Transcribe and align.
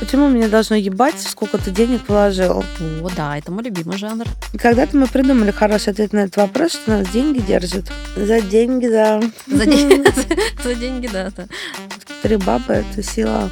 Почему 0.00 0.30
меня 0.30 0.48
должно 0.48 0.76
ебать, 0.76 1.20
сколько 1.20 1.58
ты 1.58 1.70
денег 1.70 2.06
положил? 2.06 2.64
О, 2.80 3.10
да, 3.14 3.36
это 3.36 3.52
мой 3.52 3.62
любимый 3.62 3.98
жанр. 3.98 4.24
И 4.54 4.56
когда-то 4.56 4.96
мы 4.96 5.06
придумали 5.06 5.50
хороший 5.50 5.90
ответ 5.90 6.14
на 6.14 6.20
этот 6.20 6.38
вопрос, 6.38 6.72
что 6.72 6.90
нас 6.92 7.08
деньги 7.10 7.40
держат. 7.40 7.92
За 8.16 8.40
деньги, 8.40 8.88
да. 8.88 9.20
За 9.46 9.66
деньги, 9.66 10.02
за 10.64 10.74
деньги, 10.74 11.06
да. 11.06 11.30
да. 11.36 11.46
Три 12.22 12.38
бабы— 12.38 12.64
это 12.72 13.02
сила, 13.02 13.50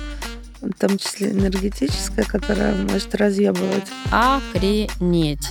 в 0.62 0.72
том 0.72 0.96
числе 0.96 1.32
энергетическая, 1.32 2.24
которая 2.24 2.74
может 2.74 3.14
разъебывать. 3.14 3.86
Охренеть. 4.10 5.50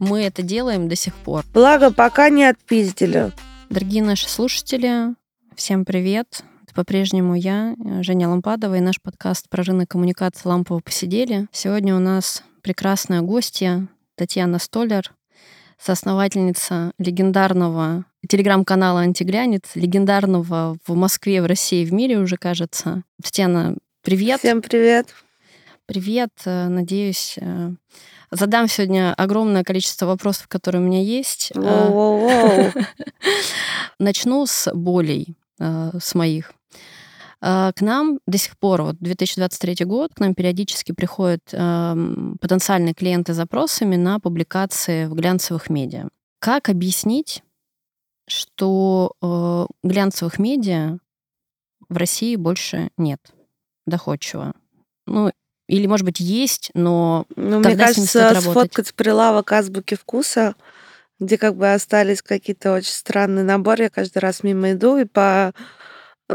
Мы 0.00 0.22
это 0.22 0.40
делаем 0.40 0.88
до 0.88 0.96
сих 0.96 1.14
пор. 1.14 1.44
Благо, 1.52 1.92
пока 1.92 2.30
не 2.30 2.44
отпиздили. 2.44 3.32
Дорогие 3.68 4.02
наши 4.02 4.30
слушатели, 4.30 5.14
всем 5.56 5.84
привет. 5.84 6.42
Это 6.72 6.84
по-прежнему 6.84 7.34
я, 7.34 7.76
Женя 8.00 8.30
Лампадова, 8.30 8.76
и 8.76 8.80
наш 8.80 8.98
подкаст 9.00 9.50
про 9.50 9.62
рынок 9.62 9.90
коммуникации 9.90 10.48
«Лампово 10.48 10.80
посидели». 10.80 11.46
Сегодня 11.52 11.94
у 11.94 11.98
нас 11.98 12.42
прекрасная 12.62 13.20
гостья 13.20 13.88
Татьяна 14.14 14.58
Столер, 14.58 15.12
соосновательница 15.78 16.92
легендарного 16.98 18.06
телеграм-канала 18.26 19.00
«Антиглянец», 19.00 19.64
легендарного 19.74 20.78
в 20.86 20.94
Москве, 20.94 21.42
в 21.42 21.46
России, 21.46 21.84
в 21.84 21.92
мире 21.92 22.18
уже, 22.18 22.38
кажется. 22.38 23.02
Татьяна, 23.22 23.76
привет. 24.00 24.40
Всем 24.40 24.62
привет. 24.62 25.14
Привет. 25.84 26.30
Надеюсь, 26.46 27.38
задам 28.30 28.68
сегодня 28.68 29.12
огромное 29.12 29.62
количество 29.62 30.06
вопросов, 30.06 30.48
которые 30.48 30.80
у 30.80 30.86
меня 30.86 31.02
есть. 31.02 31.52
Начну 33.98 34.46
с 34.46 34.72
болей, 34.72 35.36
с 35.58 36.14
моих. 36.14 36.54
К 37.42 37.74
нам 37.80 38.20
до 38.28 38.38
сих 38.38 38.56
пор, 38.56 38.82
вот 38.82 38.96
2023 39.00 39.84
год, 39.84 40.14
к 40.14 40.20
нам 40.20 40.32
периодически 40.32 40.92
приходят 40.92 41.42
потенциальные 41.44 42.94
клиенты 42.94 43.34
с 43.34 43.36
запросами 43.36 43.96
на 43.96 44.20
публикации 44.20 45.06
в 45.06 45.14
глянцевых 45.14 45.68
медиа. 45.68 46.08
Как 46.38 46.68
объяснить, 46.68 47.42
что 48.28 49.12
э, 49.20 49.66
глянцевых 49.82 50.38
медиа 50.38 50.98
в 51.88 51.96
России 51.96 52.36
больше 52.36 52.90
нет 52.96 53.18
доходчиво? 53.86 54.52
Ну, 55.06 55.32
или, 55.68 55.86
может 55.86 56.06
быть, 56.06 56.20
есть, 56.20 56.70
но 56.74 57.26
Ну, 57.34 57.58
мне 57.58 57.74
с 57.74 57.96
ним 57.96 58.06
стоит 58.06 58.24
кажется, 58.24 58.34
работать? 58.34 58.72
сфоткать 58.72 58.94
прилавок 58.94 59.50
азбуки 59.52 59.94
вкуса, 59.94 60.54
где 61.18 61.38
как 61.38 61.56
бы 61.56 61.72
остались 61.72 62.22
какие-то 62.22 62.72
очень 62.74 62.92
странные 62.92 63.44
наборы. 63.44 63.84
Я 63.84 63.90
каждый 63.90 64.18
раз 64.18 64.42
мимо 64.42 64.72
иду, 64.72 64.96
и 64.96 65.04
по 65.04 65.52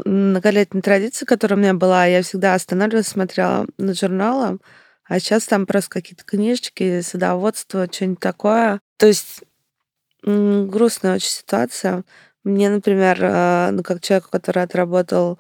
многолетней 0.06 0.82
традиции, 0.82 1.26
которая 1.26 1.58
у 1.58 1.62
меня 1.62 1.74
была, 1.74 2.06
я 2.06 2.22
всегда 2.22 2.54
останавливалась, 2.54 3.08
смотрела 3.08 3.68
на 3.78 3.94
журналы, 3.94 4.60
а 5.06 5.20
сейчас 5.20 5.46
там 5.46 5.66
просто 5.66 5.90
какие-то 5.90 6.24
книжечки, 6.26 7.02
садоводство, 7.02 7.88
что-нибудь 7.92 8.20
такое. 8.20 8.80
То 8.98 9.08
есть 9.08 9.44
грустная 10.24 11.16
очень 11.16 11.30
ситуация. 11.30 12.04
Мне, 12.44 12.70
например, 12.70 13.18
э, 13.22 13.72
ну, 13.72 13.84
как 13.84 14.02
человеку, 14.02 14.30
который 14.32 14.64
отработал 14.64 15.40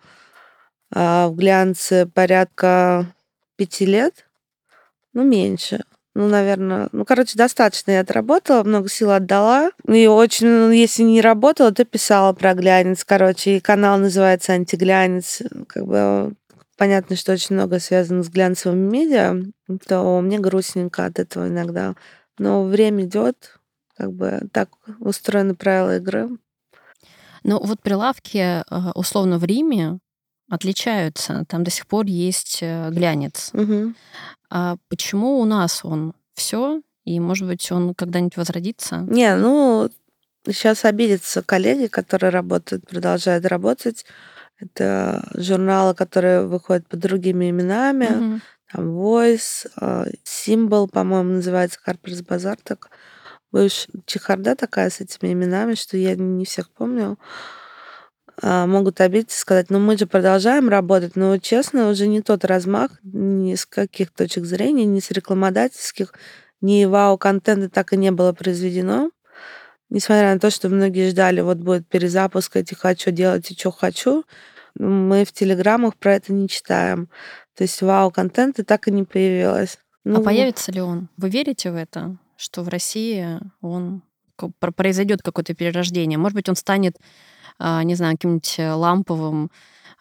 а, 0.93 1.27
в 1.27 1.35
глянце 1.35 2.05
порядка 2.05 3.13
пяти 3.55 3.85
лет, 3.85 4.27
ну, 5.13 5.23
меньше. 5.23 5.83
Ну, 6.17 6.27
наверное, 6.27 6.89
ну, 6.93 7.05
короче, 7.05 7.37
достаточно 7.37 7.91
я 7.91 7.99
отработала, 7.99 8.63
много 8.63 8.89
сил 8.89 9.11
отдала. 9.11 9.69
И 9.87 10.07
очень, 10.07 10.47
ну, 10.47 10.71
если 10.71 11.03
не 11.03 11.21
работала, 11.21 11.71
то 11.71 11.85
писала 11.85 12.33
про 12.33 12.55
глянец. 12.55 13.03
Короче, 13.03 13.57
и 13.57 13.59
канал 13.59 13.99
называется 13.99 14.53
«Антиглянец». 14.53 15.43
Как 15.67 15.85
бы 15.85 16.33
понятно, 16.75 17.15
что 17.17 17.33
очень 17.33 17.53
много 17.53 17.79
связано 17.79 18.23
с 18.23 18.29
глянцевыми 18.29 18.89
медиа, 18.89 19.43
то 19.87 20.19
мне 20.21 20.39
грустненько 20.39 21.05
от 21.05 21.19
этого 21.19 21.49
иногда. 21.49 21.93
Но 22.39 22.63
время 22.63 23.05
идет, 23.05 23.59
как 23.95 24.11
бы 24.11 24.41
так 24.51 24.69
устроены 24.99 25.53
правила 25.53 25.97
игры. 25.97 26.29
Ну, 27.43 27.59
вот 27.63 27.79
прилавки, 27.83 28.39
э, 28.39 28.63
условно, 28.95 29.37
в 29.37 29.43
Риме 29.43 29.99
отличаются. 30.49 31.45
Там 31.47 31.63
до 31.63 31.71
сих 31.71 31.87
пор 31.87 32.05
есть 32.05 32.59
э, 32.61 32.89
глянец. 32.91 33.49
Мгм. 33.53 33.95
А 34.49 34.77
почему 34.89 35.39
у 35.39 35.45
нас 35.45 35.83
он 35.83 36.13
все? 36.35 36.81
И, 37.05 37.19
может 37.19 37.47
быть, 37.47 37.71
он 37.71 37.93
когда-нибудь 37.93 38.37
возродится? 38.37 39.05
Не, 39.09 39.35
ну, 39.35 39.89
сейчас 40.45 40.85
обидятся 40.85 41.41
коллеги, 41.41 41.87
которые 41.87 42.31
работают, 42.31 42.87
продолжают 42.87 43.45
работать. 43.45 44.05
Это 44.59 45.27
журналы, 45.35 45.93
которые 45.93 46.45
выходят 46.45 46.87
под 46.87 46.99
другими 46.99 47.49
именами. 47.49 48.07
Мгм. 48.07 48.41
Там 48.71 48.97
Voice, 48.97 49.69
э, 49.79 50.11
Symbol, 50.25 50.89
по-моему, 50.89 51.35
называется 51.35 51.79
Harper's 51.85 52.25
Bazaar. 52.25 52.59
Так. 52.63 52.89
Бывшая 53.51 53.93
чехарда 54.05 54.55
такая 54.55 54.89
с 54.89 54.99
этими 54.99 55.31
именами, 55.31 55.75
что 55.75 55.95
я 55.95 56.15
не 56.15 56.43
всех 56.43 56.69
помню. 56.71 57.17
А, 58.41 58.67
Могут 58.67 59.01
обидеться 59.01 59.37
и 59.37 59.39
сказать, 59.39 59.69
ну 59.69 59.79
мы 59.79 59.97
же 59.97 60.05
продолжаем 60.05 60.69
работать, 60.69 61.15
но 61.15 61.37
честно, 61.37 61.89
уже 61.89 62.07
не 62.07 62.21
тот 62.21 62.45
размах 62.45 62.91
ни 63.03 63.55
с 63.55 63.65
каких 63.65 64.11
точек 64.11 64.45
зрения, 64.45 64.85
ни 64.85 64.99
с 64.99 65.11
рекламодательских, 65.11 66.13
ни 66.61 66.85
вау-контента 66.85 67.69
так 67.69 67.93
и 67.93 67.97
не 67.97 68.11
было 68.11 68.33
произведено. 68.33 69.11
Несмотря 69.89 70.33
на 70.33 70.39
то, 70.39 70.49
что 70.49 70.69
многие 70.69 71.09
ждали, 71.09 71.41
вот 71.41 71.57
будет 71.57 71.87
перезапуск 71.87 72.57
этих 72.57 72.79
«хочу 72.79 73.11
делать 73.11 73.49
и 73.49 73.57
что 73.57 73.71
хочу», 73.71 74.25
мы 74.75 75.25
в 75.25 75.31
телеграммах 75.31 75.95
про 75.95 76.15
это 76.15 76.33
не 76.33 76.47
читаем. 76.47 77.09
То 77.55 77.63
есть 77.63 77.81
вау-контента 77.81 78.63
так 78.63 78.87
и 78.87 78.91
не 78.91 79.03
появилось. 79.03 79.79
А 80.05 80.09
Ну, 80.09 80.23
появится 80.23 80.71
ли 80.71 80.81
он? 80.81 81.09
Вы 81.17 81.29
верите 81.29 81.71
в 81.71 81.75
это, 81.75 82.17
что 82.35 82.63
в 82.63 82.67
России 82.67 83.39
он 83.61 84.03
произойдет 84.75 85.21
какое-то 85.23 85.55
перерождение? 85.55 86.19
Может 86.19 86.35
быть, 86.35 86.49
он 86.49 86.55
станет, 86.55 86.97
а, 86.97 87.03
не 87.59 87.95
знаю, 87.95 88.15
каким-нибудь 88.17 88.55
э, 88.57 88.71
ламповым, 88.71 89.51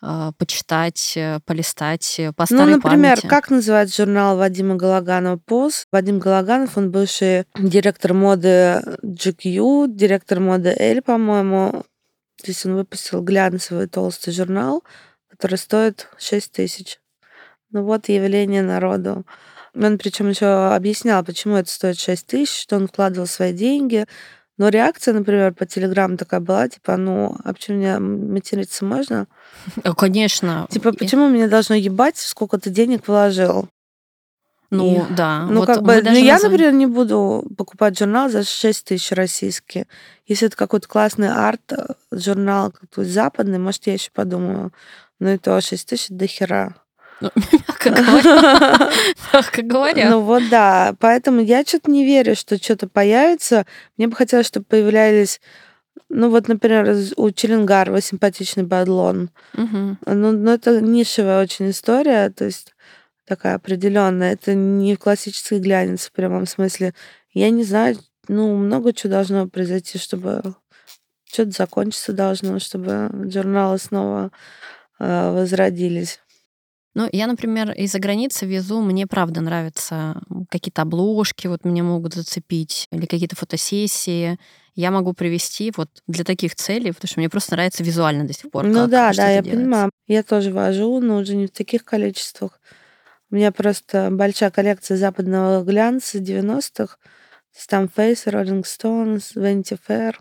а, 0.02 0.32
почитать, 0.32 1.14
э, 1.16 1.40
полистать 1.46 2.16
э, 2.18 2.32
по 2.32 2.44
Ну, 2.50 2.66
например, 2.66 3.16
памяти? 3.16 3.26
как 3.26 3.50
называется 3.50 4.04
журнал 4.04 4.36
Вадима 4.36 4.76
Галаганова 4.76 5.38
«Поз»? 5.38 5.86
Вадим 5.90 6.18
Галаганов, 6.18 6.76
он 6.76 6.90
бывший 6.90 7.44
директор 7.58 8.12
моды 8.12 8.82
GQ, 9.02 9.88
директор 9.88 10.38
моды 10.38 10.74
«Эль», 10.78 11.00
по-моему. 11.00 11.84
То 12.42 12.50
есть 12.50 12.66
он 12.66 12.74
выпустил 12.74 13.22
глянцевый 13.22 13.88
толстый 13.88 14.32
журнал, 14.32 14.84
который 15.30 15.56
стоит 15.56 16.08
6 16.18 16.52
тысяч. 16.52 17.00
Ну 17.70 17.82
вот 17.82 18.08
явление 18.08 18.62
народу. 18.62 19.24
Он 19.74 19.98
причем 19.98 20.28
еще 20.28 20.74
объяснял, 20.74 21.24
почему 21.24 21.56
это 21.56 21.70
стоит 21.70 21.98
6 21.98 22.26
тысяч, 22.26 22.62
что 22.62 22.76
он 22.76 22.88
вкладывал 22.88 23.26
свои 23.26 23.52
деньги. 23.52 24.06
Но 24.58 24.68
реакция, 24.70 25.12
например, 25.12 25.52
по 25.52 25.66
телеграмму 25.66 26.16
такая 26.16 26.40
была, 26.40 26.68
типа, 26.68 26.96
ну, 26.96 27.36
а 27.44 27.52
почему 27.52 27.76
мне 27.76 27.98
материться 27.98 28.84
можно? 28.84 29.26
Конечно. 29.96 30.66
Типа, 30.70 30.92
почему 30.92 31.28
меня 31.28 31.48
должно 31.48 31.74
ебать, 31.74 32.16
сколько 32.16 32.58
ты 32.58 32.70
денег 32.70 33.06
вложил? 33.06 33.68
Ну, 34.70 35.06
И- 35.10 35.14
да. 35.14 35.46
Ну, 35.46 35.60
вот 35.60 35.66
как 35.66 35.82
бы, 35.82 36.02
ну, 36.02 36.12
я, 36.18 36.34
назов- 36.34 36.50
например, 36.50 36.72
не 36.72 36.86
буду 36.86 37.46
покупать 37.56 37.98
журнал 37.98 38.28
за 38.28 38.42
6 38.44 38.86
тысяч 38.86 39.12
российские. 39.12 39.86
Если 40.26 40.48
это 40.48 40.56
какой-то 40.56 40.88
классный 40.88 41.28
арт, 41.28 41.72
э, 41.72 41.94
какой-то 42.70 43.04
западный, 43.04 43.58
может, 43.58 43.86
я 43.86 43.92
еще 43.92 44.10
подумаю. 44.10 44.72
Ну, 45.20 45.28
и 45.28 45.38
то 45.38 45.60
6 45.60 45.88
тысяч 45.88 46.08
до 46.08 46.26
хера. 46.26 46.74
Ну, 47.20 47.30
мягко 47.52 47.90
говоря. 47.90 48.90
Мягко 49.32 49.62
говоря. 49.62 50.10
Ну 50.10 50.20
вот 50.20 50.42
да, 50.50 50.94
поэтому 50.98 51.40
я 51.40 51.62
что-то 51.64 51.90
не 51.90 52.04
верю, 52.04 52.36
что 52.36 52.62
что-то 52.62 52.88
появится. 52.88 53.64
Мне 53.96 54.08
бы 54.08 54.16
хотелось, 54.16 54.46
чтобы 54.46 54.66
появлялись, 54.66 55.40
ну 56.08 56.30
вот, 56.30 56.48
например, 56.48 56.94
у 57.16 57.30
Челенгарова 57.30 58.00
симпатичный 58.00 58.64
бадлон. 58.64 59.30
Мгм. 59.54 59.98
Ну, 60.04 60.32
ну, 60.32 60.50
это 60.50 60.80
нишевая 60.80 61.42
очень 61.42 61.70
история, 61.70 62.30
то 62.30 62.44
есть 62.44 62.74
такая 63.26 63.54
определенная. 63.54 64.32
Это 64.34 64.54
не 64.54 64.96
классический 64.96 65.58
глянец 65.58 66.06
в 66.06 66.12
прямом 66.12 66.46
смысле. 66.46 66.94
Я 67.32 67.50
не 67.50 67.64
знаю, 67.64 67.96
ну, 68.28 68.54
много 68.56 68.92
чего 68.92 69.12
должно 69.12 69.48
произойти, 69.48 69.98
чтобы 69.98 70.42
что-то 71.24 71.50
закончиться 71.50 72.12
должно, 72.12 72.58
чтобы 72.58 73.10
журналы 73.30 73.78
снова 73.78 74.30
э, 74.98 75.30
возродились. 75.32 76.20
Ну, 76.96 77.06
я, 77.12 77.26
например, 77.26 77.72
из-за 77.72 77.98
границы 77.98 78.46
везу, 78.46 78.80
мне 78.80 79.06
правда 79.06 79.42
нравятся 79.42 80.22
какие-то 80.48 80.80
обложки, 80.80 81.46
вот 81.46 81.62
меня 81.66 81.82
могут 81.82 82.14
зацепить, 82.14 82.88
или 82.90 83.04
какие-то 83.04 83.36
фотосессии. 83.36 84.38
Я 84.74 84.90
могу 84.90 85.12
привести 85.12 85.70
вот 85.76 85.90
для 86.06 86.24
таких 86.24 86.54
целей, 86.54 86.92
потому 86.92 87.06
что 87.06 87.20
мне 87.20 87.28
просто 87.28 87.52
нравится 87.52 87.84
визуально 87.84 88.26
до 88.26 88.32
сих 88.32 88.50
пор. 88.50 88.64
Ну 88.64 88.74
как 88.74 88.90
да, 88.90 89.12
да, 89.12 89.28
я 89.28 89.42
делается. 89.42 89.50
понимаю. 89.50 89.90
Я 90.06 90.22
тоже 90.22 90.50
вожу, 90.50 91.00
но 91.00 91.18
уже 91.18 91.36
не 91.36 91.48
в 91.48 91.50
таких 91.50 91.84
количествах. 91.84 92.58
У 93.30 93.34
меня 93.34 93.52
просто 93.52 94.08
большая 94.10 94.50
коллекция 94.50 94.96
западного 94.96 95.62
глянца 95.64 96.16
90-х. 96.16 96.96
То 96.96 97.58
есть 97.58 97.68
там 97.68 97.90
Face, 97.94 98.24
Rolling 98.24 98.62
Stones, 98.62 99.34
Vanity 99.36 99.78
Fair. 99.86 100.14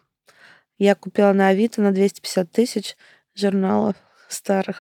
Я 0.78 0.96
купила 0.96 1.32
на 1.32 1.48
Авито 1.48 1.82
на 1.82 1.94
250 1.94 2.52
тысяч 2.52 2.98
журналов 3.34 3.96
старых. 4.28 4.82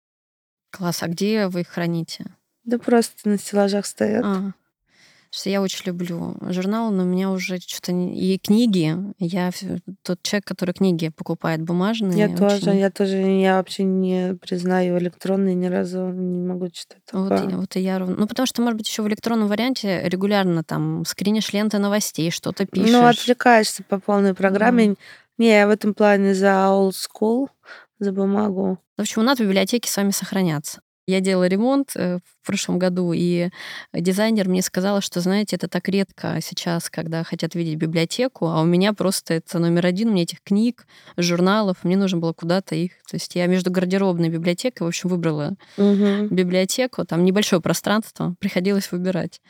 Класс. 0.75 1.03
А 1.03 1.07
где 1.07 1.47
вы 1.47 1.61
их 1.61 1.67
храните? 1.69 2.25
Да 2.63 2.77
просто 2.77 3.29
на 3.29 3.37
стеллажах 3.37 3.85
стоят. 3.85 4.23
А. 4.25 4.51
Что 5.31 5.49
я 5.49 5.61
очень 5.61 5.85
люблю 5.85 6.35
журналы, 6.49 6.95
но 6.95 7.03
у 7.03 7.05
меня 7.05 7.29
уже 7.29 7.59
что-то... 7.59 7.91
И 7.91 8.37
книги. 8.37 8.95
Я 9.19 9.51
тот 10.01 10.21
человек, 10.21 10.45
который 10.45 10.73
книги 10.73 11.09
покупает 11.09 11.61
бумажные. 11.61 12.17
Я 12.17 12.29
тоже, 12.35 12.55
очень... 12.69 12.77
я 12.79 12.89
тоже, 12.89 13.17
я 13.17 13.57
вообще 13.57 13.83
не 13.83 14.35
признаю 14.35 14.97
электронные 14.97 15.53
ни 15.53 15.65
разу, 15.65 16.07
не 16.07 16.47
могу 16.47 16.69
читать 16.69 17.01
Вот, 17.11 17.29
такое. 17.29 17.49
и- 17.49 17.55
вот 17.55 17.75
и 17.75 17.81
я 17.81 17.99
ровно. 17.99 18.15
Ну, 18.15 18.27
потому 18.27 18.45
что, 18.45 18.61
может 18.61 18.77
быть, 18.77 18.87
еще 18.87 19.01
в 19.01 19.09
электронном 19.09 19.49
варианте 19.49 20.03
регулярно 20.07 20.63
там 20.63 21.03
скринишь 21.05 21.51
ленты 21.51 21.79
новостей, 21.79 22.31
что-то 22.31 22.65
пишешь. 22.65 22.91
Ну, 22.91 23.05
отвлекаешься 23.05 23.83
по 23.83 23.99
полной 23.99 24.33
программе. 24.33 24.95
Не, 25.37 25.49
я 25.49 25.67
в 25.67 25.69
этом 25.69 25.93
плане 25.93 26.33
за 26.33 26.47
old 26.69 26.93
school, 26.93 27.47
за 27.99 28.11
бумагу. 28.11 28.79
В 28.97 29.01
общем, 29.01 29.21
у 29.21 29.25
нас 29.25 29.39
библиотеки 29.39 29.87
с 29.87 29.97
вами 29.97 30.11
сохранятся. 30.11 30.81
Я 31.07 31.19
делала 31.19 31.45
ремонт 31.47 31.91
э, 31.95 32.17
в 32.17 32.45
прошлом 32.47 32.79
году, 32.79 33.13
и 33.13 33.49
дизайнер 33.93 34.49
мне 34.49 34.63
сказала, 34.63 35.01
что, 35.01 35.19
знаете, 35.21 35.55
это 35.55 35.67
так 35.67 35.87
редко 35.87 36.39
сейчас, 36.41 36.89
когда 36.89 37.23
хотят 37.23 37.53
видеть 37.53 37.75
библиотеку, 37.77 38.47
а 38.47 38.61
у 38.61 38.65
меня 38.65 38.91
просто 38.93 39.35
это 39.35 39.59
номер 39.59 39.85
один, 39.85 40.09
у 40.09 40.11
меня 40.13 40.23
этих 40.23 40.41
книг, 40.41 40.87
журналов, 41.15 41.77
мне 41.83 41.95
нужно 41.95 42.17
было 42.17 42.33
куда-то 42.33 42.73
их. 42.73 42.93
То 43.07 43.17
есть 43.17 43.35
я 43.35 43.45
между 43.45 43.69
гардеробной 43.69 44.29
библиотекой, 44.29 44.85
в 44.85 44.87
общем, 44.87 45.09
выбрала 45.09 45.53
Мгм. 45.77 46.29
библиотеку, 46.29 47.05
там 47.05 47.23
небольшое 47.23 47.61
пространство, 47.61 48.35
приходилось 48.39 48.91
выбирать. 48.91 49.41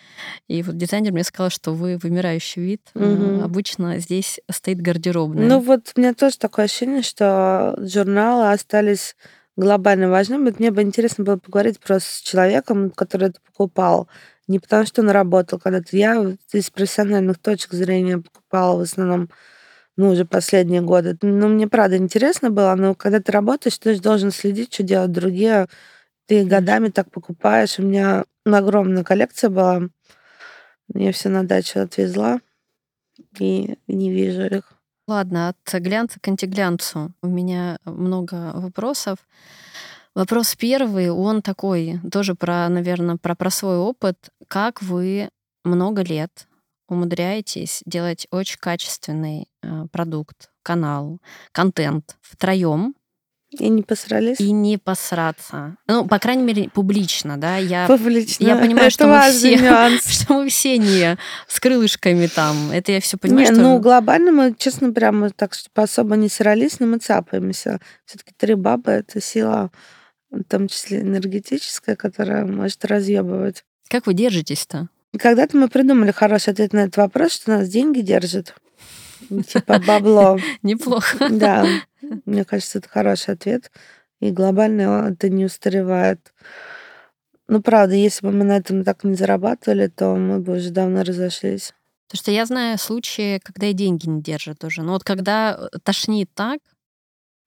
И 0.50 0.62
вот 0.62 0.76
дизайнер 0.76 1.14
мне 1.14 1.24
сказал, 1.24 1.50
что 1.50 1.74
вы 1.74 1.98
вымирающий 1.98 2.62
вид, 2.62 2.82
Мгм. 2.94 3.42
обычно 3.42 4.00
здесь 4.00 4.42
стоит 4.52 4.82
гардеробная. 4.82 5.48
Ну 5.48 5.60
вот 5.62 5.94
у 5.96 6.00
меня 6.02 6.14
тоже 6.14 6.38
такое 6.38 6.66
ощущение, 6.66 7.02
что 7.02 7.76
журналы 7.80 8.52
остались 8.52 9.16
глобально 9.56 10.10
важными. 10.10 10.46
Вот 10.46 10.60
мне 10.60 10.72
бы 10.72 10.82
интересно 10.82 11.24
было 11.24 11.38
поговорить 11.38 11.80
просто 11.80 12.10
с 12.10 12.22
человеком, 12.22 12.92
который 12.92 13.30
это 13.30 13.40
покупал. 13.42 14.08
Не 14.48 14.60
потому, 14.60 14.86
что 14.86 15.02
он 15.02 15.10
работал 15.10 15.60
когда-то. 15.60 15.96
Я 15.98 16.36
из 16.52 16.70
профессиональных 16.70 17.40
точек 17.40 17.74
зрения 17.74 18.20
покупала 18.20 18.78
в 18.78 18.82
основном, 18.82 19.30
ну, 19.98 20.10
уже 20.12 20.26
последние 20.26 20.82
годы. 20.82 21.18
Ну, 21.22 21.48
мне 21.48 21.68
правда 21.68 21.98
интересно 21.98 22.52
было, 22.52 22.76
но 22.76 22.96
когда 22.96 23.20
ты 23.20 23.32
работаешь, 23.32 23.78
ты 23.78 23.96
же 23.96 24.02
должен 24.02 24.32
следить, 24.32 24.74
что 24.74 24.84
делают 24.84 25.12
другие. 25.12 25.68
Ты 26.28 26.46
годами 26.46 26.90
так 26.90 27.12
покупаешь. 27.12 27.80
У 27.80 27.84
меня 27.84 28.26
огромная 28.46 29.04
коллекция 29.04 29.50
была. 29.50 29.84
Я 30.94 31.12
все 31.12 31.30
на 31.30 31.44
дачу 31.44 31.80
отвезла 31.80 32.40
и 33.40 33.78
не 33.88 34.12
вижу 34.12 34.44
их. 34.46 34.75
Ладно, 35.08 35.50
от 35.50 35.82
глянца 35.82 36.20
к 36.20 36.28
антиглянцу. 36.28 37.12
У 37.22 37.28
меня 37.28 37.78
много 37.86 38.52
вопросов. 38.56 39.20
Вопрос 40.16 40.56
первый, 40.56 41.12
он 41.12 41.42
такой, 41.42 42.00
тоже 42.12 42.36
про, 42.36 42.70
наверное, 42.70 43.18
про, 43.18 43.36
про 43.36 43.50
свой 43.50 43.78
опыт. 43.78 44.30
Как 44.48 44.82
вы 44.82 45.30
много 45.64 46.02
лет 46.02 46.48
умудряетесь 46.88 47.84
делать 47.86 48.28
очень 48.32 48.58
качественный 48.60 49.48
э, 49.62 49.86
продукт, 49.92 50.52
канал, 50.64 51.20
контент 51.52 52.18
втроем 52.22 52.96
И 53.60 53.70
не 53.70 53.82
посрались? 53.84 54.40
и 54.40 54.52
не 54.52 54.78
посраться? 54.78 55.76
Ну, 55.88 56.06
по 56.08 56.20
крайней 56.20 56.44
мере, 56.44 56.70
публично, 56.70 57.38
да? 57.38 57.58
Я, 57.58 57.88
Публично. 57.88 58.44
я 58.46 58.56
понимаю, 58.56 58.88
Это 58.88 58.92
что 58.94 59.08
мы 59.08 59.22
все- 59.32 59.56
нюанс. 59.58 60.08
что 60.22 60.34
мы 60.34 60.50
все 60.50 60.78
не 60.78 61.18
с 61.48 61.60
крылышками 61.60 62.28
там. 62.28 62.72
Это 62.72 62.92
я 62.92 63.00
все 63.02 63.18
понимаю, 63.18 63.48
Не, 63.48 63.54
что... 63.54 63.62
ну 63.62 63.80
глобально 63.80 64.32
мы, 64.32 64.56
честно, 64.58 64.92
прямо 64.92 65.30
так, 65.30 65.54
чтобы 65.54 65.84
особо 65.84 66.16
не 66.16 66.30
срались, 66.30 66.80
но 66.80 66.88
мы 66.88 66.98
цапаемся. 67.00 67.80
Все-таки 68.06 68.34
три 68.38 68.56
бабы 68.56 68.92
это 68.92 69.22
сила, 69.22 69.72
в 70.32 70.44
том 70.44 70.68
числе 70.68 71.02
энергетическая, 71.02 71.96
которая 71.96 72.46
может 72.46 72.84
разъебывать. 72.86 73.64
Как 73.90 74.08
вы 74.08 74.14
держитесь-то? 74.14 74.90
Когда-то 75.18 75.56
мы 75.58 75.70
придумали 75.70 76.12
хороший 76.12 76.50
ответ 76.54 76.74
на 76.74 76.80
этот 76.80 76.98
вопрос, 76.98 77.34
что 77.34 77.52
нас 77.52 77.70
деньги 77.70 78.02
держат. 78.02 78.54
Типа 79.48 79.80
бабло. 79.80 80.38
Неплохо. 80.62 81.30
Да, 81.30 81.66
мне 82.26 82.46
кажется, 82.46 82.80
это 82.80 82.90
хороший 82.90 83.34
ответ. 83.34 83.72
И 84.22 84.32
глобально 84.32 85.10
это 85.12 85.30
не 85.30 85.46
устаревает. 85.46 86.34
Ну, 87.48 87.62
правда, 87.62 87.96
если 87.96 88.26
бы 88.26 88.32
мы 88.32 88.44
на 88.44 88.58
этом 88.58 88.84
так 88.84 89.04
не 89.04 89.16
зарабатывали, 89.16 89.88
то 89.88 90.16
мы 90.16 90.40
бы 90.40 90.58
уже 90.58 90.72
давно 90.72 91.04
разошлись. 91.04 91.74
Потому 92.08 92.20
что 92.22 92.32
я 92.32 92.46
знаю 92.46 92.78
случаи, 92.78 93.40
когда 93.44 93.68
и 93.68 93.74
деньги 93.74 94.08
не 94.08 94.22
держат 94.22 94.64
уже. 94.64 94.82
Но 94.82 94.94
вот 94.94 95.04
когда 95.04 95.58
э, 95.72 95.78
тошнит 95.84 96.30
так, 96.34 96.60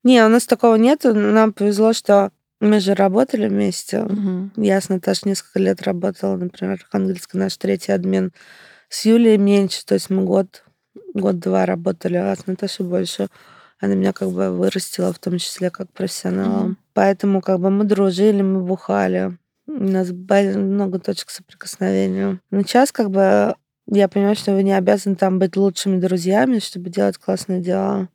Не, 0.05 0.25
у 0.25 0.29
нас 0.29 0.47
такого 0.47 0.77
нету. 0.77 1.15
Нам 1.15 1.53
повезло, 1.53 1.93
что 1.93 2.31
мы 2.61 2.81
же 2.81 2.95
работали 2.95 3.49
вместе. 3.49 4.03
мгм, 4.03 4.53
Я 4.57 4.81
с 4.81 4.89
Наташей 4.89 5.29
несколько 5.31 5.59
лет 5.59 5.83
работала, 5.83 6.37
например, 6.37 6.87
английский 6.93 7.39
наш 7.39 7.57
третий 7.57 7.93
админ. 7.93 8.33
С 8.89 9.05
Юлей 9.05 9.37
меньше, 9.37 9.85
то 9.85 9.95
есть 9.95 10.11
мы 10.11 10.25
год, 10.25 10.65
год-два 11.15 11.67
работали, 11.67 12.17
а 12.17 12.35
с 12.35 12.47
Наташей 12.47 12.87
больше. 12.87 13.29
Она 13.81 13.95
меня 13.95 14.13
как 14.13 14.31
бы 14.31 14.51
вырастила, 14.51 15.13
в 15.13 15.19
том 15.19 15.39
числе 15.39 15.71
как 15.71 15.91
профессионала. 15.93 16.65
Мгм. 16.65 16.79
Поэтому 16.95 17.41
как 17.41 17.61
бы 17.61 17.71
мы 17.71 17.85
дружили, 17.85 18.43
мы 18.43 18.61
бухали. 18.63 19.39
У 19.67 19.73
нас 19.85 20.11
было 20.11 20.59
много 20.59 20.99
точек 20.99 21.31
соприкосновения. 21.31 22.41
Но 22.51 22.63
сейчас 22.63 22.91
как 22.91 23.11
бы 23.11 23.55
я 23.87 24.09
понимаю, 24.09 24.35
что 24.35 24.53
вы 24.53 24.63
не 24.63 24.73
обязаны 24.73 25.15
там 25.17 25.39
быть 25.39 25.57
лучшими 25.57 25.99
друзьями, 26.01 26.59
чтобы 26.59 26.91
делать 26.91 27.19
классные 27.19 27.61
дела. 27.61 28.09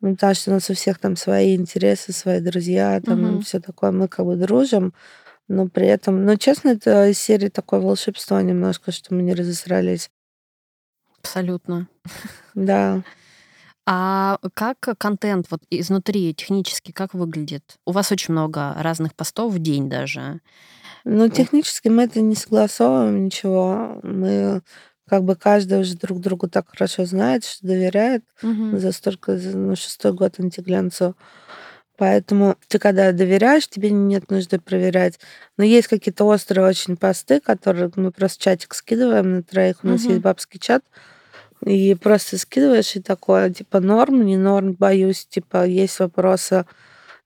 Ну, 0.00 0.14
потому 0.14 0.34
что 0.34 0.50
у 0.50 0.54
нас 0.54 0.68
у 0.68 0.74
всех 0.74 0.98
там 0.98 1.16
свои 1.16 1.56
интересы, 1.56 2.12
свои 2.12 2.40
друзья, 2.40 3.00
там 3.00 3.22
Мгм. 3.22 3.40
все 3.42 3.60
такое. 3.60 3.90
Мы 3.90 4.06
как 4.08 4.26
бы 4.26 4.36
дружим, 4.36 4.92
но 5.48 5.66
при 5.68 5.86
этом... 5.86 6.24
Ну, 6.26 6.36
честно, 6.36 6.70
это 6.70 7.08
из 7.08 7.18
серии 7.18 7.48
такое 7.48 7.80
волшебство 7.80 8.38
немножко, 8.40 8.92
что 8.92 9.14
мы 9.14 9.22
не 9.22 9.32
разосрались. 9.34 10.10
абсолютно. 11.18 11.88
Да. 12.54 13.02
А 13.86 14.38
как 14.54 14.78
контент 14.98 15.46
вот 15.50 15.62
изнутри 15.70 16.32
технически 16.34 16.90
как 16.90 17.12
выглядит? 17.12 17.76
У 17.84 17.92
вас 17.92 18.10
очень 18.12 18.32
много 18.32 18.74
разных 18.78 19.14
постов 19.14 19.52
в 19.52 19.58
день 19.58 19.90
даже. 19.90 20.40
Ну, 21.04 21.28
технически 21.28 21.88
мы 21.88 22.04
это 22.04 22.20
не 22.22 22.34
согласовываем 22.34 23.26
ничего. 23.26 24.00
Мы 24.02 24.62
как 25.06 25.24
бы 25.24 25.36
каждый 25.36 25.80
уже 25.80 25.96
друг 25.96 26.20
другу 26.20 26.48
так 26.48 26.70
хорошо 26.70 27.04
знает, 27.04 27.44
что 27.44 27.66
доверяет. 27.66 28.24
Мгм. 28.42 28.78
за 28.78 28.92
столько, 28.92 29.36
за, 29.36 29.56
ну, 29.56 29.76
шестой 29.76 30.14
год 30.14 30.40
антиглянцу. 30.40 31.14
Поэтому 31.96 32.56
ты 32.68 32.78
когда 32.78 33.12
доверяешь, 33.12 33.68
тебе 33.68 33.90
нет 33.90 34.30
нужды 34.30 34.58
проверять. 34.58 35.20
Но 35.58 35.64
есть 35.64 35.88
какие-то 35.88 36.24
острые 36.24 36.66
очень 36.66 36.96
посты, 36.96 37.40
которые 37.40 37.90
мы 37.96 38.10
просто 38.10 38.42
чатик 38.42 38.74
скидываем 38.74 39.32
на 39.36 39.42
троих. 39.42 39.76
У 39.84 39.86
нас 39.88 40.02
Мгм. 40.02 40.10
есть 40.10 40.22
бабский 40.22 40.58
чат. 40.58 40.82
И 41.64 41.94
просто 41.94 42.36
скидываешь, 42.38 42.94
и 42.96 43.00
такое, 43.00 43.50
типа, 43.50 43.80
норм, 43.80 44.24
не 44.24 44.36
норм, 44.36 44.74
боюсь, 44.74 45.26
типа, 45.26 45.66
есть 45.66 45.98
вопросы. 45.98 46.66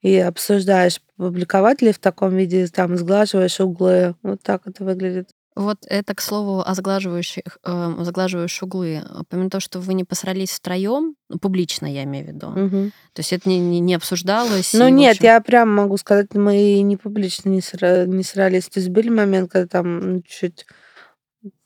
И 0.00 0.16
обсуждаешь, 0.16 1.00
публиковать 1.16 1.82
ли 1.82 1.92
в 1.92 1.98
таком 1.98 2.36
виде, 2.36 2.68
там, 2.68 2.96
сглаживаешь 2.96 3.58
углы. 3.60 4.14
Вот 4.22 4.40
так 4.42 4.62
это 4.66 4.84
выглядит. 4.84 5.30
Вот 5.56 5.78
это, 5.88 6.14
к 6.14 6.20
слову, 6.20 6.62
о 6.64 6.72
сглаживающих, 6.76 7.42
э, 7.64 7.94
сглаживающих 8.02 8.62
углы. 8.62 9.02
Помимо 9.28 9.50
того, 9.50 9.60
что 9.60 9.80
вы 9.80 9.94
не 9.94 10.04
посрались 10.04 10.50
втроем, 10.52 11.16
ну, 11.28 11.38
публично 11.40 11.86
я 11.92 12.04
имею 12.04 12.26
в 12.26 12.28
виду, 12.28 12.46
Мгм. 12.50 12.92
то 13.12 13.20
есть 13.20 13.32
это 13.32 13.48
не, 13.48 13.58
не, 13.58 13.80
не 13.80 13.96
обсуждалось. 13.96 14.72
Ну 14.72 14.86
и, 14.86 14.92
нет, 14.92 15.16
общем- 15.16 15.24
я 15.24 15.40
прям 15.40 15.74
могу 15.74 15.96
сказать, 15.96 16.32
мы 16.34 16.56
и 16.56 16.82
не 16.82 16.96
публично 16.96 17.48
не, 17.48 17.58
сра- 17.58 18.06
не 18.06 18.22
срались. 18.22 18.68
То 18.68 18.78
есть 18.78 18.90
были 18.90 19.08
моменты, 19.08 19.50
когда 19.50 19.66
там 19.66 20.12
ну, 20.12 20.22
чуть 20.24 20.64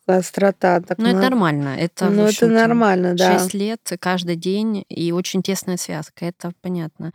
острота. 0.06 0.80
Так 0.80 0.98
Ну, 0.98 1.06
это 1.06 1.16
на- 1.16 1.22
нормально. 1.22 1.76
Это, 1.78 2.10
Ну, 2.10 2.22
это 2.26 2.46
нормально, 2.46 3.14
да. 3.14 3.38
Шесть 3.38 3.54
лет 3.54 3.80
каждый 4.00 4.36
день 4.36 4.84
и 4.88 5.12
очень 5.12 5.42
тесная 5.42 5.76
связка, 5.76 6.24
это 6.26 6.52
понятно. 6.60 7.12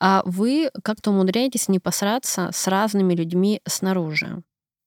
А 0.00 0.22
вы 0.24 0.70
как-то 0.82 1.10
умудряетесь 1.10 1.68
не 1.68 1.78
посраться 1.78 2.50
с 2.52 2.66
разными 2.68 3.14
людьми 3.14 3.60
снаружи? 3.66 4.42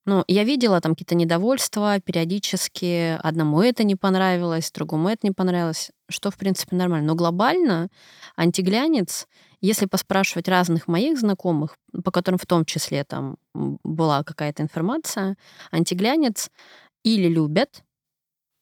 Ну, 0.05 0.23
я 0.29 0.45
видела 0.45 0.79
там 0.79 0.93
какие-то 0.93 1.15
недовольства 1.15 1.99
периодически. 1.99 3.17
Одному 3.21 3.61
это 3.61 3.83
не 3.83 3.95
понравилось, 3.97 4.71
другому 4.71 5.09
это 5.09 5.27
не 5.27 5.31
понравилось, 5.31 5.91
что, 6.09 6.31
в 6.31 6.37
принципе, 6.37 6.77
нормально. 6.77 7.07
Но 7.07 7.15
глобально 7.15 7.89
антиглянец, 8.37 9.27
если 9.59 9.85
поспрашивать 9.85 10.47
разных 10.47 10.87
моих 10.87 11.19
знакомых, 11.19 11.75
по 12.05 12.11
которым 12.11 12.37
в 12.37 12.45
том 12.45 12.63
числе 12.63 13.03
там 13.03 13.35
была 13.53 14.23
какая-то 14.23 14.63
информация, 14.63 15.35
антиглянец 15.71 16.49
или 17.03 17.27
любят, 17.27 17.83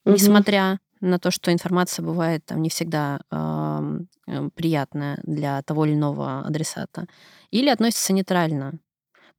Мгм. 0.05 0.15
несмотря 0.15 0.79
на 1.01 1.19
то, 1.19 1.31
что 1.31 1.51
информация 1.51 2.03
бывает 2.05 2.45
там 2.45 2.61
не 2.61 2.69
всегда 2.69 3.19
э, 3.31 4.49
приятная 4.55 5.19
для 5.23 5.61
того 5.63 5.85
или 5.85 5.93
иного 5.93 6.39
адресата, 6.45 7.05
или 7.51 7.69
относятся 7.69 8.13
нейтрально. 8.13 8.73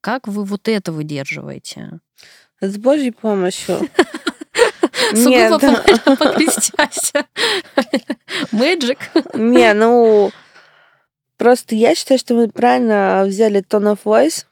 Как 0.00 0.28
вы 0.28 0.44
вот 0.44 0.68
это 0.68 0.92
выдерживаете? 0.92 1.98
С 2.60 2.76
Божьей 2.78 3.10
помощью. 3.10 3.78
Сугубо 5.14 5.58
Нет. 5.60 5.60
по- 6.04 6.16
покрестяся. 6.16 7.26
Мэджик. 8.52 8.98
Не, 9.34 9.72
ну, 9.74 10.30
просто 11.36 11.74
я 11.74 11.94
считаю, 11.94 12.18
что 12.18 12.34
мы 12.34 12.48
правильно 12.48 13.24
взяли 13.26 13.60
tone 13.62 13.92
of 13.94 14.00
voice 14.04 14.46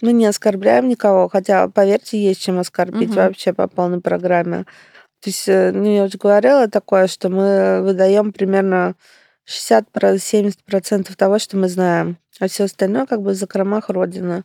Мы 0.00 0.12
не 0.12 0.26
оскорбляем 0.26 0.88
никого, 0.88 1.28
хотя, 1.28 1.68
поверьте, 1.68 2.22
есть 2.22 2.40
чем 2.42 2.58
оскорбить 2.58 3.10
Мгм. 3.10 3.16
вообще 3.18 3.52
по 3.52 3.68
полной 3.68 4.00
программе. 4.00 4.64
То 5.20 5.28
есть, 5.28 5.48
э, 5.48 5.70
ну, 5.72 5.94
я 5.94 6.04
уже 6.04 6.16
говорила 6.18 6.68
такое, 6.68 7.06
что 7.06 7.28
мы 7.28 7.82
выдаем 7.82 8.32
примерно 8.32 8.94
60-70% 9.44 11.14
того, 11.16 11.38
что 11.38 11.56
мы 11.56 11.68
знаем, 11.68 12.16
а 12.38 12.48
все 12.48 12.64
остальное 12.64 13.06
как 13.06 13.20
бы 13.22 13.30
в 13.32 13.34
закромах 13.34 13.88
Родины. 13.88 14.44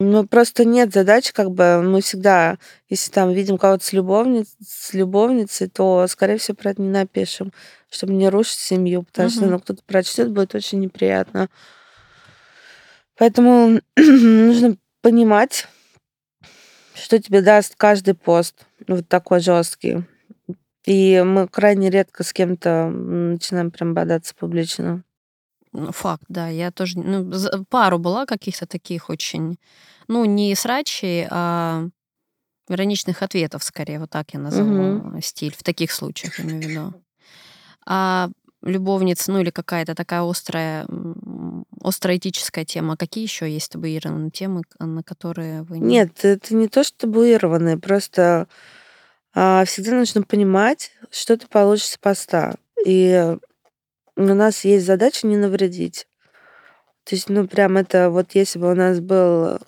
Ну, 0.00 0.26
просто 0.26 0.64
нет 0.64 0.92
задачи, 0.92 1.32
как 1.32 1.52
бы 1.52 1.80
мы 1.80 2.00
всегда, 2.00 2.58
если 2.88 3.12
там 3.12 3.32
видим 3.32 3.58
кого-то 3.58 3.84
с, 3.84 3.92
любовниц, 3.92 4.48
с 4.66 4.92
любовницей, 4.92 5.68
то, 5.68 6.06
скорее 6.08 6.38
всего, 6.38 6.56
про 6.56 6.70
это 6.70 6.82
не 6.82 6.88
напишем, 6.88 7.52
чтобы 7.88 8.12
не 8.14 8.28
рушить 8.28 8.58
семью, 8.58 9.04
потому 9.04 9.30
что 9.30 9.42
Мгм. 9.42 9.50
ну, 9.52 9.58
кто-то 9.60 9.82
прочтет, 9.86 10.32
будет 10.32 10.54
очень 10.56 10.80
неприятно. 10.80 11.48
Поэтому 13.16 13.80
нужно 13.96 14.76
понимать, 15.02 15.68
что 16.94 17.20
тебе 17.20 17.42
даст 17.42 17.74
каждый 17.76 18.14
пост, 18.14 18.66
вот 18.86 19.08
такой 19.08 19.40
жесткий. 19.40 20.04
И 20.84 21.22
мы 21.24 21.48
крайне 21.48 21.90
редко 21.90 22.24
с 22.24 22.32
кем-то 22.32 22.88
начинаем 22.90 23.70
прям 23.70 23.94
бодаться 23.94 24.34
публично. 24.34 25.02
Ну, 25.72 25.90
факт, 25.92 26.24
да. 26.28 26.48
Я 26.48 26.70
тоже, 26.70 26.98
ну, 26.98 27.32
пару 27.68 27.98
была 27.98 28.26
каких-то 28.26 28.66
таких 28.66 29.10
очень, 29.10 29.58
ну, 30.08 30.24
не 30.24 30.54
срачей, 30.54 31.26
а 31.30 31.88
ироничных 32.68 33.22
ответов, 33.22 33.64
скорее, 33.64 33.98
вот 33.98 34.10
так 34.10 34.32
я 34.34 34.40
назову 34.40 34.70
Мгм. 34.70 35.20
стиль. 35.22 35.54
В 35.56 35.62
таких 35.62 35.90
случаях, 35.90 36.38
я 36.38 36.44
имею 36.44 36.62
в 36.62 36.66
виду. 36.66 37.04
А 37.86 38.30
любовница, 38.64 39.30
ну, 39.32 39.40
или 39.40 39.50
какая-то 39.50 39.94
такая 39.94 40.22
острая, 40.22 40.86
м, 40.86 41.64
остроэтическая 41.80 42.64
тема. 42.64 42.96
Какие 42.96 43.24
еще 43.24 43.50
есть 43.50 43.72
табуированные 43.72 44.30
темы, 44.30 44.62
на 44.78 45.02
которые 45.02 45.62
вы 45.62 45.78
не... 45.78 45.86
Нет, 45.86 46.24
это 46.24 46.54
не 46.54 46.68
то, 46.68 46.82
что 46.82 46.98
табуированное, 46.98 47.78
просто 47.78 48.48
а, 49.34 49.64
всегда 49.64 49.92
нужно 49.92 50.22
понимать, 50.22 50.92
что 51.10 51.36
ты 51.36 51.46
получишь 51.46 51.88
с 51.88 51.98
поста. 51.98 52.54
И 52.86 53.36
у 54.16 54.22
нас 54.22 54.64
есть 54.64 54.86
задача 54.86 55.26
не 55.26 55.36
навредить. 55.36 56.06
То 57.04 57.14
есть, 57.14 57.28
ну, 57.28 57.46
прям 57.46 57.76
это 57.76 58.10
вот 58.10 58.34
если 58.34 58.58
бы 58.58 58.70
у 58.70 58.74
нас 58.74 59.00
был 59.00 59.58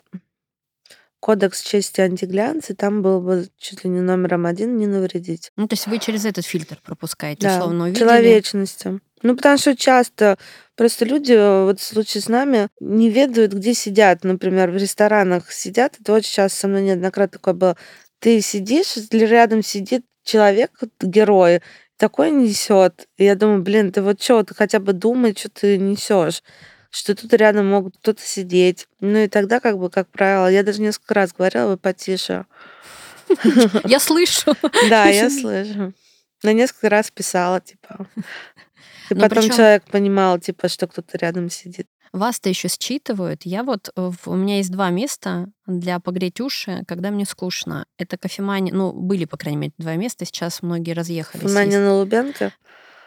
кодекс 1.26 1.60
чести 1.60 2.02
антиглянца, 2.02 2.76
там 2.76 3.02
был 3.02 3.20
бы 3.20 3.48
чуть 3.58 3.82
ли 3.82 3.90
не 3.90 4.00
номером 4.00 4.46
один 4.46 4.76
не 4.76 4.86
навредить. 4.86 5.50
Ну, 5.56 5.66
то 5.66 5.72
есть 5.72 5.88
вы 5.88 5.98
через 5.98 6.24
этот 6.24 6.46
фильтр 6.46 6.78
пропускаете, 6.84 7.48
Да, 7.48 7.56
условно 7.56 7.86
увидели. 7.86 7.98
человечности. 7.98 9.00
Ну, 9.24 9.34
потому 9.34 9.58
что 9.58 9.74
часто 9.74 10.38
просто 10.76 11.04
люди, 11.04 11.32
э, 11.32 11.64
вот 11.64 11.80
в 11.80 11.82
случае 11.82 12.22
с 12.22 12.28
нами, 12.28 12.68
не 12.78 13.10
ведают, 13.10 13.54
где 13.54 13.74
сидят. 13.74 14.22
Например, 14.22 14.70
в 14.70 14.76
ресторанах 14.76 15.50
сидят, 15.50 15.96
это 16.00 16.12
очень 16.12 16.32
часто 16.32 16.60
со 16.60 16.68
мной 16.68 16.82
неоднократно 16.82 17.38
такое 17.40 17.54
было. 17.54 17.76
Ты 18.20 18.40
сидишь, 18.40 18.96
или 18.96 19.24
рядом 19.24 19.64
сидит 19.64 20.04
человек, 20.22 20.70
герой, 21.00 21.60
такой 21.96 22.30
несет. 22.30 23.08
И 23.16 23.24
я 23.24 23.34
думаю, 23.34 23.62
блин, 23.62 23.90
ты 23.90 24.00
вот 24.00 24.22
что, 24.22 24.44
ты 24.44 24.54
хотя 24.54 24.78
бы 24.78 24.92
думай, 24.92 25.34
что 25.36 25.48
ты 25.48 25.76
несешь 25.76 26.44
что 26.90 27.14
тут 27.14 27.32
рядом 27.34 27.66
могут 27.66 27.96
кто-то 27.98 28.22
сидеть. 28.22 28.86
Ну 29.00 29.18
и 29.18 29.28
тогда, 29.28 29.60
как 29.60 29.78
бы, 29.78 29.90
как 29.90 30.08
правило, 30.08 30.48
я 30.50 30.62
даже 30.62 30.80
несколько 30.80 31.14
раз 31.14 31.32
говорила, 31.32 31.68
вы 31.68 31.76
потише. 31.76 32.46
Я 33.84 33.98
слышу. 33.98 34.54
Да, 34.88 35.06
я 35.06 35.28
слышу. 35.30 35.92
На 36.44 36.52
несколько 36.52 36.88
раз 36.88 37.10
писала, 37.10 37.60
типа. 37.60 38.06
И 39.10 39.14
Но 39.14 39.22
потом 39.22 39.38
причём- 39.44 39.56
человек 39.56 39.84
понимал, 39.90 40.38
типа, 40.38 40.68
что 40.68 40.86
кто-то 40.86 41.18
рядом 41.18 41.50
сидит. 41.50 41.88
Вас-то 42.12 42.48
еще 42.48 42.68
считывают. 42.68 43.42
Я 43.44 43.62
вот 43.62 43.90
э, 43.94 44.10
у 44.26 44.34
меня 44.36 44.58
есть 44.58 44.70
два 44.70 44.90
места 44.90 45.48
для 45.66 45.98
погреть 46.00 46.40
уши, 46.40 46.82
когда 46.86 47.10
мне 47.10 47.26
скучно. 47.26 47.86
Это 47.98 48.16
кофемания, 48.16 48.72
ну 48.72 48.92
были 48.92 49.24
по 49.24 49.36
крайней 49.36 49.58
мере 49.58 49.72
два 49.76 49.96
места, 49.96 50.24
сейчас 50.24 50.62
многие 50.62 50.92
разъехались. 50.92 51.42
Есть 51.42 51.54
на 51.72 51.94
Лубенко. 51.94 52.52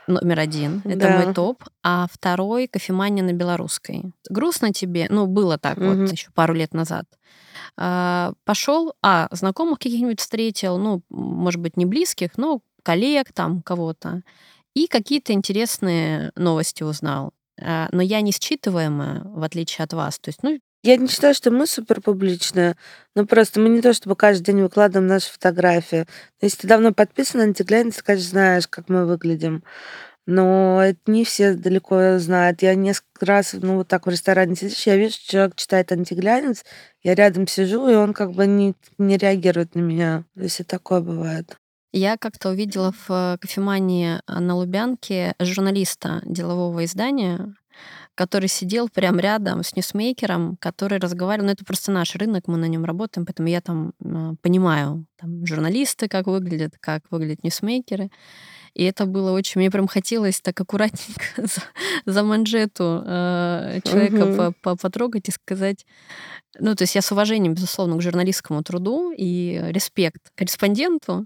Номер 0.09 0.39
один, 0.39 0.81
это 0.85 0.97
Да. 1.07 1.23
мой 1.23 1.33
топ, 1.33 1.63
а 1.83 2.07
второй 2.11 2.67
кофемания 2.67 3.23
на 3.23 3.31
белорусской. 3.33 4.11
Грустно 4.27 4.73
тебе, 4.73 5.05
ну 5.09 5.27
было 5.27 5.59
так 5.59 5.77
Мгм. 5.77 6.05
вот 6.05 6.11
еще 6.11 6.31
пару 6.33 6.53
лет 6.55 6.73
назад. 6.73 7.05
пошел, 8.43 8.93
а 9.01 9.27
знакомых 9.31 9.77
каких-нибудь 9.79 10.19
встретил, 10.19 10.77
ну 10.77 11.01
может 11.09 11.61
быть 11.61 11.77
не 11.77 11.85
близких, 11.85 12.37
но 12.37 12.61
коллег 12.83 13.31
там 13.33 13.61
кого-то, 13.61 14.23
и 14.73 14.87
какие-то 14.87 15.33
интересные 15.33 16.31
новости 16.35 16.83
узнал. 16.83 17.31
А, 17.61 17.87
Но 17.91 18.01
я 18.01 18.21
не 18.21 18.31
считываемая, 18.31 19.21
в 19.23 19.43
отличие 19.43 19.83
от 19.83 19.93
вас. 19.93 20.17
То 20.19 20.29
есть, 20.29 20.41
ну, 20.43 20.59
Я 20.81 20.95
не 20.95 21.07
считаю, 21.07 21.33
что 21.33 21.51
мы 21.51 21.67
супер 21.67 22.00
публичные, 22.00 22.77
но 23.13 23.25
просто 23.25 23.59
мы 23.59 23.67
не 23.67 23.81
то 23.81 23.93
чтобы 23.93 24.15
каждый 24.15 24.45
день 24.45 24.62
выкладываем 24.62 25.07
наши 25.07 25.29
фотографии. 25.29 26.05
Если 26.41 26.62
ты 26.62 26.67
давно 26.67 26.93
подписан 26.93 27.39
на 27.39 27.48
антиглянец, 27.48 27.95
ты, 27.98 28.03
конечно, 28.03 28.29
знаешь, 28.29 28.67
как 28.67 28.88
мы 28.88 29.05
выглядим. 29.05 29.63
Но 30.25 30.81
это 30.81 31.00
не 31.07 31.25
все 31.25 31.53
далеко 31.53 32.19
знают. 32.19 32.62
Я 32.62 32.75
несколько 32.75 33.25
раз, 33.25 33.53
ну, 33.53 33.77
вот 33.77 33.88
так 33.88 34.05
в 34.05 34.09
ресторане 34.09 34.55
сидишь, 34.55 34.86
я 34.88 34.95
вижу, 34.95 35.15
что 35.15 35.31
человек 35.31 35.55
читает 35.55 35.91
антиглянец, 35.91 36.63
я 37.03 37.15
рядом 37.15 37.48
сижу, 37.48 37.89
и 37.89 37.95
он 37.95 38.13
как 38.13 38.31
бы 38.31 38.48
не, 38.48 38.75
не 38.98 39.17
реагирует 39.17 39.75
на 39.75 39.79
меня. 39.79 40.24
То 40.36 40.43
есть 40.43 40.59
и 40.59 40.63
такое 40.63 41.01
бывает. 41.01 41.57
Я 41.91 42.17
как-то 42.17 42.50
увидела 42.50 42.91
в 42.91 43.09
э, 43.09 43.38
кофемании 43.41 44.19
э, 44.27 44.39
на 44.39 44.55
Лубянке 44.55 45.33
журналиста 45.39 46.21
делового 46.24 46.86
издания, 46.86 47.55
который 48.19 48.49
сидел 48.49 48.89
прям 48.89 49.17
рядом 49.17 49.63
с 49.63 49.77
ньюсмейкером, 49.77 50.57
который 50.59 50.99
разговаривал. 50.99 51.45
Ну, 51.45 51.53
это 51.53 51.63
просто 51.63 51.93
наш 51.93 52.15
рынок, 52.15 52.49
мы 52.49 52.57
на 52.57 52.65
нем 52.65 52.83
работаем, 52.83 53.25
поэтому 53.25 53.47
я 53.47 53.61
там 53.61 53.93
э, 54.03 54.33
понимаю, 54.41 55.05
там 55.17 55.45
журналисты 55.45 56.09
как 56.09 56.27
выглядят, 56.27 56.73
как 56.81 57.03
выглядят 57.11 57.45
ньюсмейкеры. 57.45 58.09
И 58.73 58.83
это 58.83 59.05
было 59.05 59.31
очень... 59.31 59.61
Мне 59.61 59.71
прям 59.71 59.88
хотелось 59.88 60.41
так 60.41 60.59
аккуратненько 60.59 61.23
за, 61.38 61.63
за 62.05 62.23
манжету 62.23 63.01
э, 63.05 63.79
человека 63.85 64.25
Мгм. 64.25 64.35
по- 64.35 64.51
по- 64.51 64.75
потрогать 64.75 65.29
и 65.29 65.31
сказать... 65.31 65.85
Ну, 66.59 66.75
то 66.75 66.83
есть 66.83 66.95
я 66.95 67.01
с 67.01 67.11
уважением, 67.13 67.53
безусловно, 67.53 67.95
к 67.95 68.01
журналистскому 68.01 68.63
труду 68.63 69.13
и 69.15 69.61
респект 69.69 70.31
корреспонденту, 70.35 71.25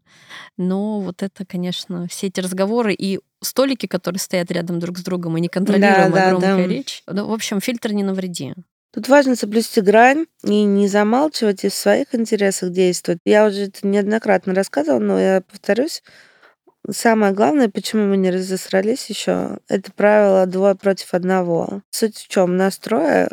но 0.57 0.99
вот 0.99 1.23
это, 1.23 1.43
конечно, 1.43 2.07
все 2.07 2.27
эти 2.27 2.39
разговоры 2.41 2.93
и 2.93 3.19
столики, 3.43 3.85
которые 3.85 4.19
стоят 4.19 4.51
рядом 4.51 4.79
друг 4.79 4.97
с 4.97 5.03
другом, 5.03 5.37
и 5.37 5.41
неконтролируемая 5.41 6.09
да, 6.09 6.29
громкая 6.29 6.57
да. 6.57 6.67
речь. 6.67 7.03
Ну, 7.07 7.27
в 7.27 7.33
общем, 7.33 7.61
фильтр 7.61 7.91
не 7.91 8.03
навреди. 8.03 8.53
Тут 8.93 9.07
важно 9.07 9.35
соблюсти 9.35 9.81
грань 9.81 10.27
и 10.43 10.63
не 10.63 10.87
замалчивать 10.87 11.63
и 11.63 11.69
в 11.69 11.73
своих 11.73 12.13
интересах 12.13 12.71
действовать. 12.71 13.19
Я 13.25 13.47
уже 13.47 13.63
это 13.63 13.87
неоднократно 13.87 14.53
рассказывала, 14.53 14.99
но 14.99 15.19
я 15.19 15.41
повторюсь. 15.41 16.03
Самое 16.89 17.33
главное, 17.33 17.69
почему 17.69 18.05
мы 18.05 18.17
не 18.17 18.29
разосрались 18.29 19.09
еще, 19.09 19.57
это 19.69 19.91
правило 19.93 20.45
двое 20.45 20.75
против 20.75 21.13
одного. 21.13 21.81
Суть 21.89 22.17
в 22.17 22.27
чем? 22.27 22.57
Настроя 22.57 23.29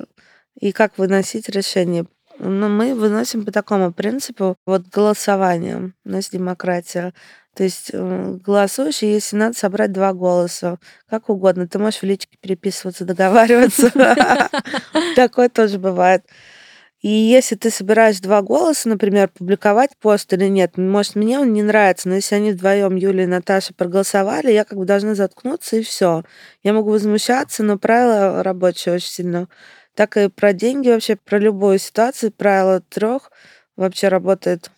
и 0.59 0.73
как 0.73 0.97
выносить 0.99 1.49
решение. 1.49 2.07
Ну, 2.39 2.69
мы 2.69 2.95
выносим 2.95 3.45
по 3.45 3.53
такому 3.53 3.93
принципу 3.93 4.57
вот 4.65 4.87
голосования. 4.89 5.93
У 6.05 6.09
нас 6.09 6.31
демократия. 6.31 7.13
То 7.55 7.65
есть 7.65 7.91
э, 7.93 8.39
голосуешь, 8.45 9.03
и 9.03 9.13
если 9.13 9.37
надо 9.37 9.59
собрать 9.59 9.93
два 9.93 10.13
голоса, 10.13 10.79
как 11.09 11.29
угодно. 11.29 11.67
Ты 11.67 11.79
можешь 11.79 12.01
в 12.01 12.05
личке 12.05 12.37
переписываться, 12.41 13.05
договариваться. 13.07 13.91
Такое 15.17 15.49
тоже 15.49 15.79
бывает. 15.79 16.25
И 17.03 17.09
если 17.09 17.57
ты 17.57 17.71
собираешь 17.71 18.21
два 18.21 18.43
голоса, 18.43 18.89
например, 18.89 19.29
публиковать 19.29 19.91
пост 19.99 20.31
или 20.35 20.47
нет, 20.47 20.77
может, 20.77 21.17
мне 21.17 21.41
он 21.41 21.53
не 21.55 21.63
нравится, 21.63 22.09
но 22.09 22.17
если 22.17 22.35
они 22.35 22.53
вдвоем, 22.53 22.95
Юля 22.95 23.25
и 23.25 23.27
Наташа, 23.27 23.73
проголосовали, 23.73 24.53
я 24.53 24.65
как 24.65 24.77
бы 24.77 24.85
должна 24.85 25.15
заткнуться 25.15 25.77
и 25.77 25.83
все. 25.83 26.25
Я 26.63 26.75
могу 26.75 26.91
возмущаться, 26.91 27.63
но 27.63 27.79
правило 27.79 28.43
рабочее 28.43 28.97
очень 28.97 29.09
сильно. 29.09 29.49
Так 29.95 30.19
и 30.19 30.29
про 30.29 30.53
деньги 30.53 30.91
вообще, 30.91 31.17
про 31.17 31.39
любую 31.39 31.79
ситуацию, 31.79 32.33
правило 32.33 32.83
трех 32.83 33.33
вообще 33.77 34.09
работает. 34.09 34.71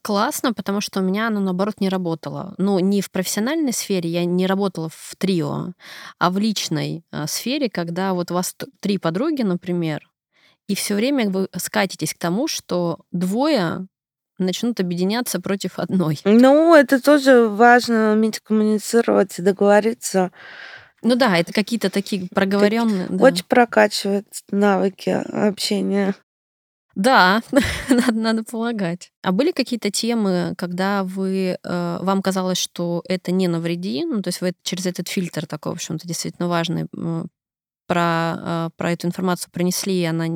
Классно, 0.00 0.52
потому 0.54 0.80
что 0.80 1.00
у 1.00 1.02
меня 1.02 1.26
оно, 1.26 1.40
наоборот, 1.40 1.80
не 1.80 1.88
работало. 1.88 2.54
Ну, 2.58 2.78
не 2.78 3.00
в 3.00 3.10
профессиональной 3.10 3.72
сфере, 3.72 4.08
я 4.08 4.24
не 4.24 4.46
работала 4.46 4.88
в 4.88 5.14
трио, 5.18 5.74
а 6.18 6.30
в 6.30 6.38
личной 6.38 7.04
э, 7.12 7.26
сфере, 7.26 7.68
когда 7.68 8.14
вот 8.14 8.30
у 8.30 8.34
вас 8.34 8.56
три 8.80 8.98
подруги, 8.98 9.42
например, 9.42 10.08
и 10.68 10.74
все 10.74 10.94
время 10.94 11.28
вы 11.28 11.48
скатитесь 11.56 12.14
к 12.14 12.18
тому, 12.18 12.48
что 12.48 13.00
двое 13.10 13.86
начнут 14.38 14.80
объединяться 14.80 15.40
против 15.40 15.78
одной. 15.78 16.18
Ну, 16.24 16.74
это 16.74 17.00
тоже 17.02 17.48
важно 17.48 18.12
уметь 18.12 18.40
коммуницировать 18.40 19.38
и 19.38 19.42
договориться. 19.42 20.32
Ну 21.02 21.16
да, 21.16 21.36
это 21.36 21.52
какие-то 21.52 21.90
такие 21.90 22.28
проговоренные. 22.32 23.08
Да. 23.08 23.24
Очень 23.24 23.44
прокачивает 23.44 24.26
навыки 24.50 25.10
общения. 25.10 26.14
Да, 26.94 27.42
надо, 27.88 28.12
надо 28.12 28.44
полагать. 28.44 29.10
А 29.22 29.32
были 29.32 29.52
какие-то 29.52 29.90
темы, 29.90 30.54
когда 30.58 31.04
вы, 31.04 31.56
э, 31.62 31.98
вам 32.02 32.22
казалось, 32.22 32.58
что 32.58 33.02
это 33.08 33.32
не 33.32 33.48
навреди, 33.48 34.04
ну, 34.04 34.22
то 34.22 34.28
есть 34.28 34.40
вы 34.40 34.52
через 34.62 34.86
этот 34.86 35.08
фильтр 35.08 35.46
такой, 35.46 35.72
в 35.72 35.76
общем-то, 35.76 36.06
действительно 36.06 36.48
важный 36.48 36.86
м, 36.94 37.28
про, 37.88 38.36
э, 38.38 38.70
про 38.76 38.92
эту 38.92 39.06
информацию 39.08 39.50
пронесли, 39.52 40.00
и 40.00 40.04
она 40.04 40.26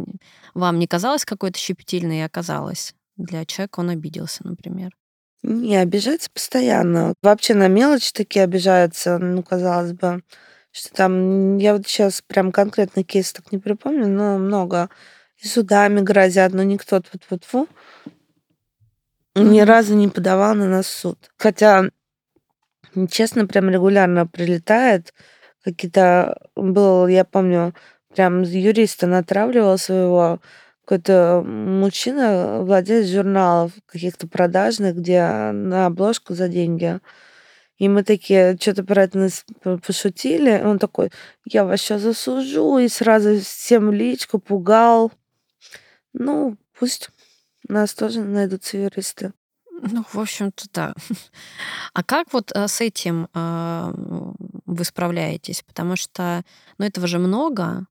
вам 0.54 0.78
не 0.78 0.86
казалась 0.86 1.24
какой-то 1.24 1.58
щепетильной 1.58 2.18
и 2.18 2.22
оказалась? 2.22 2.94
Для 3.16 3.44
человека 3.46 3.80
он 3.80 3.90
обиделся, 3.90 4.46
например. 4.46 4.92
Не, 5.42 5.76
обижается 5.76 6.30
постоянно. 6.32 7.14
Вообще 7.22 7.54
на 7.54 7.68
мелочи 7.68 8.12
такие 8.12 8.44
обижаются, 8.44 9.18
ну, 9.18 9.42
казалось 9.42 9.92
бы. 9.92 10.22
Что 10.72 10.92
там, 10.94 11.56
я 11.58 11.74
вот 11.74 11.86
сейчас 11.86 12.22
прям 12.26 12.52
конкретный 12.52 13.04
кейс 13.04 13.32
так 13.32 13.52
не 13.52 13.58
припомню, 13.58 14.08
но 14.08 14.38
много. 14.38 14.90
И 15.42 15.46
судами 15.46 16.00
грозят, 16.00 16.52
но 16.52 16.62
никто 16.62 16.96
вот 16.96 17.22
вот 17.30 17.44
фу 17.44 17.68
ни 19.36 19.60
разу 19.60 19.94
не 19.94 20.08
подавал 20.08 20.54
на 20.54 20.66
нас 20.66 20.86
суд. 20.86 21.18
Хотя, 21.36 21.90
честно, 23.10 23.46
прям 23.46 23.68
регулярно 23.68 24.26
прилетает. 24.26 25.12
Какие-то... 25.62 26.38
Был, 26.56 27.06
я 27.06 27.24
помню, 27.24 27.74
прям 28.14 28.42
юриста 28.42 29.06
натравливал 29.06 29.76
своего 29.78 30.40
какой-то 30.84 31.42
мужчина, 31.44 32.62
владелец 32.62 33.08
журналов 33.08 33.72
каких-то 33.86 34.28
продажных, 34.28 34.96
где 34.96 35.20
на 35.52 35.86
обложку 35.86 36.34
за 36.34 36.48
деньги. 36.48 37.00
И 37.78 37.88
мы 37.88 38.04
такие 38.04 38.56
что-то 38.58 38.84
про 38.84 39.02
это 39.02 39.18
нас 39.18 39.44
пошутили. 39.84 40.62
Он 40.64 40.78
такой, 40.78 41.10
я 41.44 41.64
вас 41.64 41.80
сейчас 41.80 42.02
засужу. 42.02 42.78
И 42.78 42.88
сразу 42.88 43.38
всем 43.40 43.92
личку 43.92 44.38
пугал. 44.38 45.12
Ну, 46.18 46.56
пусть 46.78 47.10
нас 47.68 47.94
тоже 47.94 48.22
найдутся 48.22 48.78
юристы. 48.78 49.32
Ну, 49.70 50.04
в 50.10 50.18
общем-то, 50.18 50.64
да. 50.72 50.94
А 51.92 52.02
как 52.02 52.32
вот 52.32 52.50
э, 52.54 52.66
с 52.68 52.80
этим 52.80 53.28
э, 53.34 53.92
вы 54.64 54.84
справляетесь? 54.84 55.62
Потому 55.62 55.96
что, 55.96 56.42
ну, 56.78 56.86
этого 56.86 57.06
же 57.06 57.18
много. 57.18 57.86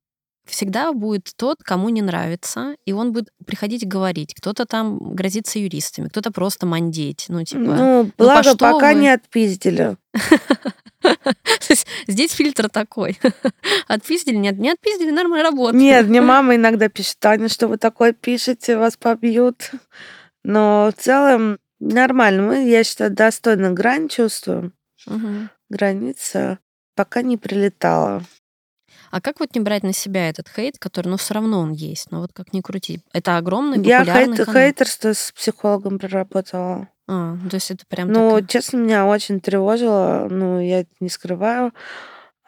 Всегда 0.45 0.93
будет 0.93 1.31
тот, 1.35 1.63
кому 1.63 1.89
не 1.89 2.01
нравится, 2.03 2.75
и 2.85 2.93
он 2.93 3.13
будет 3.13 3.29
приходить 3.45 3.87
говорить. 3.87 4.35
Кто-то 4.35 4.65
там 4.65 5.15
грозится 5.15 5.57
юристами, 5.57 6.07
кто-то 6.07 6.31
просто 6.31 6.65
мандеть. 6.65 7.25
Ну, 7.29 7.43
типа, 7.43 7.61
ну, 7.61 7.75
ну 7.75 8.11
благо, 8.17 8.51
по 8.51 8.73
пока 8.73 8.93
вы... 8.93 9.01
не 9.01 9.09
отпиздили. 9.09 9.97
Здесь 12.07 12.31
фильтр 12.31 12.69
такой. 12.69 13.17
Отпиздили? 13.87 14.35
Нет, 14.35 14.57
не 14.57 14.71
отпиздили, 14.71 15.11
нормально 15.11 15.49
работает. 15.49 15.81
Нет, 15.81 16.07
мне 16.07 16.21
мама 16.21 16.55
иногда 16.55 16.89
пишет, 16.89 17.17
Таня, 17.19 17.49
что 17.49 17.67
вы 17.67 17.77
такое 17.77 18.13
пишете, 18.13 18.77
вас 18.77 18.97
побьют. 18.97 19.71
Но 20.43 20.91
в 20.95 21.01
целом 21.01 21.59
нормально. 21.79 22.43
Мы, 22.43 22.69
я 22.69 22.83
считаю, 22.83 23.11
достойно 23.11 23.71
грань 23.71 24.09
чувствуем. 24.09 24.73
Угу. 25.07 25.49
Граница 25.69 26.59
пока 26.95 27.21
не 27.21 27.37
прилетала. 27.37 28.23
А 29.11 29.21
как 29.21 29.39
вот 29.39 29.55
не 29.55 29.61
брать 29.61 29.83
на 29.83 29.93
себя 29.93 30.29
этот 30.29 30.49
хейт, 30.49 30.77
который, 30.77 31.07
ну, 31.07 31.17
все 31.17 31.35
равно 31.35 31.59
он 31.59 31.71
есть, 31.71 32.11
но 32.11 32.21
вот 32.21 32.31
как 32.33 32.53
ни 32.53 32.61
крути. 32.61 32.99
Это 33.13 33.37
огромный 33.37 33.81
Я 33.81 34.03
хейт, 34.03 34.45
хейтерство 34.45 35.13
с 35.13 35.31
психологом 35.31 35.99
проработала. 35.99 36.89
А, 37.07 37.37
то 37.49 37.55
есть 37.55 37.71
это 37.71 37.85
прям 37.87 38.11
Ну, 38.11 38.31
такая... 38.31 38.47
честно, 38.47 38.77
меня 38.77 39.05
очень 39.05 39.39
тревожило, 39.39 40.27
ну, 40.29 40.59
я 40.59 40.81
это 40.81 40.91
не 40.99 41.09
скрываю. 41.09 41.73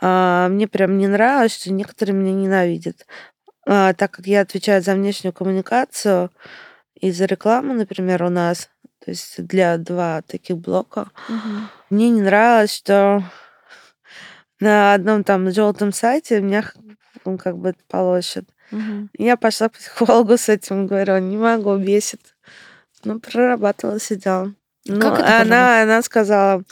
А, 0.02 0.48
мне 0.50 0.68
прям 0.68 0.98
не 0.98 1.08
нравилось, 1.08 1.56
что 1.56 1.72
некоторые 1.72 2.16
меня 2.16 2.34
ненавидят. 2.34 3.06
А, 3.68 3.94
так 3.94 4.12
как 4.12 4.28
я 4.28 4.42
отвечаю 4.42 4.82
за 4.82 4.94
внешнюю 4.94 5.34
коммуникацию 5.34 6.32
и 6.96 7.12
за 7.12 7.26
рекламу, 7.26 7.74
например, 7.74 8.24
у 8.24 8.30
нас, 8.30 8.70
то 9.04 9.12
есть 9.12 9.46
для 9.46 9.78
два 9.78 10.22
таких 10.22 10.58
блока, 10.58 11.10
угу. 11.28 11.68
мне 11.90 12.10
не 12.10 12.22
нравилось, 12.22 12.74
что 12.74 13.24
на 14.60 14.94
одном 14.94 15.24
там 15.24 15.52
желтом 15.52 15.92
сайте 15.92 16.42
меня 16.42 16.64
он 17.26 17.38
как 17.38 17.58
бы 17.58 17.76
полощет. 17.88 18.50
Угу. 18.72 19.10
Я 19.18 19.38
пошла 19.38 19.70
к 19.70 19.74
психологу 19.74 20.38
с 20.38 20.50
этим, 20.50 20.88
говорю, 20.88 21.18
не 21.20 21.38
могу, 21.38 21.76
бесит. 21.78 22.22
Ну, 23.08 23.20
прорабатывала, 23.20 24.00
сидела. 24.00 24.54
Ну, 24.86 25.00
как 25.00 25.20
это 25.20 25.42
она, 25.42 25.82
она 25.82 26.02
сказала, 26.02 26.64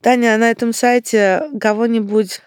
Таня, 0.00 0.36
на 0.38 0.50
этом 0.50 0.72
сайте 0.72 1.42
кого-нибудь 1.60 2.40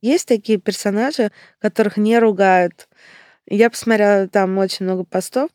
есть 0.00 0.26
такие 0.26 0.58
персонажи, 0.58 1.30
которых 1.60 1.96
не 1.96 2.18
ругают. 2.18 2.88
Я 3.46 3.68
посмотрела 3.68 4.28
там 4.28 4.56
очень 4.58 4.86
много 4.86 5.04
постов. 5.04 5.50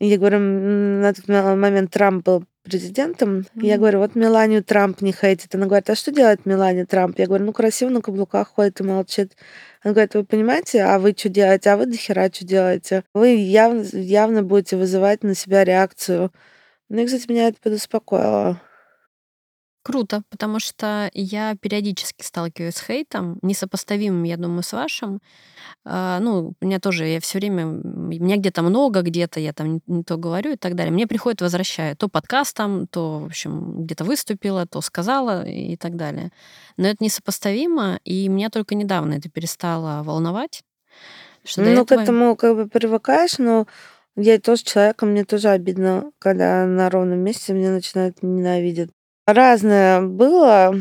Я 0.00 0.16
говорю, 0.16 0.38
на 0.38 1.12
тот 1.12 1.28
момент 1.28 1.90
Трамп 1.90 2.24
был 2.24 2.44
президентом. 2.68 3.38
Mm-hmm. 3.38 3.66
Я 3.66 3.78
говорю, 3.78 3.98
вот 4.00 4.14
Меланию 4.14 4.62
Трамп 4.62 5.00
не 5.00 5.12
хейтит. 5.12 5.54
Она 5.54 5.66
говорит, 5.66 5.88
а 5.90 5.94
что 5.94 6.12
делает 6.12 6.46
Мелания 6.46 6.86
Трамп? 6.86 7.18
Я 7.18 7.26
говорю, 7.26 7.44
ну 7.44 7.52
красиво 7.52 7.88
на 7.88 8.00
каблуках 8.00 8.48
ходит 8.48 8.80
и 8.80 8.84
молчит. 8.84 9.36
Она 9.82 9.94
говорит, 9.94 10.14
вы 10.14 10.24
понимаете, 10.24 10.82
а 10.82 10.98
вы 10.98 11.14
что 11.16 11.28
делаете? 11.28 11.70
А 11.70 11.76
вы 11.76 11.86
дохера 11.86 12.30
что 12.32 12.44
делаете? 12.44 13.04
Вы 13.14 13.36
явно, 13.36 13.84
явно 13.92 14.42
будете 14.42 14.76
вызывать 14.76 15.22
на 15.22 15.34
себя 15.34 15.64
реакцию. 15.64 16.32
Ну 16.88 17.00
и, 17.00 17.06
кстати, 17.06 17.30
меня 17.30 17.48
это 17.48 17.58
подуспокоило. 17.62 18.60
Круто, 19.82 20.22
потому 20.28 20.58
что 20.60 21.10
я 21.14 21.54
периодически 21.56 22.22
сталкиваюсь 22.22 22.74
с 22.74 22.80
хейтом, 22.80 23.38
несопоставимым, 23.42 24.24
я 24.24 24.36
думаю, 24.36 24.62
с 24.62 24.72
вашим. 24.72 25.20
А, 25.84 26.18
ну, 26.20 26.52
у 26.60 26.64
меня 26.64 26.78
тоже, 26.78 27.06
я 27.06 27.20
все 27.20 27.38
время, 27.38 27.64
меня 27.64 28.36
где-то 28.36 28.62
много, 28.62 29.02
где-то 29.02 29.40
я 29.40 29.52
там 29.52 29.74
не, 29.74 29.80
не 29.86 30.04
то 30.04 30.16
говорю 30.16 30.52
и 30.52 30.56
так 30.56 30.74
далее. 30.74 30.92
Мне 30.92 31.06
приходит, 31.06 31.40
возвращаю. 31.40 31.96
То 31.96 32.08
подкастом, 32.08 32.86
то, 32.86 33.20
в 33.20 33.26
общем, 33.26 33.84
где-то 33.84 34.04
выступила, 34.04 34.66
то 34.66 34.80
сказала 34.80 35.46
и 35.46 35.76
так 35.76 35.96
далее. 35.96 36.32
Но 36.76 36.88
это 36.88 37.02
несопоставимо, 37.02 37.98
и 38.04 38.28
меня 38.28 38.50
только 38.50 38.74
недавно 38.74 39.14
это 39.14 39.30
перестало 39.30 40.02
волновать. 40.02 40.64
Что 41.44 41.62
ну, 41.62 41.68
этого... 41.68 41.84
к 41.86 41.92
этому 41.92 42.36
как 42.36 42.56
бы 42.56 42.68
привыкаешь, 42.68 43.38
но 43.38 43.66
я 44.16 44.40
тоже 44.40 44.64
человеком, 44.64 45.10
мне 45.10 45.24
тоже 45.24 45.48
обидно, 45.48 46.10
когда 46.18 46.66
на 46.66 46.90
ровном 46.90 47.20
месте 47.20 47.52
меня 47.52 47.70
начинают 47.70 48.22
ненавидеть. 48.22 48.90
Разное 49.28 50.00
было. 50.00 50.74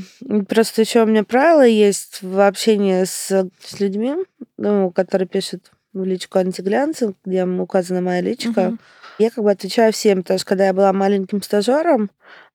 Просто 0.47 0.79
еще 0.79 1.03
у 1.03 1.05
меня 1.05 1.25
правило 1.25 1.65
есть 1.65 2.19
в 2.21 2.39
общении 2.47 3.03
с, 3.03 3.27
с 3.27 3.79
людьми, 3.81 4.15
ну, 4.55 4.89
которые 4.89 5.27
пишут 5.27 5.69
в 5.91 6.05
личку 6.05 6.39
антиглянцев, 6.39 7.13
где 7.25 7.43
указана 7.43 7.99
моя 7.99 8.21
личка. 8.21 8.69
Угу. 8.69 8.77
Я 9.19 9.31
как 9.31 9.43
бы 9.43 9.51
отвечаю 9.51 9.91
всем, 9.91 10.21
потому 10.21 10.39
что 10.39 10.47
когда 10.47 10.67
я 10.67 10.73
была 10.73 10.93
маленьким 10.93 11.41
стажером 11.41 12.09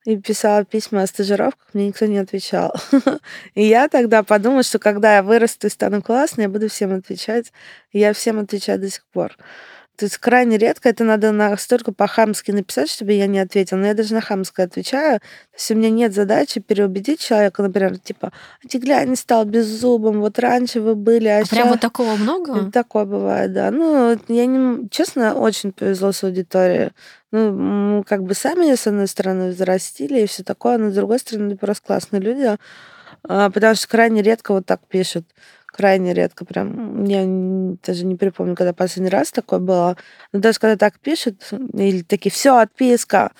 и 0.06 0.16
писала 0.16 0.64
письма 0.64 1.02
о 1.02 1.06
стажировках, 1.06 1.68
мне 1.74 1.88
никто 1.88 2.06
не 2.06 2.16
отвечал. 2.16 2.74
И 3.54 3.62
я 3.62 3.88
тогда 3.88 4.22
подумала, 4.22 4.62
что 4.62 4.78
когда 4.78 5.16
я 5.16 5.22
вырасту 5.22 5.66
и 5.66 5.70
стану 5.70 6.00
классной, 6.00 6.44
я 6.44 6.48
буду 6.48 6.70
всем 6.70 6.94
отвечать. 6.94 7.52
И 7.90 7.98
я 7.98 8.14
всем 8.14 8.38
отвечаю 8.38 8.78
до 8.78 8.88
сих 8.88 9.04
пор. 9.12 9.36
То 10.02 10.06
есть 10.06 10.18
крайне 10.18 10.58
редко 10.58 10.88
это 10.88 11.04
надо 11.04 11.30
настолько 11.30 11.92
по-хамски 11.92 12.50
написать, 12.50 12.90
чтобы 12.90 13.12
я 13.12 13.28
не 13.28 13.38
ответила. 13.38 13.78
Но 13.78 13.86
я 13.86 13.94
даже 13.94 14.14
на 14.14 14.20
хамское 14.20 14.66
отвечаю. 14.66 15.20
То 15.20 15.56
есть 15.56 15.70
у 15.70 15.76
меня 15.76 15.90
нет 15.90 16.12
задачи 16.12 16.58
переубедить 16.58 17.20
человека, 17.20 17.62
например, 17.62 18.00
типа, 18.00 18.32
а 18.64 18.68
ты 18.68 18.78
глянь, 18.78 19.14
стал 19.14 19.44
беззубым, 19.44 20.20
вот 20.20 20.40
раньше 20.40 20.80
вы 20.80 20.96
были, 20.96 21.28
а, 21.28 21.38
а 21.38 21.44
сейчас... 21.44 21.50
Прям 21.50 21.68
вот 21.68 21.78
такого 21.78 22.16
много? 22.16 22.68
Такое 22.72 23.04
бывает, 23.04 23.52
да. 23.52 23.70
Ну, 23.70 24.18
я 24.26 24.46
не... 24.46 24.88
Честно, 24.88 25.34
очень 25.34 25.70
повезло 25.70 26.10
с 26.10 26.24
аудиторией. 26.24 26.90
Ну, 27.30 28.02
как 28.04 28.24
бы 28.24 28.34
сами, 28.34 28.74
с 28.74 28.88
одной 28.88 29.06
стороны, 29.06 29.50
взрастили 29.50 30.22
и 30.22 30.26
все 30.26 30.42
такое, 30.42 30.78
но 30.78 30.90
с 30.90 30.94
другой 30.94 31.20
стороны, 31.20 31.56
просто 31.56 31.86
классные 31.86 32.20
люди. 32.20 32.56
А, 33.22 33.50
потому 33.50 33.76
что 33.76 33.86
крайне 33.86 34.20
редко 34.20 34.52
вот 34.52 34.66
так 34.66 34.80
пишут 34.88 35.26
крайне 35.72 36.14
редко 36.14 36.44
прям. 36.44 37.04
Я 37.04 37.24
даже 37.84 38.04
не 38.04 38.14
припомню, 38.14 38.54
когда 38.54 38.72
последний 38.72 39.10
раз 39.10 39.32
такое 39.32 39.58
было. 39.58 39.96
Но 40.32 40.38
даже 40.38 40.58
когда 40.58 40.76
так 40.76 41.00
пишут, 41.00 41.50
или 41.72 42.02
такие, 42.02 42.30
все, 42.30 42.58
отписка. 42.58 43.32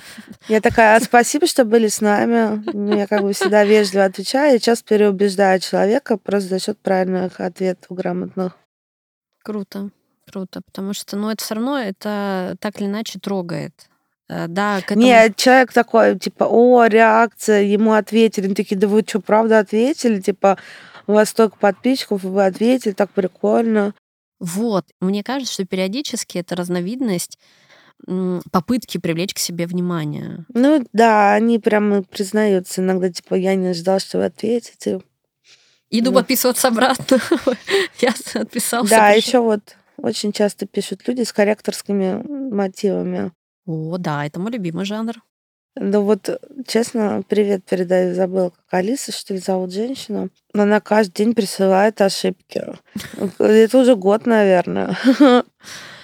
Я 0.49 0.61
такая, 0.61 0.97
«А, 0.97 1.01
спасибо, 1.01 1.47
что 1.47 1.65
были 1.65 1.89
с 1.89 2.01
нами. 2.01 2.97
Я 2.97 3.07
как 3.07 3.23
бы 3.23 3.33
всегда 3.33 3.65
вежливо 3.65 4.07
отвечаю. 4.07 4.55
Я 4.55 4.59
часто 4.59 4.85
переубеждаю 4.89 5.61
человека 5.61 6.17
просто 6.17 6.49
за 6.49 6.59
счет 6.59 6.79
правильных 6.79 7.39
ответов 7.39 7.97
грамотных. 7.97 8.57
Круто, 9.45 9.91
круто. 10.27 10.63
Потому 10.63 10.95
что, 10.95 11.17
ну, 11.17 11.31
это 11.31 11.45
все 11.45 11.55
равно, 11.55 11.79
это 11.79 12.57
так 12.61 12.81
или 12.81 12.87
иначе 12.87 13.19
трогает. 13.19 13.89
Э, 14.29 14.47
да, 14.49 14.81
к 14.81 14.93
этому... 14.93 15.03
Нет, 15.03 15.37
человек 15.37 15.73
такой, 15.73 16.19
типа, 16.19 16.45
о, 16.45 16.87
реакция, 16.87 17.63
ему 17.63 17.93
ответили. 17.93 18.47
Они 18.47 18.55
такие, 18.55 18.77
да 18.77 18.89
вы 18.89 19.05
что, 19.07 19.21
правда 19.21 19.59
ответили? 19.59 20.21
Типа, 20.21 20.59
у 21.07 21.13
вас 21.13 21.31
столько 21.31 21.57
подписчиков, 21.59 22.23
вы 22.23 22.45
ответили, 22.45 22.93
так 22.93 23.11
прикольно. 23.11 23.95
Вот. 24.41 24.85
Мне 25.01 25.23
кажется, 25.23 25.55
что 25.55 25.65
периодически 25.65 26.39
это 26.39 26.57
разновидность 26.57 27.39
попытки 28.51 28.99
привлечь 28.99 29.35
к 29.35 29.39
себе 29.39 29.67
внимание. 29.67 30.45
Ну 30.53 30.85
да, 30.93 31.35
они 31.35 31.59
прямо 31.59 32.03
признаются 32.03 32.81
иногда, 32.81 33.11
типа, 33.11 33.35
я 33.35 33.55
не 33.55 33.75
ждал, 33.75 34.01
что 34.01 34.19
вы 34.19 34.25
ответите. 34.25 35.01
Иду 35.91 36.11
ну. 36.11 36.17
подписываться 36.17 36.69
обратно. 36.69 37.19
я 38.01 38.15
отписался. 38.35 38.91
Да, 38.91 39.11
еще 39.11 39.41
вот 39.41 39.77
очень 39.99 40.33
часто 40.33 40.67
пишут 40.67 41.07
люди 41.07 41.23
с 41.23 41.33
корректорскими 41.33 42.23
мотивами. 42.53 43.33
О, 43.67 43.99
да, 43.99 44.27
это 44.27 44.41
мой 44.41 44.51
любимый 44.51 44.85
жанр. 44.85 45.15
Ну 45.75 46.03
вот, 46.03 46.29
честно, 46.67 47.23
привет 47.27 47.65
передаю. 47.65 48.15
Забыла, 48.15 48.51
как 48.51 48.81
Алиса, 48.81 49.11
что 49.11 49.33
ли, 49.33 49.41
зовут 49.41 49.73
женщину. 49.73 50.29
Она 50.53 50.81
каждый 50.81 51.15
день 51.25 51.35
присылает 51.35 52.01
ошибки. 52.01 52.63
Это 53.39 53.79
уже 53.79 53.97
год, 53.97 54.27
наверное. 54.27 54.97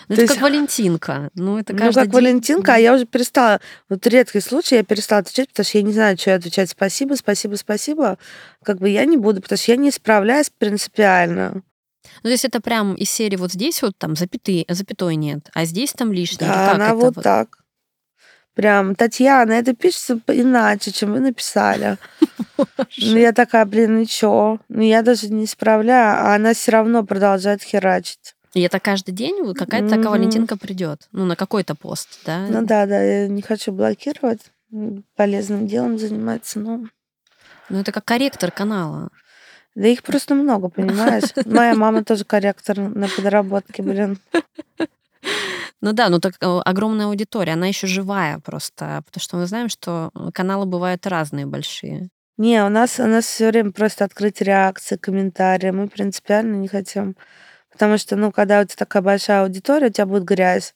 Ну, 0.09 0.15
это 0.15 0.27
как 0.27 0.41
Валентинка. 0.41 1.29
Ну, 1.35 1.59
это 1.59 1.75
Ну, 1.75 1.79
каждый 1.81 1.95
как 1.97 2.05
день. 2.07 2.15
Валентинка, 2.15 2.75
а 2.75 2.79
я 2.79 2.95
уже 2.95 3.05
перестала. 3.05 3.61
Вот 3.91 4.07
редкий 4.07 4.41
случай, 4.41 4.77
я 4.77 4.83
перестала 4.83 5.21
отвечать, 5.21 5.51
потому 5.51 5.67
что 5.67 5.77
я 5.77 5.85
не 5.85 5.93
знаю, 5.93 6.17
что 6.17 6.35
отвечать. 6.35 6.71
Спасибо, 6.71 7.15
спасибо, 7.15 7.57
спасибо. 7.57 8.17
Как 8.63 8.79
бы 8.79 8.89
я 8.89 9.05
не 9.05 9.19
буду, 9.19 9.43
потому 9.43 9.59
что 9.59 9.71
я 9.71 9.77
не 9.77 9.91
справляюсь 9.91 10.49
принципиально. 10.49 11.63
Ну, 12.23 12.23
то 12.23 12.31
есть 12.31 12.47
это 12.47 12.63
прям 12.63 12.95
из 12.95 13.11
серии 13.11 13.37
вот 13.37 13.53
здесь 13.53 13.83
вот 13.83 13.99
там 13.99 14.17
запятые, 14.17 14.65
запятой 14.69 15.17
нет, 15.17 15.51
а 15.53 15.67
здесь 15.67 15.93
там 15.93 16.11
лишнее. 16.11 16.51
Да, 16.51 16.73
она 16.73 16.87
это 16.87 16.95
вот 16.95 17.17
вот? 17.17 17.23
так. 17.23 17.59
Прям, 18.59 18.97
Татьяна, 18.97 19.53
это 19.53 19.73
пишется 19.73 20.21
иначе, 20.27 20.91
чем 20.91 21.13
вы 21.13 21.21
написали. 21.21 21.97
Ну, 22.57 23.17
я 23.17 23.33
такая, 23.33 23.65
блин, 23.65 24.01
ну 24.01 24.05
чё? 24.05 24.59
Ну, 24.69 24.83
я 24.83 25.03
даже 25.03 25.33
не 25.33 25.47
справляю, 25.47 26.27
а 26.27 26.35
она 26.35 26.55
все 26.55 26.73
равно 26.73 27.05
продолжает 27.05 27.63
херачить. 27.63 28.35
И 28.55 28.61
это 28.63 28.81
каждый 28.81 29.13
день 29.13 29.55
какая-то 29.55 29.91
такая 29.91 30.07
Мгм. 30.07 30.11
Валентинка 30.11 30.57
придет. 30.57 31.07
Ну, 31.13 31.25
на 31.25 31.37
какой-то 31.37 31.77
пост, 31.77 32.09
да? 32.27 32.49
Ну 32.49 32.67
да, 32.67 32.87
да, 32.87 33.01
я 33.01 33.29
не 33.29 33.43
хочу 33.43 33.71
блокировать. 33.71 34.41
Полезным 35.15 35.69
делом 35.69 35.97
заниматься, 35.97 36.59
но... 36.59 36.81
Ну, 37.69 37.79
это 37.79 37.93
как 37.93 38.05
корректор 38.07 38.51
канала. 38.51 39.11
Да 39.77 39.87
их 39.87 40.03
просто 40.03 40.35
много, 40.35 40.69
понимаешь? 40.69 41.33
Моя 41.47 41.77
мама 41.77 42.03
тоже 42.03 42.25
корректор 42.25 42.77
на 42.77 43.07
подработке, 43.07 43.85
блин. 43.85 44.19
Ну 45.81 45.93
да, 45.93 46.09
ну 46.09 46.19
так 46.19 46.35
э, 46.41 46.47
огромная 46.65 47.07
аудитория, 47.07 47.53
она 47.53 47.67
еще 47.69 47.87
живая 47.87 48.41
просто, 48.41 49.03
потому 49.07 49.23
что 49.23 49.37
мы 49.37 49.47
знаем, 49.47 49.69
что 49.69 50.11
каналы 50.35 50.67
бывают 50.67 51.07
разные 51.07 51.47
большие. 51.47 52.09
Не, 52.37 52.65
у 52.65 52.69
нас, 52.69 53.01
у 53.01 53.07
нас 53.07 53.25
все 53.27 53.49
время 53.51 53.73
просто 53.73 54.05
открыть 54.05 54.41
реакции, 54.41 54.97
комментарии. 54.97 55.71
Мы 55.71 55.89
принципиально 55.89 56.55
не 56.55 56.69
хотим. 56.69 57.17
Потому 57.73 57.99
что, 57.99 58.15
ну, 58.17 58.31
когда 58.33 58.61
у 58.61 58.65
тебя 58.65 58.77
такая 58.77 59.03
большая 59.03 59.43
аудитория, 59.43 59.89
у 59.89 59.91
тебя 59.91 60.07
будет 60.07 60.25
грязь. 60.25 60.75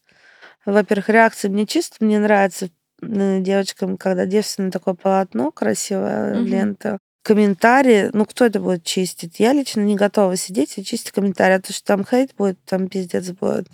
Во-первых, 0.65 1.09
реакции 1.09 1.49
мне 1.49 1.67
чисто, 1.67 1.97
мне 2.01 2.19
нравится 2.19 2.69
э, 3.01 3.41
девочкам, 3.41 3.97
когда 3.97 4.27
девственное 4.27 4.71
такое 4.73 4.95
полотно, 4.95 5.51
красивая 5.53 6.35
Мгм. 6.35 6.47
лента. 6.47 6.99
Комментарии, 7.25 8.11
ну, 8.13 8.25
кто 8.25 8.45
это 8.45 8.59
будет 8.59 8.85
чистить? 8.85 9.39
Я 9.39 9.53
лично 9.53 9.81
не 9.83 9.95
готова 9.95 10.37
сидеть 10.37 10.79
и 10.79 10.85
чистить 10.85 11.13
комментарии, 11.13 11.55
а 11.55 11.61
то, 11.61 11.73
что 11.73 11.85
там 11.85 12.05
хейт 12.05 12.35
будет, 12.37 12.59
там 12.65 12.89
пиздец 12.89 13.31
будет 13.31 13.69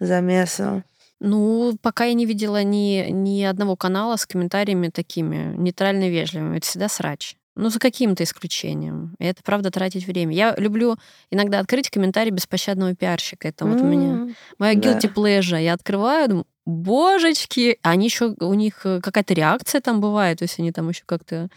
замеса. 0.00 0.84
Ну, 1.20 1.76
пока 1.80 2.04
я 2.04 2.14
не 2.14 2.26
видела 2.26 2.62
ни, 2.62 3.08
ни 3.10 3.42
одного 3.42 3.76
канала 3.76 4.16
с 4.16 4.26
комментариями 4.26 4.88
такими 4.88 5.54
нейтрально 5.56 6.08
вежливыми. 6.08 6.58
Это 6.58 6.66
всегда 6.66 6.88
срач. 6.88 7.36
Ну, 7.56 7.70
за 7.70 7.78
каким-то 7.78 8.24
исключением. 8.24 9.14
И 9.20 9.24
это, 9.24 9.42
правда, 9.44 9.70
тратить 9.70 10.06
время. 10.06 10.34
Я 10.34 10.54
люблю 10.56 10.96
иногда 11.30 11.60
открыть 11.60 11.88
комментарий 11.88 12.32
беспощадного 12.32 12.96
пиарщика. 12.96 13.46
Это 13.48 13.64
вот 13.64 13.80
у 13.80 13.84
меня 13.84 14.34
моя 14.58 14.74
да. 14.74 14.98
guilty 14.98 15.12
pleasure. 15.14 15.62
Я 15.62 15.74
открываю, 15.74 16.28
думаю, 16.28 16.46
божечки, 16.66 17.78
а 17.82 17.90
они 17.90 18.06
еще, 18.06 18.34
у 18.40 18.54
них 18.54 18.80
э, 18.84 19.00
какая-то 19.00 19.34
реакция 19.34 19.80
там 19.80 20.00
бывает, 20.00 20.38
то 20.38 20.44
есть 20.44 20.58
они 20.58 20.72
там 20.72 20.88
еще 20.88 21.02
как-то 21.06 21.48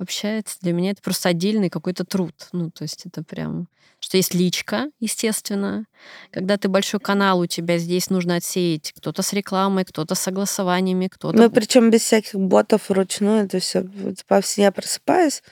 общаются. 0.00 0.56
Для 0.60 0.72
меня 0.72 0.92
это 0.92 1.02
просто 1.02 1.28
отдельный 1.28 1.70
какой-то 1.70 2.04
труд. 2.04 2.34
Ну, 2.52 2.70
то 2.70 2.82
есть 2.82 3.06
это 3.06 3.22
прям... 3.22 3.68
Что 4.02 4.16
есть 4.16 4.32
личка, 4.32 4.90
естественно. 4.98 5.84
Когда 6.30 6.56
ты 6.56 6.68
большой 6.68 7.00
канал, 7.00 7.40
у 7.40 7.46
тебя 7.46 7.76
здесь 7.76 8.08
нужно 8.08 8.36
отсеять 8.36 8.92
кто-то 8.92 9.22
с 9.22 9.34
рекламой, 9.34 9.84
кто-то 9.84 10.14
с 10.14 10.20
согласованиями, 10.20 11.08
кто-то... 11.08 11.36
Ну, 11.36 11.50
причем 11.50 11.90
без 11.90 12.02
всяких 12.02 12.34
ботов 12.34 12.88
вручную. 12.88 13.44
Это 13.44 13.58
все 13.58 13.84
по 14.26 14.40
всей 14.40 14.62
я 14.62 14.72
просыпаюсь, 14.72 15.42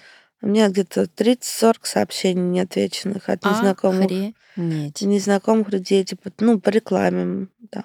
у 0.41 0.47
меня 0.47 0.69
где-то 0.69 1.03
30-40 1.03 1.77
сообщений 1.83 2.43
неотвеченных 2.43 3.29
от 3.29 3.45
незнакомых, 3.45 4.05
Охренеть. 4.05 5.03
незнакомых 5.03 5.71
людей, 5.71 6.05
типа, 6.05 6.31
ну, 6.39 6.61
по 6.61 6.71
рекламе. 6.71 7.49
Там. 7.71 7.85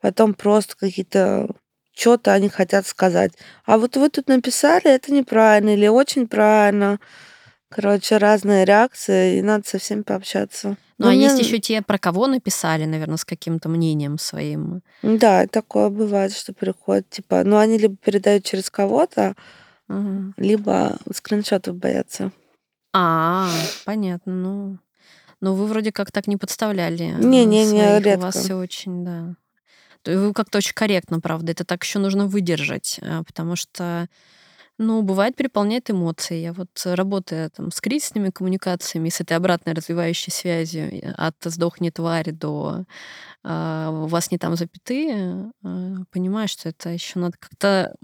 Потом 0.00 0.34
просто 0.34 0.76
какие-то 0.76 1.48
что-то 1.96 2.32
они 2.34 2.48
хотят 2.48 2.86
сказать. 2.86 3.32
А 3.64 3.78
вот 3.78 3.96
вы 3.96 4.10
тут 4.10 4.28
написали, 4.28 4.84
это 4.94 5.12
неправильно 5.12 5.70
или 5.70 5.86
очень 5.88 6.28
правильно. 6.28 7.00
Короче, 7.68 8.18
разные 8.18 8.64
реакции, 8.64 9.38
и 9.38 9.42
надо 9.42 9.66
со 9.68 9.78
всеми 9.78 10.02
пообщаться. 10.02 10.76
Ну, 10.98 11.08
а 11.08 11.10
мне- 11.10 11.24
есть 11.24 11.38
еще 11.40 11.58
те, 11.58 11.82
про 11.82 11.98
кого 11.98 12.26
написали, 12.26 12.84
наверное, 12.84 13.16
с 13.16 13.24
каким-то 13.24 13.68
мнением 13.68 14.18
своим. 14.18 14.82
Да, 15.02 15.46
такое 15.46 15.88
бывает, 15.90 16.32
что 16.32 16.52
приходит, 16.52 17.10
типа, 17.10 17.42
ну, 17.44 17.56
они 17.56 17.76
либо 17.78 17.96
передают 17.96 18.44
через 18.44 18.70
кого-то, 18.70 19.34
Ага. 19.88 20.32
либо 20.36 20.96
скриншотов 21.12 21.76
боятся. 21.76 22.30
А, 22.94 23.50
понятно. 23.84 24.32
Ну, 24.32 24.78
ну, 25.40 25.54
вы 25.54 25.66
вроде 25.66 25.92
как 25.92 26.12
так 26.12 26.26
не 26.28 26.36
подставляли. 26.36 27.14
э, 27.14 27.18
Не-не-не, 27.18 27.66
своих. 27.68 28.00
У 28.00 28.04
редко. 28.04 28.20
вас 28.26 28.36
все 28.36 28.54
очень, 28.54 29.04
да. 29.04 29.34
Вы 30.06 30.32
как-то 30.32 30.58
очень 30.58 30.74
корректно, 30.74 31.20
правда. 31.20 31.52
Это 31.52 31.64
так 31.64 31.82
еще 31.84 31.98
нужно 31.98 32.26
выдержать, 32.26 32.98
а, 33.02 33.22
потому 33.24 33.56
что, 33.56 34.08
ну, 34.78 35.02
бывает, 35.02 35.36
переполняет 35.36 35.90
эмоции. 35.90 36.36
Я 36.40 36.52
вот 36.52 36.70
э, 36.86 36.94
работая 36.94 37.50
там 37.50 37.70
с 37.72 37.80
кризисными 37.80 38.30
коммуникациями, 38.30 39.08
с 39.10 39.20
этой 39.20 39.36
обратной 39.36 39.74
развивающей 39.74 40.32
связью 40.32 40.92
э, 40.92 41.12
от 41.12 41.36
«сдохни, 41.44 41.90
тварь» 41.90 42.32
до 42.32 42.84
а, 43.44 43.90
«у 43.90 44.06
вас 44.06 44.30
не 44.30 44.38
там 44.38 44.56
запятые», 44.56 45.52
а, 45.64 45.96
понимаю, 46.12 46.48
что 46.48 46.68
это 46.70 46.90
еще 46.90 47.18
надо 47.18 47.36
как-то 47.38 47.96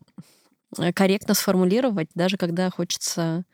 э, 0.79 0.93
корректно 0.93 1.35
сформулировать, 1.35 2.11
даже 2.15 2.37
когда 2.39 2.71
хочется 2.71 3.45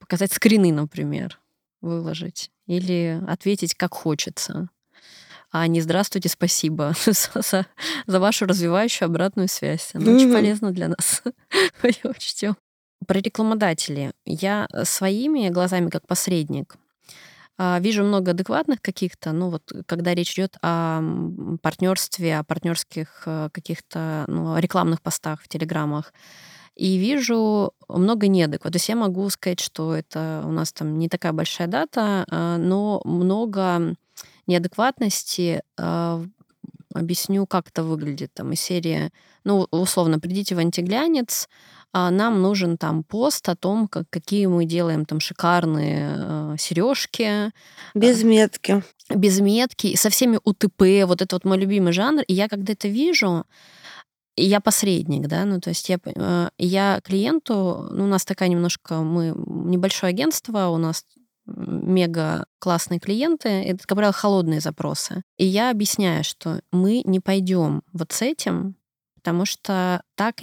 показать 0.00 0.32
скрины, 0.32 0.72
например, 0.72 1.40
выложить. 1.82 2.50
Или 2.66 3.20
ответить, 3.28 3.74
как 3.74 3.94
хочется. 3.94 4.68
А 5.50 5.66
не 5.66 5.80
«Здравствуйте, 5.80 6.28
спасибо 6.28 6.92
за, 7.06 7.66
за- 8.06 8.20
вашу 8.20 8.46
развивающую 8.46 9.06
обратную 9.06 9.48
связь». 9.48 9.90
Она 9.94 10.12
очень 10.12 10.32
полезна 10.32 10.72
для 10.72 10.88
нас. 10.88 11.22
Мы 11.82 11.88
её 11.90 12.10
учтем. 12.10 12.56
Про 13.06 13.20
рекламодателей. 13.20 14.10
Я 14.26 14.66
э, 14.72 14.84
своими 14.84 15.48
глазами, 15.48 15.88
как 15.88 16.06
посредник, 16.06 16.76
а, 17.60 17.78
вижу 17.80 18.04
много 18.04 18.30
адекватных 18.30 18.80
каких-то, 18.80 19.32
ну 19.32 19.50
вот 19.50 19.62
когда 19.86 20.14
речь 20.14 20.34
идет 20.34 20.56
о 20.62 21.02
партнерстве, 21.60 22.38
о 22.38 22.44
партнерских 22.44 23.22
э, 23.26 23.48
каких-то 23.52 24.24
ну, 24.28 24.56
рекламных 24.58 25.02
постах 25.02 25.42
в 25.42 25.48
телеграммах, 25.48 26.12
и 26.76 26.96
вижу 26.98 27.72
много 27.88 28.28
неадекватных. 28.28 28.72
То 28.72 28.76
есть 28.76 28.88
я 28.88 28.94
могу 28.94 29.28
сказать, 29.30 29.58
что 29.58 29.94
это 29.94 30.42
у 30.44 30.52
нас 30.52 30.72
там 30.72 30.98
не 30.98 31.08
такая 31.08 31.32
большая 31.32 31.66
дата, 31.66 32.24
а, 32.30 32.58
но 32.58 33.00
много 33.04 33.96
неадекватности. 34.48 35.62
а, 35.78 36.24
Объясню, 36.94 37.46
как 37.46 37.68
это 37.68 37.82
выглядит. 37.82 38.32
Там 38.34 38.52
из 38.52 38.60
серии, 38.60 39.10
ну, 39.44 39.66
условно, 39.70 40.18
придите 40.18 40.54
в 40.54 40.58
антиглянец, 40.58 41.48
а 41.92 42.10
нам 42.10 42.40
нужен 42.40 42.78
там 42.78 43.04
пост 43.04 43.46
о 43.48 43.56
том, 43.56 43.88
как, 43.88 44.04
какие 44.10 44.46
мы 44.46 44.64
делаем 44.64 45.04
там 45.04 45.20
шикарные 45.20 46.56
сережки, 46.58 47.52
Без 47.94 48.22
метки. 48.24 48.82
без 49.14 49.38
метки, 49.40 49.96
со 49.96 50.08
всеми 50.08 50.38
УТП, 50.42 51.06
вот 51.06 51.20
это 51.22 51.36
вот 51.36 51.44
мой 51.44 51.58
любимый 51.58 51.92
жанр. 51.92 52.22
И 52.22 52.32
я 52.34 52.48
когда 52.48 52.72
это 52.72 52.88
вижу, 52.88 53.44
я 54.36 54.60
посредник, 54.60 55.26
да, 55.28 55.44
ну 55.44 55.60
то 55.60 55.70
есть 55.70 55.88
я, 55.88 55.98
э, 56.04 56.48
я 56.58 57.00
клиенту, 57.04 57.88
ну 57.90 58.04
у 58.04 58.06
нас 58.06 58.24
такая 58.24 58.48
немножко, 58.48 59.02
мы 59.02 59.34
небольшое 59.46 60.10
агентство, 60.10 60.68
у 60.68 60.78
нас 60.78 61.04
мега 61.56 62.46
классные 62.58 63.00
клиенты, 63.00 63.48
это, 63.48 63.86
как 63.86 63.96
правило, 63.96 64.12
холодные 64.12 64.60
запросы. 64.60 65.22
И 65.36 65.44
я 65.44 65.70
объясняю, 65.70 66.24
что 66.24 66.60
мы 66.72 67.02
не 67.04 67.20
пойдем 67.20 67.82
вот 67.92 68.12
с 68.12 68.22
этим, 68.22 68.76
потому 69.14 69.44
что 69.44 70.02
так 70.14 70.36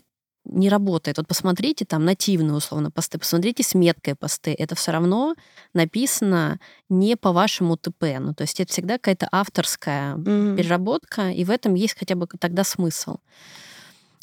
не 0.45 0.69
работает. 0.69 1.17
Вот 1.17 1.27
посмотрите 1.27 1.85
там 1.85 2.05
нативные 2.05 2.53
условно 2.53 2.91
посты, 2.91 3.17
посмотрите 3.17 3.63
с 3.63 3.73
меткой 3.73 4.15
посты. 4.15 4.55
Это 4.57 4.75
все 4.75 4.91
равно 4.91 5.35
написано 5.73 6.59
не 6.87 7.15
по 7.15 7.31
вашему 7.31 7.77
ТП. 7.77 8.03
Ну, 8.19 8.33
то 8.33 8.43
есть 8.43 8.59
это 8.59 8.71
всегда 8.71 8.93
какая-то 8.95 9.27
авторская 9.31 10.15
Мгм. 10.15 10.55
переработка, 10.55 11.31
и 11.31 11.43
в 11.43 11.49
этом 11.49 11.73
есть 11.73 11.97
хотя 11.97 12.15
бы 12.15 12.27
тогда 12.39 12.63
смысл. 12.63 13.17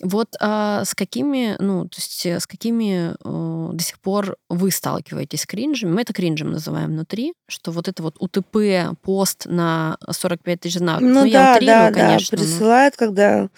Вот 0.01 0.35
а, 0.41 0.85
с 0.85 0.95
какими, 0.95 1.57
ну, 1.59 1.85
то 1.85 1.97
есть 1.99 2.27
э, 2.27 2.41
с 2.41 2.47
какими 2.47 3.13
э, 3.13 3.73
до 3.73 3.83
сих 3.83 4.01
пор 4.01 4.37
вы 4.49 4.71
сталкиваетесь 4.71 5.43
с 5.43 5.47
кринжем? 5.47 5.95
Мы 5.95 6.03
это 6.03 6.13
кринжем 6.13 6.53
называем 6.53 6.91
внутри, 6.91 7.35
что 7.49 7.71
вот 7.71 7.89
это 7.89 8.03
вот 8.03 8.17
УТП, 8.19 8.97
пост 9.03 9.47
на 9.47 9.97
45 10.11 10.61
тысяч 10.61 10.79
знаков. 10.79 11.03
Ну, 11.03 11.25
я 11.25 11.33
да, 11.33 11.57
утрирую, 11.57 11.77
да, 11.77 11.91
да. 11.91 12.07
конечно. 12.07 12.39
но- 12.39 12.45
Присылают, 12.45 12.97
когда 12.97 13.49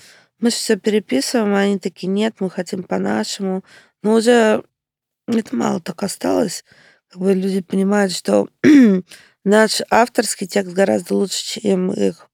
мы 0.41 0.51
все 0.51 0.77
переписываем, 0.77 1.55
а 1.55 1.61
они 1.61 1.79
такие, 1.79 2.09
нет, 2.09 2.35
мы 2.41 2.51
хотим 2.51 2.83
по-нашему. 2.83 3.65
Но 4.03 4.15
уже 4.15 4.63
это 5.27 5.57
мало 5.57 5.81
так 5.81 6.03
осталось. 6.03 6.65
Как 7.09 7.21
бы 7.21 7.33
люди 7.33 7.61
понимают, 7.61 8.13
что 8.13 8.49
наш 9.45 9.81
авторский 9.91 10.47
текст 10.47 10.73
гораздо 10.75 11.15
лучше, 11.15 11.61
чем 11.61 11.93
их. 11.93 12.29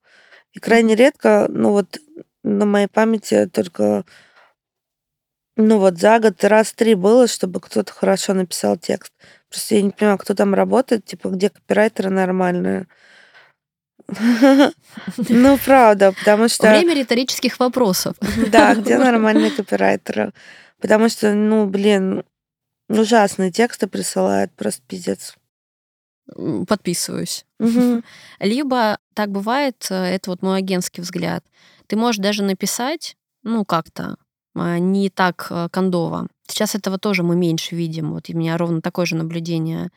И 0.53 0.59
крайне 0.59 0.97
редко, 0.97 1.47
ну 1.49 1.71
вот 1.71 1.99
на 2.43 2.67
моей 2.67 2.87
памяти 2.89 3.47
только 3.47 4.05
Ну 5.57 5.79
вот 5.79 5.99
за 5.99 6.19
год 6.19 6.43
раз 6.45 6.73
три 6.73 6.95
было, 6.95 7.27
чтобы 7.27 7.61
кто-то 7.61 7.93
хорошо 7.93 8.35
написал 8.35 8.77
текст. 8.77 9.13
Просто 9.51 9.75
я 9.75 9.83
не 9.83 9.91
понимаю, 9.91 10.17
кто 10.19 10.35
там 10.35 10.55
работает, 10.55 11.05
типа, 11.05 11.29
где 11.29 11.51
копирайтеры 11.51 12.11
нормальные. 12.11 12.87
Ну, 15.29 15.59
правда, 15.65 16.13
потому 16.13 16.49
что... 16.49 16.69
Время 16.69 16.95
риторических 16.95 17.59
вопросов. 17.61 18.17
Да, 18.51 18.75
где 18.75 18.99
нормальные 18.99 19.51
копирайтеры? 19.51 20.33
Потому 20.81 21.09
что, 21.09 21.35
ну, 21.35 21.67
блин, 21.67 22.25
ужасные 22.89 23.53
тексты 23.53 23.87
присылают, 23.87 24.53
просто 24.53 24.83
пиздец. 24.87 25.35
Подписываюсь. 26.67 27.45
Либо 28.39 28.99
так 29.15 29.31
бывает, 29.31 29.87
э, 29.91 29.95
это 29.95 30.31
вот 30.31 30.43
мой 30.43 30.59
агентский 30.59 31.03
взгляд. 31.03 31.45
Ты 31.91 31.97
можешь 31.97 32.21
даже 32.21 32.45
написать, 32.45 33.17
ну, 33.43 33.65
как-то 33.65 34.15
а, 34.55 34.79
не 34.79 35.11
так 35.11 35.49
э, 35.51 35.69
кондово. 35.73 36.29
Сейчас 36.47 36.77
этого 36.77 36.99
тоже 36.99 37.25
мы 37.25 37.35
меньше 37.35 37.75
видим. 37.75 38.13
Вот 38.13 38.31
у 38.31 38.39
меня 38.39 38.57
ровно 38.57 38.81
такое 38.81 39.07
же 39.07 39.17
наблюдение 39.17 39.91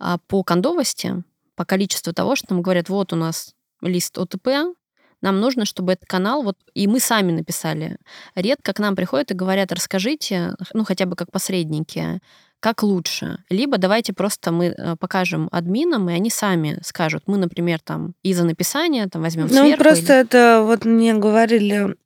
а, 0.00 0.18
по 0.26 0.42
кондовости, 0.42 1.22
по 1.54 1.64
количеству 1.64 2.12
того, 2.12 2.34
что 2.34 2.46
нам 2.50 2.62
говорят, 2.62 2.88
вот 2.88 3.12
у 3.12 3.16
нас 3.16 3.54
лист 3.80 4.18
ОТП, 4.18 4.74
нам 5.20 5.38
нужно, 5.38 5.66
чтобы 5.66 5.92
этот 5.92 6.08
канал, 6.08 6.42
вот, 6.42 6.56
и 6.74 6.88
мы 6.88 6.98
сами 6.98 7.30
написали. 7.30 7.98
Редко 8.34 8.72
к 8.72 8.80
нам 8.80 8.96
приходят 8.96 9.30
и 9.30 9.34
говорят, 9.34 9.70
расскажите, 9.70 10.56
ну, 10.74 10.84
хотя 10.84 11.06
бы 11.06 11.14
как 11.14 11.30
посредники, 11.30 12.18
как 12.60 12.82
лучше. 12.82 13.38
Либо 13.48 13.78
давайте 13.78 14.12
просто 14.12 14.52
мы 14.52 14.66
э, 14.66 14.96
покажем 14.96 15.48
админам, 15.50 16.08
и 16.10 16.12
они 16.12 16.30
сами 16.30 16.78
скажут, 16.82 17.24
мы, 17.26 17.38
например, 17.38 17.80
там 17.80 18.14
из-за 18.22 18.44
написания 18.44 19.06
там 19.08 19.22
возьмем 19.22 19.46
Ну, 19.46 19.64
сверху. 19.64 19.82
просто 19.82 20.12
или- 20.12 20.20
это 20.22 20.62
вот 20.64 20.84
мне 20.84 21.14
говорили 21.14 21.96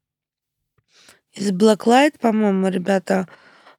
из 1.32 1.50
Blacklight, 1.50 2.18
по-моему, 2.20 2.68
ребята, 2.68 3.26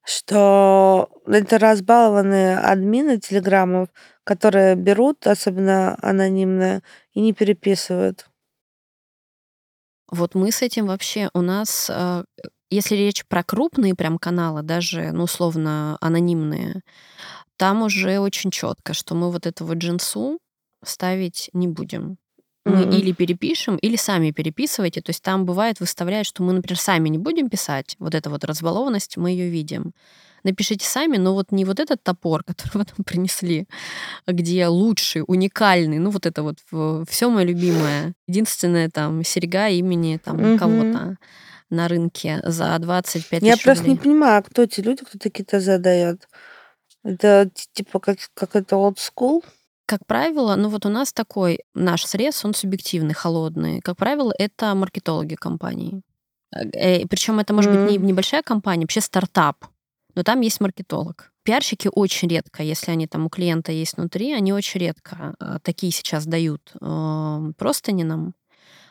что 0.03 1.09
это 1.25 1.57
разбалованные 1.57 2.57
админы 2.57 3.17
телеграммов, 3.19 3.87
которые 4.25 4.75
берут, 4.75 5.25
особенно 5.27 5.97
анонимные, 6.01 6.81
и 7.13 7.21
не 7.21 7.31
переписывают. 7.33 8.27
Вот 10.11 10.35
мы 10.35 10.51
с 10.51 10.61
этим 10.61 10.87
вообще, 10.87 11.29
у 11.33 11.41
нас, 11.41 11.89
э, 11.89 12.23
если 12.69 12.95
речь 12.95 13.25
про 13.25 13.43
крупные 13.43 13.95
прям 13.95 14.17
каналы, 14.17 14.61
даже, 14.63 15.11
ну, 15.11 15.23
условно, 15.23 15.97
анонимные, 16.01 16.81
там 17.57 17.83
уже 17.83 18.19
очень 18.19 18.51
четко, 18.51 18.93
что 18.93 19.15
мы 19.15 19.31
вот 19.31 19.45
этого 19.45 19.73
джинсу 19.73 20.39
ставить 20.83 21.49
не 21.53 21.67
будем. 21.67 22.17
Мы 22.65 22.81
Мгм. 22.81 22.89
или 22.91 23.11
перепишем, 23.11 23.77
или 23.77 23.95
сами 23.95 24.31
переписывайте. 24.31 25.01
То 25.01 25.11
есть 25.11 25.21
там 25.21 25.45
бывает, 25.45 25.79
выставляют, 25.79 26.27
что 26.27 26.41
мы, 26.43 26.53
например, 26.53 26.79
сами 26.79 27.09
не 27.09 27.19
будем 27.19 27.47
писать. 27.49 27.95
Вот 27.99 28.15
эта 28.15 28.29
вот 28.29 28.43
разбалованность, 28.43 29.17
мы 29.17 29.29
ее 29.31 29.49
видим. 29.49 29.93
Напишите 30.43 30.85
сами, 30.85 31.17
но 31.17 31.33
вот 31.33 31.51
не 31.51 31.63
вот 31.65 31.79
этот 31.79 32.03
топор, 32.03 32.43
который 32.47 32.79
вы 32.79 32.85
нам 32.97 33.03
принесли, 33.05 33.67
где 34.27 34.67
лучший, 34.67 35.23
уникальный, 35.27 35.99
ну 35.99 36.09
вот 36.09 36.25
это 36.25 36.43
вот 36.43 36.57
все 37.07 37.29
мое 37.29 37.45
любимое. 37.45 38.13
Единственное 38.27 38.89
там 38.89 39.23
серьга 39.23 39.69
имени 39.69 40.17
там 40.17 40.37
Мгм. 40.37 40.57
кого-то 40.57 41.17
на 41.69 41.87
рынке 41.87 42.41
за 42.43 42.77
25 42.79 43.41
Я 43.41 43.53
тысяч 43.53 43.63
просто 43.63 43.83
не 43.85 43.91
рублей. 43.91 44.03
понимаю, 44.03 44.43
кто 44.43 44.63
эти 44.63 44.81
люди, 44.81 45.03
кто 45.03 45.17
такие-то 45.17 45.59
задает. 45.59 46.27
Это 47.03 47.49
типа 47.73 47.99
как, 47.99 48.17
как 48.33 48.55
это 48.55 48.75
old 48.75 48.97
school? 48.97 49.43
Как 49.85 50.05
правило, 50.07 50.55
ну 50.55 50.69
вот 50.69 50.85
у 50.85 50.89
нас 50.89 51.13
такой 51.13 51.59
наш 51.75 52.05
срез, 52.05 52.43
он 52.43 52.53
субъективный, 52.55 53.13
холодный. 53.13 53.81
Как 53.81 53.97
правило, 53.97 54.33
это 54.37 54.73
маркетологи 54.73 55.35
компаний. 55.35 56.01
Причем 56.51 57.39
это 57.39 57.53
может 57.53 57.71
быть 57.71 57.91
не 57.91 57.97
небольшая 57.97 58.41
компания, 58.41 58.83
вообще 58.83 59.01
стартап, 59.01 59.65
но 60.15 60.23
там 60.23 60.41
есть 60.41 60.61
маркетолог. 60.61 61.31
Пиарщики 61.43 61.89
очень 61.93 62.27
редко, 62.29 62.63
если 62.63 62.91
они 62.91 63.05
там 63.05 63.25
у 63.27 63.29
клиента 63.29 63.71
есть 63.71 63.97
внутри, 63.97 64.33
они 64.33 64.51
очень 64.51 64.79
редко 64.79 65.35
э, 65.39 65.59
такие 65.61 65.91
сейчас 65.91 66.25
дают 66.25 66.73
э, 66.81 67.51
простыни 67.57 68.01
нам. 68.01 68.33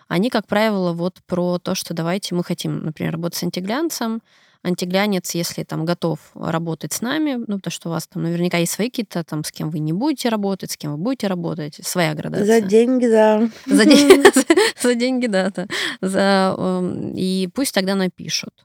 Они, 0.08 0.30
как 0.30 0.46
правило, 0.46 0.92
вот 0.92 1.20
про 1.26 1.58
то, 1.58 1.74
что 1.74 1.94
давайте 1.94 2.34
мы 2.34 2.44
хотим, 2.44 2.84
например, 2.84 3.12
работать 3.12 3.38
с 3.38 3.42
антиглянцем, 3.42 4.22
антиглянец, 4.62 5.34
если 5.34 5.62
там 5.62 5.84
готов 5.84 6.18
работать 6.34 6.92
с 6.92 7.02
нами, 7.02 7.34
ну, 7.46 7.56
потому 7.56 7.70
что 7.70 7.88
у 7.88 7.92
вас 7.92 8.06
там 8.06 8.22
наверняка 8.22 8.56
есть 8.58 8.72
свои 8.72 8.88
какие-то 8.88 9.22
там, 9.22 9.44
с 9.44 9.52
кем 9.52 9.70
вы 9.70 9.78
не 9.78 9.92
будете 9.92 10.30
работать, 10.30 10.70
с 10.70 10.76
кем 10.76 10.92
вы 10.92 10.96
будете 10.98 11.26
работать, 11.26 11.78
своя 11.82 12.14
градация. 12.14 12.60
За 12.62 12.66
деньги, 12.68 13.06
да. 13.06 13.48
За, 13.66 13.84
ден- 13.84 14.24
за 14.80 14.94
деньги, 14.94 15.26
да, 15.26 15.52
да. 16.00 16.54
Эм, 16.58 17.12
и 17.14 17.48
пусть 17.54 17.74
тогда 17.74 17.94
напишут 17.94 18.64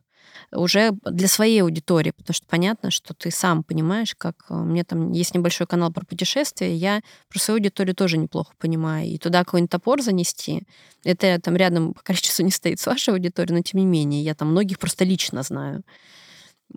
уже 0.52 0.92
для 1.04 1.28
своей 1.28 1.62
аудитории, 1.62 2.12
потому 2.12 2.34
что 2.34 2.46
понятно, 2.48 2.92
что 2.92 3.14
ты 3.14 3.32
сам 3.32 3.64
понимаешь, 3.64 4.16
как 4.18 4.36
э, 4.50 4.54
у 4.54 4.64
меня 4.64 4.84
там 4.84 5.12
есть 5.12 5.36
небольшой 5.36 5.68
канал 5.68 5.92
про 5.92 6.06
путешествия, 6.06 6.76
я 6.76 7.02
про 7.30 7.40
свою 7.40 7.58
аудиторию 7.58 7.96
тоже 7.96 8.18
неплохо 8.18 8.54
понимаю, 8.58 9.08
и 9.08 9.18
туда 9.18 9.44
какой-нибудь 9.44 9.72
топор 9.72 10.02
занести, 10.02 10.64
это 11.04 11.40
там 11.42 11.56
рядом 11.56 11.94
по 11.94 12.02
количеству 12.04 12.44
не 12.44 12.52
стоит 12.52 12.80
с 12.80 12.86
вашей 12.86 13.14
аудиторией, 13.14 13.56
но 13.56 13.62
тем 13.62 13.80
не 13.80 13.86
менее, 13.86 14.24
я 14.24 14.36
там 14.36 14.50
многих 14.50 14.80
просто 14.80 15.06
лично 15.06 15.44
знаю. 15.44 15.84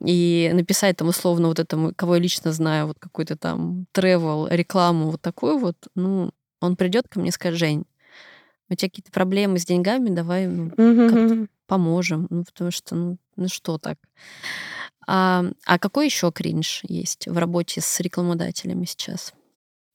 И 0.01 0.51
написать 0.55 0.97
там 0.97 1.09
условно 1.09 1.49
вот 1.49 1.59
этому, 1.59 1.93
кого 1.95 2.15
я 2.17 2.23
лично 2.23 2.53
знаю, 2.53 2.87
вот 2.87 2.99
какой-то 2.99 3.37
там 3.37 3.87
travel, 3.95 4.49
рекламу 4.51 5.11
вот 5.11 5.21
такую 5.21 5.59
вот, 5.59 5.77
ну, 5.95 6.31
он 6.61 6.77
придет 6.77 7.09
ко 7.09 7.21
мне 7.21 7.29
и 7.29 7.33
скажет, 7.33 7.59
Жень, 7.59 7.85
у 8.71 8.75
тебя 8.75 8.89
какие-то 8.89 9.13
проблемы 9.13 9.59
с 9.59 9.67
деньгами, 9.67 10.09
давай 10.09 10.47
ну, 10.47 10.73
Мгм. 10.77 11.49
Поможем. 11.73 12.27
Ну, 12.29 12.45
потому 12.45 12.71
что, 12.71 12.95
ну, 12.95 13.17
ну 13.37 13.49
что 13.49 13.79
так? 13.79 13.97
А, 15.07 15.45
а 15.65 15.79
какой 15.79 16.05
еще 16.05 16.31
кринж 16.31 16.81
есть 16.83 17.27
в 17.27 17.39
работе 17.39 17.81
с 17.81 18.01
рекламодателями 18.01 18.85
сейчас? 18.85 19.33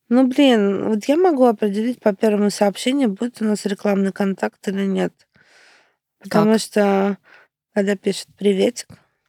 Ну, 0.09 0.25
блин, 0.25 0.89
вот 0.89 1.05
я 1.05 1.17
могу 1.17 1.45
определить 1.45 1.99
по 1.99 2.15
первому 2.15 2.49
сообщению, 2.49 3.09
будет 3.09 3.43
у 3.43 3.45
нас 3.45 3.65
рекламный 3.67 4.11
контакт 4.11 4.67
или 4.67 4.85
нет. 4.85 5.13
Потому 6.23 6.53
Как? 6.53 6.61
что, 6.61 7.17
когда 7.75 7.95
пишет 7.95 8.27
«Приветик», 8.39 8.87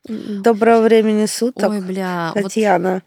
доброго 0.09 0.81
времени 0.81 1.27
суток, 1.27 1.71
Ой, 1.71 1.83
бля, 1.83 2.33
вот 2.35 2.45
Татьяна, 2.45 3.03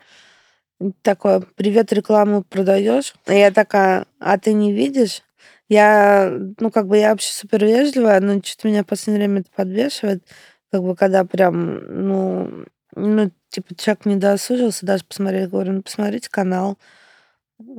такое 1.01 1.41
«Привет, 1.55 1.91
рекламу 1.91 2.43
продаешь?» 2.43 3.15
И 3.25 3.33
я 3.33 3.49
такая 3.49 4.05
«А 4.19 4.37
ты 4.37 4.53
не 4.53 4.71
видишь?» 4.71 5.23
Я, 5.71 6.29
ну, 6.59 6.69
как 6.69 6.87
бы 6.87 6.97
я 6.97 7.11
вообще 7.11 7.31
супер 7.31 7.63
вежливая, 7.63 8.19
но 8.19 8.41
что-то 8.43 8.67
меня 8.67 8.83
в 8.83 8.87
последнее 8.87 9.25
время 9.25 9.39
это 9.39 9.51
подбешивает, 9.55 10.21
как 10.69 10.83
бы 10.83 10.97
когда 10.97 11.23
прям, 11.23 12.07
ну, 12.07 12.65
ну, 12.93 13.31
типа 13.47 13.73
человек 13.75 14.05
не 14.05 14.17
досужился 14.17 14.85
даже 14.85 15.05
посмотреть, 15.05 15.49
говорю, 15.49 15.71
ну, 15.71 15.81
посмотрите 15.81 16.29
канал, 16.29 16.77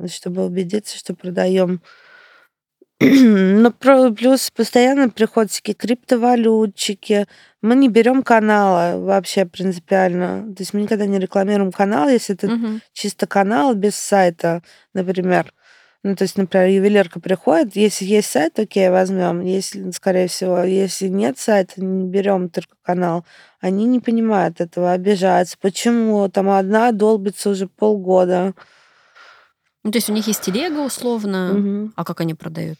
чтобы 0.07 0.43
убедиться, 0.43 0.97
что 0.97 1.13
продаем. 1.13 1.81
Ну, 2.99 3.71
про- 3.71 4.11
плюс 4.11 4.49
постоянно 4.49 5.09
приходят 5.09 5.51
всякие 5.51 5.75
криптовалютчики. 5.75 7.27
Мы 7.61 7.75
не 7.75 7.89
берем 7.89 8.23
каналы 8.23 9.03
вообще 9.03 9.45
принципиально. 9.45 10.53
То 10.55 10.61
есть 10.63 10.73
мы 10.73 10.81
никогда 10.81 11.05
не 11.05 11.19
рекламируем 11.19 11.71
канал, 11.71 12.09
если 12.09 12.33
это 12.35 12.47
Мгм. 12.49 12.81
чисто 12.93 13.27
канал 13.27 13.75
без 13.75 13.95
сайта, 13.95 14.63
например. 14.93 15.53
Ну, 16.05 16.15
то 16.17 16.23
есть, 16.23 16.37
например, 16.37 16.67
ювелирка 16.67 17.21
приходит, 17.21 17.77
если 17.77 18.03
есть 18.03 18.29
сайт, 18.29 18.59
окей, 18.59 18.89
возьмем. 18.89 19.39
Если, 19.39 19.89
скорее 19.91 20.27
всего, 20.27 20.61
если 20.61 21.07
нет 21.07 21.39
сайта, 21.39 21.81
не 21.81 22.05
берем 22.05 22.49
только 22.49 22.75
канал. 22.81 23.25
Они 23.61 23.85
не 23.85 24.01
понимают 24.01 24.59
этого, 24.59 24.91
обижаются. 24.91 25.57
Почему? 25.61 26.27
Там 26.27 26.49
одна 26.49 26.91
долбится 26.91 27.49
уже 27.49 27.67
полгода. 27.67 28.53
Ну, 29.83 29.91
то 29.91 29.97
есть 29.97 30.09
у 30.09 30.13
них 30.13 30.27
есть 30.27 30.41
телега 30.41 30.79
условно, 30.79 31.53
Мгм. 31.53 31.93
а 31.95 32.03
как 32.03 32.19
они 32.19 32.33
продают? 32.33 32.77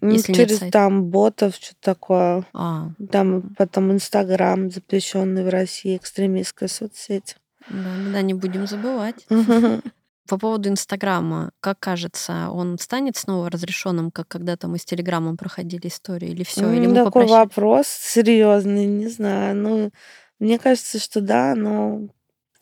Ну, 0.00 0.12
Если 0.12 0.32
через 0.32 0.60
там 0.70 1.04
ботов, 1.04 1.54
что-то 1.54 1.80
такое. 1.80 2.44
А, 2.54 2.88
Там 3.10 3.54
потом 3.56 3.92
Инстаграм, 3.92 4.70
запрещенный 4.70 5.44
в 5.44 5.48
России, 5.50 5.96
экстремистская 5.96 6.68
соцсеть. 6.68 7.36
да, 7.68 7.90
да, 8.12 8.22
не 8.22 8.32
будем 8.34 8.66
забывать. 8.66 9.26
По 10.26 10.38
поводу 10.38 10.70
Инстаграма, 10.70 11.50
как 11.60 11.78
кажется, 11.80 12.48
он 12.50 12.78
станет 12.78 13.16
снова 13.16 13.50
разрешенным, 13.50 14.10
как 14.10 14.26
когда-то 14.28 14.68
мы 14.68 14.78
с 14.78 14.84
Телеграмом 14.84 15.36
проходили 15.36 15.88
историю, 15.88 16.30
или 16.32 16.44
все, 16.44 16.72
или 16.72 16.86
мы 16.86 16.94
Такой 16.94 17.04
попрощались? 17.04 17.30
вопрос 17.30 17.86
серьезный, 17.88 18.86
не 18.86 19.08
знаю. 19.08 19.54
Ну, 19.56 19.90
мне 20.38 20.58
кажется, 20.58 20.98
что 20.98 21.20
да, 21.20 21.54
но 21.54 22.08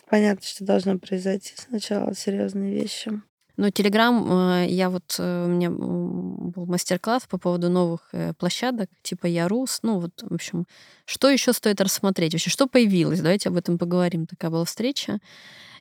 понятно, 0.08 0.44
что 0.44 0.64
должно 0.64 0.98
произойти 0.98 1.54
сначала 1.56 2.14
серьезные 2.14 2.74
вещи. 2.74 3.22
Ну, 3.56 3.70
Телеграм, 3.70 4.62
э, 4.62 4.66
я 4.68 4.88
вот, 4.88 5.14
э, 5.18 5.44
у 5.44 5.48
меня 5.48 5.70
был 5.70 6.66
мастер-класс 6.66 7.24
по 7.28 7.38
поводу 7.38 7.68
новых 7.68 8.08
э, 8.12 8.32
площадок, 8.34 8.88
типа 9.02 9.26
Ярус, 9.26 9.80
ну 9.82 10.00
вот, 10.00 10.22
в 10.22 10.34
общем, 10.34 10.66
что 11.04 11.28
еще 11.28 11.52
стоит 11.52 11.80
рассмотреть, 11.80 12.32
вообще, 12.32 12.50
что 12.50 12.66
появилось, 12.66 13.20
давайте 13.20 13.50
об 13.50 13.56
этом 13.56 13.78
поговорим, 13.78 14.26
такая 14.26 14.50
была 14.50 14.64
встреча. 14.64 15.18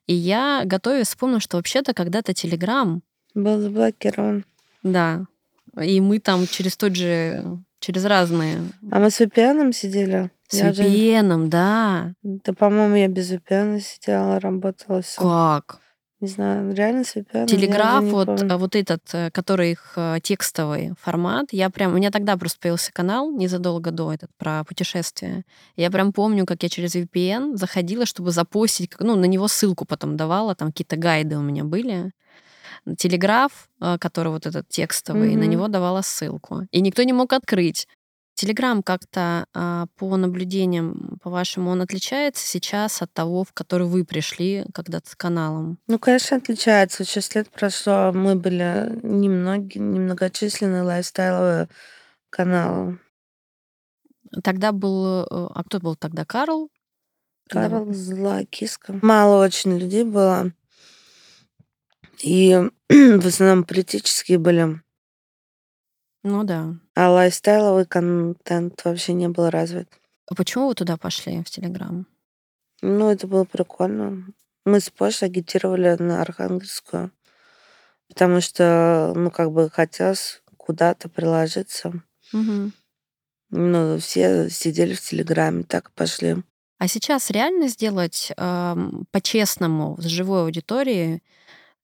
И 0.08 0.14
я, 0.14 0.64
готовясь, 0.66 1.08
вспомнила, 1.08 1.40
что 1.40 1.58
вообще-то 1.58 1.94
когда-то 1.94 2.34
Телеграм, 2.34 3.02
Был 3.34 3.60
заблокирован. 3.62 4.46
да, 4.84 5.26
и 5.82 6.02
мы 6.02 6.20
там 6.20 6.48
через 6.48 6.76
тот 6.78 6.96
же, 6.96 7.60
через 7.80 8.06
разные, 8.06 8.58
А 8.92 9.00
мы 9.00 9.10
с 9.10 9.22
VPN 9.22 9.72
сидели? 9.74 10.30
С 10.50 10.56
Я 10.60 10.74
же 10.74 10.84
VPN, 10.84 11.48
да. 11.48 12.14
Да, 12.24 12.54
по-моему, 12.54 12.96
я 12.96 13.08
без 13.08 13.32
VPN 13.32 13.80
сидела, 13.80 14.40
работала, 14.40 15.02
всё. 15.02 15.22
Как? 15.22 15.80
Не 16.22 16.28
знаю, 16.28 16.74
реально 16.76 17.04
с 17.04 17.16
VPN? 17.16 17.26
Я 17.34 17.44
уже 17.46 17.56
Телеграф, 17.56 18.04
не 18.04 18.12
вот, 18.12 18.28
помню. 18.28 18.54
а, 18.54 18.58
вот 18.60 18.76
этот, 18.76 19.02
э, 19.14 19.32
который 19.32 19.72
их, 19.72 19.94
э, 19.96 20.20
текстовый 20.22 20.94
формат, 21.02 21.48
я 21.52 21.70
прям 21.72 21.94
у 21.94 21.96
меня 21.98 22.12
тогда 22.12 22.38
просто 22.38 22.60
появился 22.60 22.92
канал 22.94 23.32
незадолго 23.32 23.90
до 23.92 24.14
этот 24.14 24.30
про 24.38 24.64
путешествия. 24.64 25.44
Я 25.76 25.90
прям 25.90 26.14
помню, 26.14 26.46
как 26.46 26.62
я 26.62 26.70
через 26.70 26.96
VPN 26.96 27.58
заходила, 27.58 28.06
чтобы 28.06 28.32
запостить, 28.32 28.92
ну, 29.00 29.16
на 29.16 29.26
него 29.26 29.48
ссылку 29.48 29.86
потом 29.86 30.16
давала, 30.16 30.54
там 30.54 30.68
какие-то 30.70 30.96
гайды 30.96 31.38
у 31.38 31.42
меня 31.42 31.64
были. 31.64 32.12
Телеграф, 32.98 33.70
э, 33.82 33.98
который 34.00 34.30
вот 34.32 34.46
этот 34.46 34.68
текстовый, 34.70 35.36
на 35.36 35.42
Мгм. 35.44 35.50
него 35.50 35.68
давала 35.68 36.02
ссылку. 36.02 36.68
И 36.72 36.82
никто 36.82 37.04
не 37.04 37.14
мог 37.14 37.34
открыть. 37.34 37.88
Телеграм 38.42 38.82
как-то, 38.82 39.46
а, 39.54 39.86
по 39.98 40.18
наблюдениям, 40.18 41.20
по-вашему, 41.22 41.70
он 41.70 41.84
отличается 41.84 42.44
сейчас 42.44 43.04
от 43.04 43.14
того, 43.14 43.44
в 43.44 43.54
который 43.54 43.86
вы 43.86 44.04
пришли 44.04 44.66
когда-то 44.74 45.12
с 45.12 45.16
каналом? 45.16 45.78
Ну, 45.86 46.00
конечно, 46.00 46.38
отличается. 46.38 47.06
6 47.06 47.36
лет 47.36 47.52
прошло, 47.52 48.12
мы 48.12 48.36
были 48.36 49.00
немноги 49.04 49.78
немногочисленные 49.78 50.82
лайфстайловые 50.82 51.70
каналы. 52.32 53.00
Тогда 54.44 54.72
был, 54.72 55.22
э, 55.22 55.26
а 55.30 55.64
кто 55.64 55.80
был 55.80 55.96
тогда? 55.96 56.26
Карл? 56.26 56.72
Карл, 57.48 57.94
злая 57.94 58.46
киска. 58.46 58.98
Мало 59.04 59.46
очень 59.46 59.78
людей 59.78 60.04
было. 60.04 60.52
И 62.24 62.56
в 62.90 63.28
основном 63.28 63.66
политические 63.66 64.40
были. 64.40 64.82
Ну 66.24 66.44
да. 66.44 66.76
А 66.96 67.10
лайфстайловый 67.10 67.86
контент 67.86 68.82
вообще 68.86 69.14
не 69.14 69.28
был 69.28 69.50
развит. 69.50 69.90
А 70.30 70.36
почему 70.36 70.68
вы 70.68 70.76
туда 70.76 70.98
пошли, 70.98 71.42
в 71.44 71.50
Телеграм? 71.50 72.06
Ну, 72.82 73.10
это 73.10 73.28
было 73.28 73.44
прикольно. 73.44 74.26
Мы 74.66 74.80
с 74.80 74.90
Пашей 74.90 75.28
агитировали 75.28 75.96
на 76.00 76.22
Архангельскую, 76.22 77.12
потому 78.08 78.42
что, 78.42 79.14
ну, 79.16 79.32
как 79.32 79.52
бы 79.52 79.70
хотелось 79.70 80.42
куда-то 80.58 81.10
приложиться. 81.10 81.94
Мгм. 82.32 82.74
Ну, 83.50 83.98
все 83.98 84.50
сидели 84.50 84.94
в 84.94 85.02
Телеграме, 85.02 85.64
так 85.64 85.90
и 85.90 85.94
пошли. 85.94 86.38
А 86.78 86.88
сейчас 86.88 87.30
реально 87.30 87.68
сделать, 87.68 88.32
ам, 88.38 89.06
по-честному, 89.12 89.98
с 90.00 90.06
живой 90.06 90.44
аудиторией 90.44 91.22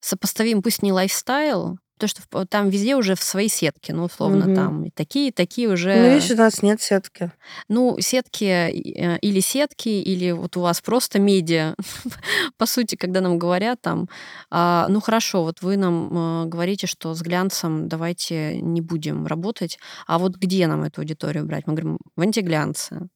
сопоставим, 0.00 0.62
пусть 0.62 0.82
не 0.82 0.92
лайфстайл, 0.92 1.78
потому 1.98 2.08
что 2.08 2.46
там 2.46 2.68
везде 2.70 2.96
уже 2.96 3.14
в 3.14 3.22
своей 3.22 3.48
сетке, 3.48 3.92
ну, 3.92 4.04
условно, 4.04 4.46
Мгм. 4.46 4.54
там 4.54 4.84
и 4.84 4.90
такие, 4.90 5.32
такие 5.32 5.68
Ну, 5.68 5.74
уже 5.74 6.14
видишь, 6.14 6.30
у 6.30 6.36
нас 6.36 6.62
нет 6.62 6.80
сетки. 6.80 7.30
Ну, 7.68 7.96
сетки, 8.00 8.44
э, 8.44 9.18
или 9.18 9.40
сетки, 9.40 9.88
или 9.88 10.32
вот 10.32 10.56
у 10.56 10.60
вас 10.60 10.80
просто 10.80 11.18
медиа. 11.18 11.74
По 12.56 12.66
сути, 12.66 12.96
когда 12.96 13.20
нам 13.20 13.38
говорят 13.38 13.80
там, 13.80 14.08
а, 14.50 14.86
ну 14.88 15.00
хорошо, 15.00 15.42
вот 15.42 15.62
вы 15.62 15.76
нам, 15.76 16.44
э, 16.44 16.46
говорите, 16.46 16.86
что 16.86 17.14
с 17.14 17.22
глянцем 17.22 17.88
давайте 17.88 18.60
не 18.62 18.80
будем 18.80 19.26
работать, 19.26 19.78
а 20.06 20.18
вот 20.18 20.36
где 20.36 20.66
нам 20.66 20.82
эту 20.82 21.00
аудиторию 21.00 21.44
брать? 21.44 21.66
Мы 21.66 21.74
говорим: 21.74 21.98
в 22.16 22.20
антиглянце. 22.20 23.08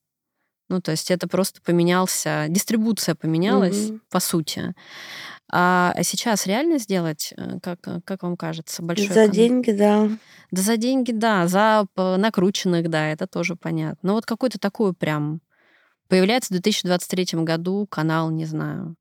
Ну, 0.68 0.80
то 0.80 0.90
есть 0.92 1.10
это 1.10 1.28
просто 1.28 1.60
поменялся, 1.62 2.46
дистрибуция 2.48 3.14
поменялась, 3.14 3.88
Мгм. 3.88 4.00
по 4.10 4.20
сути. 4.20 4.74
А 5.50 5.94
сейчас 6.02 6.46
реально 6.46 6.78
сделать, 6.78 7.34
э, 7.36 7.58
как 7.62 7.80
как 8.04 8.22
вам 8.22 8.36
кажется, 8.36 8.82
большой 8.82 9.08
За 9.08 9.14
канал? 9.14 9.34
деньги, 9.34 9.70
да. 9.72 10.08
Да 10.50 10.62
за 10.62 10.76
деньги, 10.76 11.12
да, 11.12 11.46
за 11.46 11.86
п 11.94 12.16
накрученных, 12.16 12.88
да, 12.88 13.08
это 13.08 13.26
тоже 13.26 13.56
понятно. 13.56 13.98
Но 14.02 14.14
вот 14.14 14.26
какой-то 14.26 14.58
такой 14.58 14.92
прям 14.94 15.40
появляется 16.08 16.48
в 16.48 16.56
2023 16.56 17.44
году 17.44 17.86
канал, 17.90 18.30
не 18.30 18.44
знаю, 18.46 18.96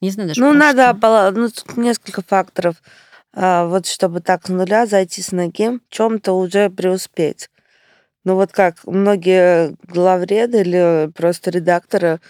не 0.00 0.10
знаю 0.10 0.28
даже 0.30 0.40
Ну, 0.40 0.52
надо 0.52 0.94
что. 1.00 1.30
ну, 1.32 1.48
тут 1.50 1.76
несколько 1.76 2.22
факторов. 2.22 2.76
А, 3.34 3.66
вот 3.66 3.86
чтобы 3.86 4.20
так 4.20 4.46
с 4.46 4.50
нуля 4.50 4.86
зайти 4.86 5.22
с 5.22 5.32
ноги, 5.32 5.78
в 5.78 5.80
чём-то 5.90 6.32
уже 6.32 6.70
преуспеть. 6.70 7.49
Ну, 8.24 8.34
вот 8.34 8.52
как 8.52 8.76
многие 8.84 9.74
главреды 9.82 10.60
или 10.60 11.10
просто 11.14 11.50
редакторы 11.50 12.20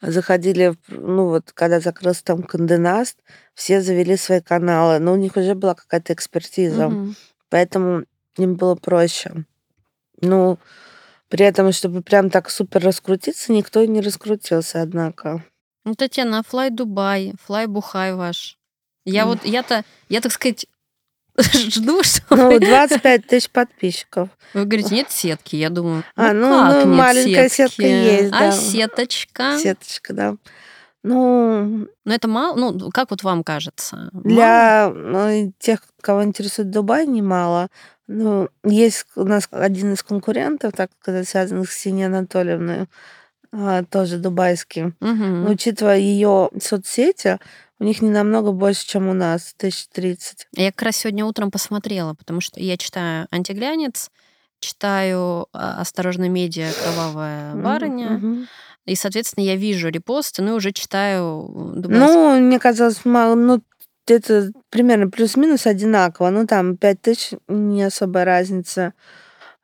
заходили 0.00 0.74
ну, 0.88 1.26
вот 1.26 1.52
когда 1.52 1.80
закрылся 1.80 2.24
там 2.24 2.40
Nast, 2.40 3.16
все 3.54 3.80
завели 3.80 4.16
свои 4.16 4.40
каналы, 4.40 4.98
но 4.98 5.12
у 5.12 5.16
них 5.16 5.36
уже 5.36 5.54
была 5.54 5.74
какая-то 5.74 6.12
экспертиза, 6.12 6.88
Мгм. 6.88 7.16
поэтому 7.48 8.04
им 8.36 8.54
было 8.54 8.74
проще. 8.76 9.44
Ну, 10.22 10.58
при 11.28 11.44
этом, 11.44 11.72
чтобы 11.72 12.02
прям 12.02 12.30
так 12.30 12.50
супер 12.50 12.82
раскрутиться, 12.82 13.52
никто 13.52 13.80
и 13.82 13.88
не 13.88 14.00
раскрутился, 14.00 14.82
однако. 14.82 15.44
Ну, 15.84 15.94
Татьяна, 15.94 16.40
а 16.40 16.42
Fly 16.42 16.70
Dubai, 16.70 17.34
Fly 17.48 17.66
Бухай 17.66 18.14
ваш? 18.14 18.58
Я 19.04 19.26
вот, 19.26 19.44
я-то, 19.44 19.84
я, 20.08 20.20
так 20.20 20.32
сказать, 20.32 20.66
жду, 21.52 22.02
что 22.02 22.22
Ну, 22.30 22.48
вы 22.52 22.60
25 22.60 23.26
тысяч 23.26 23.50
подписчиков. 23.50 24.28
Вы 24.54 24.64
говорите: 24.64 24.94
"Нет 24.94 25.10
сетки". 25.10 25.56
Я 25.56 25.70
думаю: 25.70 26.04
А, 26.16 26.32
ну 26.32 26.48
ну 26.50 26.68
как 26.72 26.84
ну, 26.84 26.90
нет 26.90 26.98
маленькая 26.98 27.48
сетка 27.48 27.56
сетки? 27.56 27.82
есть, 27.82 28.32
А 28.32 28.38
да. 28.40 28.52
сеточка? 28.52 29.58
Сеточка, 29.58 30.12
да. 30.12 30.36
Ну 31.02 31.88
Ну, 32.04 32.12
это 32.12 32.28
мало? 32.28 32.56
Ну, 32.56 32.90
как 32.90 33.10
вот 33.10 33.22
вам 33.22 33.42
кажется, 33.42 34.10
мало? 34.12 34.24
Для, 34.24 34.92
ну, 34.94 35.52
тех, 35.58 35.80
кого 36.02 36.24
интересует 36.24 36.70
Дубай, 36.70 37.06
немало. 37.06 37.68
Ну, 38.06 38.48
есть 38.64 39.06
у 39.16 39.24
нас 39.24 39.48
один 39.50 39.94
из 39.94 40.02
конкурентов, 40.02 40.72
так 40.74 40.90
сказать, 41.00 41.28
связанных 41.28 41.70
с 41.70 41.74
Ксенией 41.76 42.06
Анатольевной, 42.08 42.86
а, 43.52 43.84
тоже 43.84 44.18
дубайский. 44.18 44.92
Но 45.00 45.12
Мгм. 45.12 45.50
учитывая 45.52 45.98
её 45.98 46.50
соцсети, 46.60 47.38
у 47.80 47.84
них 47.84 48.02
не 48.02 48.10
намного 48.10 48.52
больше, 48.52 48.86
чем 48.86 49.08
у 49.08 49.14
нас, 49.14 49.54
1030. 49.56 50.46
Я 50.54 50.70
как 50.70 50.82
раз 50.82 50.96
сегодня 50.98 51.24
утром 51.24 51.50
посмотрела, 51.50 52.14
потому 52.14 52.40
что 52.40 52.60
я 52.60 52.76
читаю 52.76 53.26
"Антиглянец", 53.30 54.10
читаю, 54.60 55.46
а, 55.52 55.80
"Осторожно, 55.80 56.28
медиа", 56.28 56.70
"Кровавая 56.72 57.54
барыня", 57.56 58.20
и, 58.84 58.94
соответственно, 58.94 59.44
я 59.44 59.56
вижу 59.56 59.88
репосты, 59.88 60.42
ну 60.42 60.52
и 60.52 60.56
уже 60.56 60.72
читаю 60.72 61.72
дубайские. 61.74 61.98
Ну, 62.18 62.40
мне 62.40 62.58
казалось, 62.58 63.04
мало, 63.04 63.34
ну, 63.34 63.62
где-то 64.06 64.50
примерно 64.70 65.08
плюс-минус 65.08 65.66
одинаково. 65.66 66.30
Ну, 66.30 66.46
там 66.46 66.76
5000 66.76 67.32
не 67.48 67.84
особая 67.84 68.24
разница. 68.24 68.92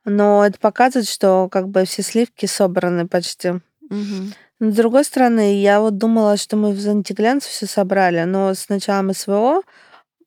Но 0.05 0.45
это 0.45 0.57
показывает, 0.59 1.07
что 1.09 1.49
как 1.51 1.67
бы 1.67 1.83
все 1.85 2.01
сливки 2.01 2.45
собраны 2.45 3.07
почти. 3.07 3.53
Мгм. 3.89 4.33
Но 4.59 4.71
с 4.71 4.75
другой 4.75 5.03
стороны, 5.03 5.59
я 5.61 5.81
вот 5.81 5.97
думала, 5.97 6.37
что 6.37 6.55
мы 6.55 6.73
в 6.73 6.87
"Антиглянце" 6.87 7.49
всё 7.49 7.67
собрали, 7.67 8.23
но 8.23 8.53
с 8.53 8.69
началом 8.69 9.13
СВО 9.13 9.61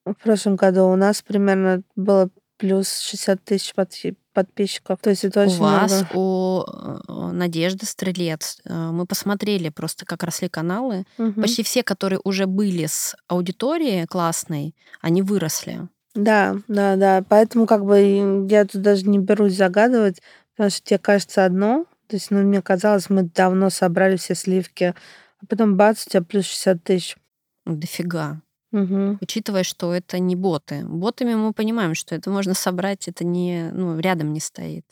в 0.05 0.15
прошлом 0.15 0.57
году 0.57 0.87
у 0.87 0.97
нас 0.97 1.23
примерно 1.23 1.83
было 1.97 2.31
плюс 2.57 3.01
60 3.01 3.43
тысяч 3.45 3.75
подфи 3.75 4.17
подписчиков. 4.33 4.99
То 5.03 5.11
есть 5.11 5.25
это 5.25 5.41
У 5.41 5.47
очень 5.47 5.59
вас, 5.59 5.91
много. 5.91 6.07
у, 6.15 7.33
Надежды 7.33 7.85
Стрелец, 7.85 8.59
э, 8.65 8.73
мы 8.73 9.07
посмотрели 9.07 9.71
просто, 9.71 10.07
как 10.07 10.23
росли 10.23 10.49
каналы. 10.49 11.05
Мгм. 11.19 11.41
Почти 11.43 11.63
все, 11.65 11.83
которые 11.83 12.21
уже 12.23 12.47
были 12.47 12.87
с 12.87 13.17
аудиторией 13.27 14.07
классной, 14.07 14.75
они 15.01 15.23
выросли. 15.23 15.89
Да, 16.15 16.57
да-да. 16.69 17.25
Поэтому 17.29 17.67
как 17.67 17.85
бы 17.85 18.47
я 18.49 18.65
тут 18.65 18.83
даже 18.83 19.09
не 19.09 19.19
берусь 19.19 19.57
загадывать, 19.57 20.21
потому 20.55 20.71
что 20.71 20.83
те 20.83 20.99
кажется 20.99 21.45
одно. 21.45 21.87
То 22.11 22.17
есть, 22.17 22.33
ну, 22.33 22.43
мне 22.43 22.61
казалось, 22.61 23.09
мы 23.09 23.23
давно 23.23 23.71
собрали 23.71 24.17
все 24.17 24.35
сливки, 24.35 24.95
а 25.41 25.47
потом 25.47 25.77
бац, 25.77 26.09
у 26.09 26.11
тя 26.11 26.21
плюс 26.21 26.45
60 26.45 26.83
тысяч. 26.83 27.17
Дофига. 27.65 28.41
Мгм. 28.73 29.19
Учитывая, 29.21 29.63
что 29.63 29.95
это 29.95 30.19
не 30.19 30.35
боты. 30.35 30.85
Ботами 30.85 31.35
мы 31.35 31.53
понимаем, 31.53 31.95
что 31.95 32.17
это 32.17 32.29
можно 32.31 32.55
собрать, 32.55 33.07
это 33.07 33.25
не, 33.25 33.71
ну, 33.73 33.97
рядом 34.01 34.33
не 34.33 34.41
стоит. 34.41 34.85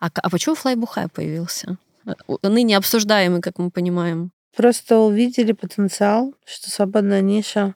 А 0.00 0.10
а 0.12 0.28
почему 0.28 0.54
Fly 0.54 0.76
Бухай 0.76 1.08
появился? 1.08 1.78
Э, 2.04 2.12
ныне 2.42 2.76
обсуждаемый, 2.76 3.40
как 3.40 3.58
мы 3.58 3.70
понимаем. 3.70 4.30
Просто 4.54 4.98
увидели 4.98 5.52
потенциал, 5.52 6.34
что 6.44 6.70
свободная 6.70 7.22
ниша, 7.22 7.74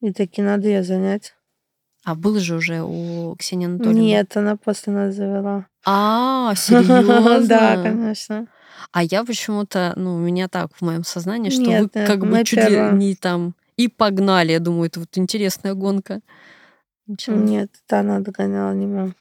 и 0.00 0.12
такие: 0.12 0.42
надо 0.42 0.66
её 0.66 0.82
занять. 0.82 1.36
А 2.02 2.16
был 2.16 2.40
же 2.40 2.56
уже 2.56 2.82
у 2.82 3.36
Ксении 3.36 3.66
Анатольевны? 3.66 4.00
Нет, 4.00 4.36
она 4.36 4.56
после 4.56 4.92
нас 4.92 5.14
завела. 5.14 5.66
А, 5.84 6.54
Да, 6.56 6.56
серьёзно? 6.56 7.82
конечно. 7.82 8.46
А 8.92 9.02
я 9.02 9.24
почему-то, 9.24 9.92
ну, 9.96 10.14
у 10.14 10.18
меня 10.18 10.48
так 10.48 10.74
в 10.74 10.82
моем 10.82 11.04
сознании, 11.04 11.50
что 11.50 11.62
вы 11.62 11.68
Нет, 11.68 11.94
нет, 11.94 12.06
как 12.06 12.20
бы 12.20 12.44
чуть 12.44 12.58
ли 12.58 12.76
не 12.98 13.14
там 13.14 13.54
и 13.76 13.88
погнали. 13.88 14.52
Я 14.52 14.60
думаю, 14.60 14.86
это 14.86 15.00
вот 15.00 15.08
интересная 15.16 15.74
гонка 15.74 16.20
началась. 17.06 17.48
Нет, 17.48 17.70
это 17.86 18.00
она 18.00 18.20
догоняла, 18.20 18.72
не 18.72 18.86
мы. 18.86 19.14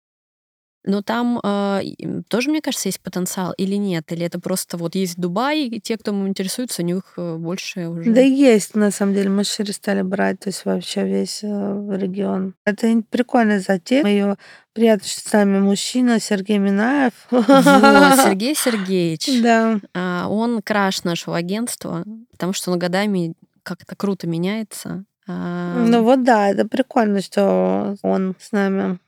Но 0.84 1.04
там 1.04 1.40
э, 1.44 1.82
тоже, 2.28 2.50
мне 2.50 2.62
кажется, 2.62 2.88
есть 2.88 3.02
потенциал 3.02 3.54
или 3.54 3.76
нет? 3.76 4.12
Или 4.12 4.26
это 4.26 4.40
просто 4.40 4.78
вот 4.78 4.96
есть 4.96 5.18
Дубай, 5.18 5.66
и 5.66 5.80
те, 5.80 5.98
кто 5.98 6.12
интересуется, 6.28 6.82
у 6.82 6.86
них 6.86 7.14
э, 7.18 7.36
больше 7.36 7.88
уже... 7.88 8.12
Да 8.12 8.22
есть, 8.22 8.76
на 8.76 8.90
самом 8.90 9.14
деле. 9.14 9.30
Мы 9.30 9.44
шире 9.44 9.74
стали 9.74 10.02
брать, 10.02 10.40
то 10.40 10.50
есть 10.50 10.66
вообще 10.66 11.04
весь 11.04 11.42
э, 11.44 11.48
регион. 11.48 12.56
Это 12.66 13.02
прикольная 13.10 13.60
затея. 13.60 14.06
Ее 14.06 14.38
приятно, 14.74 15.08
что 15.08 15.30
с 15.30 15.34
нами 15.34 15.60
мужчина 15.60 16.20
Сергей 16.20 16.58
Минаев. 16.58 17.14
Вот, 17.30 17.46
Сергей 17.46 18.56
Сергеевич. 18.56 19.42
Да. 19.42 19.80
А, 19.94 20.28
он 20.30 20.62
краш 20.64 21.04
нашего 21.04 21.38
агентства, 21.38 22.04
потому 22.32 22.54
что 22.54 22.72
он 22.72 22.80
годами 22.80 23.36
как-то 23.64 23.96
круто 23.96 24.28
меняется. 24.28 25.04
А, 25.28 25.86
ну 25.86 26.04
вот 26.04 26.24
да, 26.24 26.50
это 26.50 26.68
прикольно, 26.68 27.22
что 27.22 27.96
он 28.02 28.36
с 28.40 28.52
нами. 28.52 29.00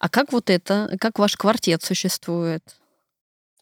А 0.00 0.08
как 0.08 0.32
вот 0.32 0.50
это, 0.50 0.96
как 0.98 1.18
ваш 1.18 1.36
квартет 1.36 1.82
существует? 1.82 2.62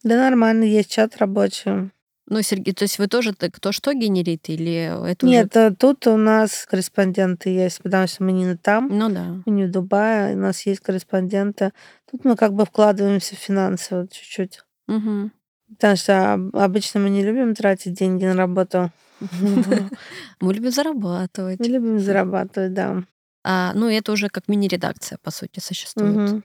Да 0.05 0.17
нормально, 0.17 0.63
есть 0.65 0.91
чат 0.91 1.17
рабочий. 1.19 1.91
Ну, 2.31 2.43
Сергей, 2.43 2.75
то 2.75 2.85
есть 2.85 2.99
вы 2.99 3.09
тоже 3.09 3.33
кто 3.35 3.73
что 3.73 3.93
генерит 3.95 4.49
или 4.49 5.11
это 5.11 5.27
Нет, 5.27 5.57
уже... 5.57 5.67
Э, 5.67 5.75
тут 5.75 6.07
у 6.07 6.17
нас 6.17 6.67
корреспонденты 6.71 7.49
есть, 7.49 7.83
потому 7.83 8.07
что 8.07 8.23
мы 8.23 8.33
не 8.33 8.55
там, 8.55 8.89
ну 8.91 9.09
да, 9.09 9.43
мы 9.47 9.53
не 9.53 9.65
в 9.65 9.71
Дубае, 9.71 10.37
у 10.37 10.39
нас 10.39 10.65
есть 10.67 10.81
корреспонденты. 10.81 11.73
Тут 12.11 12.25
мы 12.25 12.37
как 12.37 12.53
бы 12.53 12.67
вкладываемся 12.67 13.35
в 13.35 13.39
финансы 13.39 13.97
вот 13.97 14.13
чуть-чуть. 14.13 14.61
Угу. 14.89 15.31
Потому 15.71 15.97
что 15.97 16.35
обычно 16.53 17.01
мы 17.01 17.11
не 17.11 17.25
любим 17.25 17.55
тратить 17.55 17.95
деньги 17.95 18.25
на 18.25 18.35
работу. 18.35 18.91
Мы 20.41 20.55
любим 20.55 20.71
зарабатывать. 20.71 21.59
Мы 21.59 21.67
любим 21.67 21.99
зарабатывать, 21.99 22.73
да. 22.73 23.03
А, 23.51 23.73
ну, 23.73 23.89
это 23.89 24.13
уже 24.13 24.29
как 24.29 24.47
мини-редакция, 24.47 25.17
по 25.23 25.31
сути, 25.31 25.61
существует. 25.61 26.33
Угу. 26.33 26.43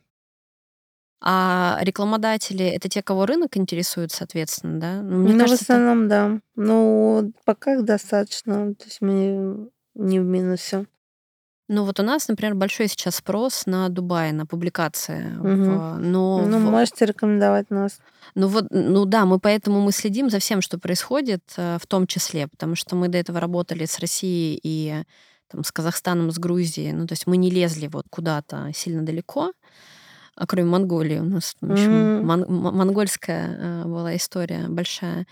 А 1.20 1.78
рекламодатели 1.82 2.66
это 2.66 2.88
те, 2.88 3.04
кого 3.04 3.26
рынок 3.26 3.58
интересует, 3.58 4.14
соответственно, 4.14 4.80
да? 4.80 5.02
Ну, 5.02 5.18
мне 5.18 5.34
ну 5.34 5.40
кажется, 5.40 5.66
в 5.66 5.70
основном, 5.70 6.06
это... 6.06 6.08
да. 6.08 6.40
Ну, 6.56 7.34
пока 7.44 7.74
их 7.74 7.84
достаточно. 7.84 8.74
То 8.76 8.86
есть 8.86 9.02
мы 9.02 9.70
не 9.96 10.22
в 10.22 10.24
минусе. 10.24 10.86
Ну 11.68 11.84
вот 11.84 12.00
у 12.00 12.04
нас, 12.04 12.30
например, 12.30 12.56
большой 12.56 12.88
сейчас 12.88 13.18
спрос 13.18 13.66
на 13.66 13.90
Дубай, 13.90 14.32
на 14.32 14.46
публикации. 14.46 15.36
Угу. 15.38 15.48
В, 15.48 16.00
но 16.00 16.46
ну, 16.46 16.58
в... 16.58 16.72
можете 16.72 17.06
рекомендовать 17.06 17.70
нас. 17.70 18.00
Ну 18.34 18.48
вот, 18.48 18.68
ну 18.70 19.04
да, 19.04 19.26
мы 19.26 19.40
поэтому 19.40 19.82
мы 19.82 19.92
следим 19.92 20.30
за 20.30 20.40
всем, 20.40 20.62
что 20.62 20.80
происходит, 20.80 21.44
э, 21.58 21.78
в 21.82 21.88
том 21.88 22.08
числе, 22.08 22.48
потому 22.48 22.76
что 22.76 22.96
мы 22.96 23.10
до 23.10 23.18
этого 23.18 23.42
работали 23.42 23.84
с 23.86 24.00
Россией 24.00 24.58
и 24.64 25.04
там, 25.54 25.64
с 25.64 25.72
Казахстаном, 25.72 26.32
с 26.32 26.38
Грузией. 26.38 26.92
Ну 26.92 27.08
то 27.08 27.14
есть 27.14 27.28
мы 27.28 27.38
не 27.38 27.50
лезли 27.50 27.88
вот 27.88 28.06
куда-то 28.10 28.72
сильно 28.74 29.04
далеко 29.04 29.54
а 30.36 30.48
кроме 30.48 30.68
Монголии 30.68 31.20
у 31.20 31.26
нас 31.26 31.56
в 31.62 31.72
общем, 31.72 31.92
mm-hmm. 31.92 32.24
мон- 32.24 32.76
монгольская 32.76 33.56
э, 33.58 33.84
была 33.86 34.16
история 34.16 34.66
большая. 34.68 35.28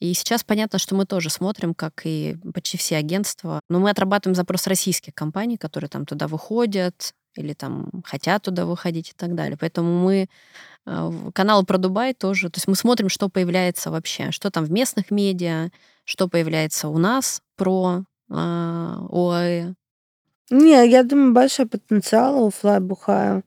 И 0.00 0.12
сейчас 0.12 0.44
понятно, 0.44 0.78
что 0.78 0.94
мы 0.94 1.06
тоже 1.06 1.30
смотрим, 1.30 1.74
как 1.74 2.02
и 2.04 2.36
почти 2.52 2.76
все 2.76 2.96
агентства, 2.96 3.60
но 3.70 3.80
мы 3.80 3.90
отрабатываем 3.90 4.34
запрос 4.34 4.66
российских 4.66 5.14
компаний, 5.14 5.56
которые 5.56 5.88
там 5.88 6.04
туда 6.04 6.28
выходят 6.28 7.14
или 7.36 7.54
там 7.54 7.90
хотят 8.04 8.42
туда 8.42 8.66
выходить 8.66 9.10
и 9.10 9.12
так 9.16 9.34
далее. 9.34 9.56
Поэтому 9.58 10.04
мы 10.04 10.28
э, 10.86 11.10
канал 11.32 11.64
про 11.64 11.78
Дубай 11.78 12.12
тоже, 12.12 12.50
то 12.50 12.58
есть 12.58 12.68
мы 12.68 12.76
смотрим, 12.76 13.08
что 13.08 13.30
появляется 13.30 13.90
вообще, 13.90 14.30
что 14.30 14.50
там 14.50 14.64
в 14.64 14.70
местных 14.70 15.10
медиа, 15.10 15.70
что 16.04 16.28
появляется 16.28 16.88
у 16.88 16.98
нас 16.98 17.40
про 17.56 18.04
э, 18.30 18.34
ОАЭ. 18.34 19.74
Не, 20.50 20.88
я 20.88 21.02
думаю, 21.02 21.32
большой 21.32 21.66
потенциал 21.66 22.44
у 22.44 22.50
Флайбухая. 22.50 23.42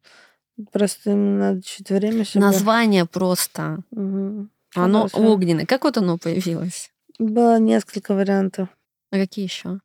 Просто 0.72 1.12
им 1.12 1.38
надо 1.38 1.62
чуть 1.62 1.90
время, 1.90 2.26
чтобы... 2.26 2.46
Название 2.46 3.06
просто. 3.06 3.80
Угу. 3.92 4.48
Оно 4.76 5.08
Хорошо. 5.08 5.32
огненное. 5.32 5.66
Как 5.66 5.84
вот 5.84 5.98
оно 5.98 6.18
появилось? 6.18 6.92
Было 7.20 7.60
несколько 7.60 8.14
вариантов. 8.14 8.70
А 9.12 9.16
какие 9.16 9.46
еще? 9.46 9.80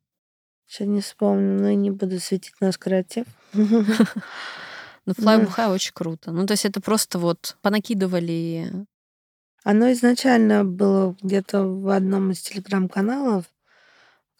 Сейчас 0.66 0.88
не 0.88 1.00
вспомню, 1.00 1.60
но 1.60 1.68
и 1.68 1.76
не 1.76 1.90
буду 1.90 2.18
светить 2.18 2.54
наш 2.60 2.78
креатив. 2.78 3.26
Ну, 5.04 5.14
Fly 5.14 5.44
Бухай 5.44 5.68
очень 5.68 5.92
круто. 5.92 6.30
Ну, 6.30 6.46
то 6.46 6.52
есть 6.52 6.64
это 6.64 6.80
просто 6.80 7.18
вот 7.18 7.56
понакидывали... 7.60 8.70
Оно 9.64 9.90
изначально 9.90 10.64
было 10.64 11.16
где-то 11.20 11.64
в 11.64 11.88
одном 11.88 12.30
из 12.30 12.40
телеграм-каналов. 12.40 13.46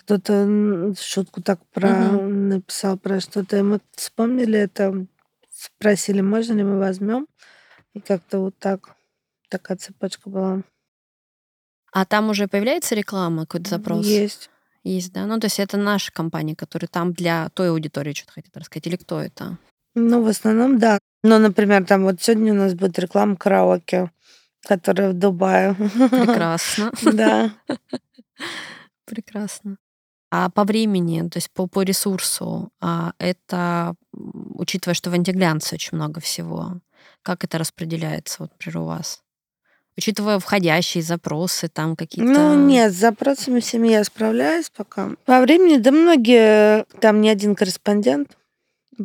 Кто-то 0.05 0.95
шутку 1.01 1.43
так 1.43 1.61
про 1.73 1.89
написал 2.13 2.99
про 2.99 3.21
что-то, 3.21 3.57
и 3.59 3.63
мы 3.63 3.81
вспомнили 3.95 4.59
это 4.59 5.07
спросили, 5.51 6.21
можно 6.21 6.55
ли 6.55 6.65
мы 6.65 6.79
возьмем. 6.79 7.27
И 7.95 8.01
как-то 8.01 8.39
вот 8.41 8.59
так 8.59 8.97
такая 9.49 9.77
цепочка 9.77 10.29
была. 10.29 10.63
А 11.93 12.07
там 12.07 12.31
уже 12.31 12.49
появляется 12.49 12.95
реклама, 12.95 13.47
какой-то 13.47 13.71
запрос? 13.71 14.07
Есть. 14.07 14.51
Есть, 14.83 15.13
да? 15.13 15.27
Ну, 15.27 15.39
то 15.39 15.47
есть 15.47 15.61
это 15.61 15.77
наша 15.77 16.11
компания, 16.11 16.57
которая 16.57 16.89
там 16.89 17.13
для 17.13 17.51
той 17.51 17.71
аудитории 17.71 18.15
что-то 18.15 18.33
хотят 18.33 18.57
рассказать, 18.57 18.87
или 18.87 18.97
кто 18.97 19.21
это? 19.21 19.59
Ну, 19.95 20.23
в 20.23 20.29
основном, 20.29 20.79
да. 20.79 20.99
Ну, 21.23 21.39
например, 21.39 21.85
там 21.85 22.03
вот 22.03 22.21
сегодня 22.21 22.53
у 22.53 22.57
нас 22.57 22.75
будет 22.75 22.99
реклама 22.99 23.37
караоке, 23.37 24.11
которая 24.67 25.11
в 25.11 25.15
Дубае. 25.15 25.75
Прекрасно. 25.75 26.91
Да. 27.13 27.55
Прекрасно. 29.05 29.77
А 30.35 30.49
по 30.49 30.65
времени, 30.65 31.29
то 31.29 31.37
есть 31.37 31.51
по, 31.51 31.67
по 31.67 31.83
ресурсу, 31.83 32.71
а 32.81 33.13
это, 33.19 33.95
учитывая, 34.13 34.95
что 34.95 35.11
в 35.11 35.13
антиглянце 35.13 35.75
очень 35.75 35.95
много 35.99 36.21
всего, 36.21 36.81
как 37.23 37.45
это 37.45 37.59
распределяется, 37.59 38.37
вот, 38.39 38.51
например, 38.53 38.79
у 38.79 38.85
вас? 38.87 39.23
Учитывая 39.95 40.39
входящие 40.39 41.03
запросы, 41.03 41.69
там 41.69 41.97
какие-то... 41.97 42.33
Ну, 42.33 42.67
нет, 42.67 42.95
с 42.95 42.97
запросами 42.97 43.61
всеми 43.61 43.89
я 43.89 44.03
справляюсь 44.05 44.71
пока. 44.71 45.11
По 45.27 45.43
времени, 45.43 45.77
да 45.77 45.91
многие, 45.91 46.85
там 46.99 47.21
не 47.21 47.29
один 47.29 47.55
корреспондент. 47.55 48.39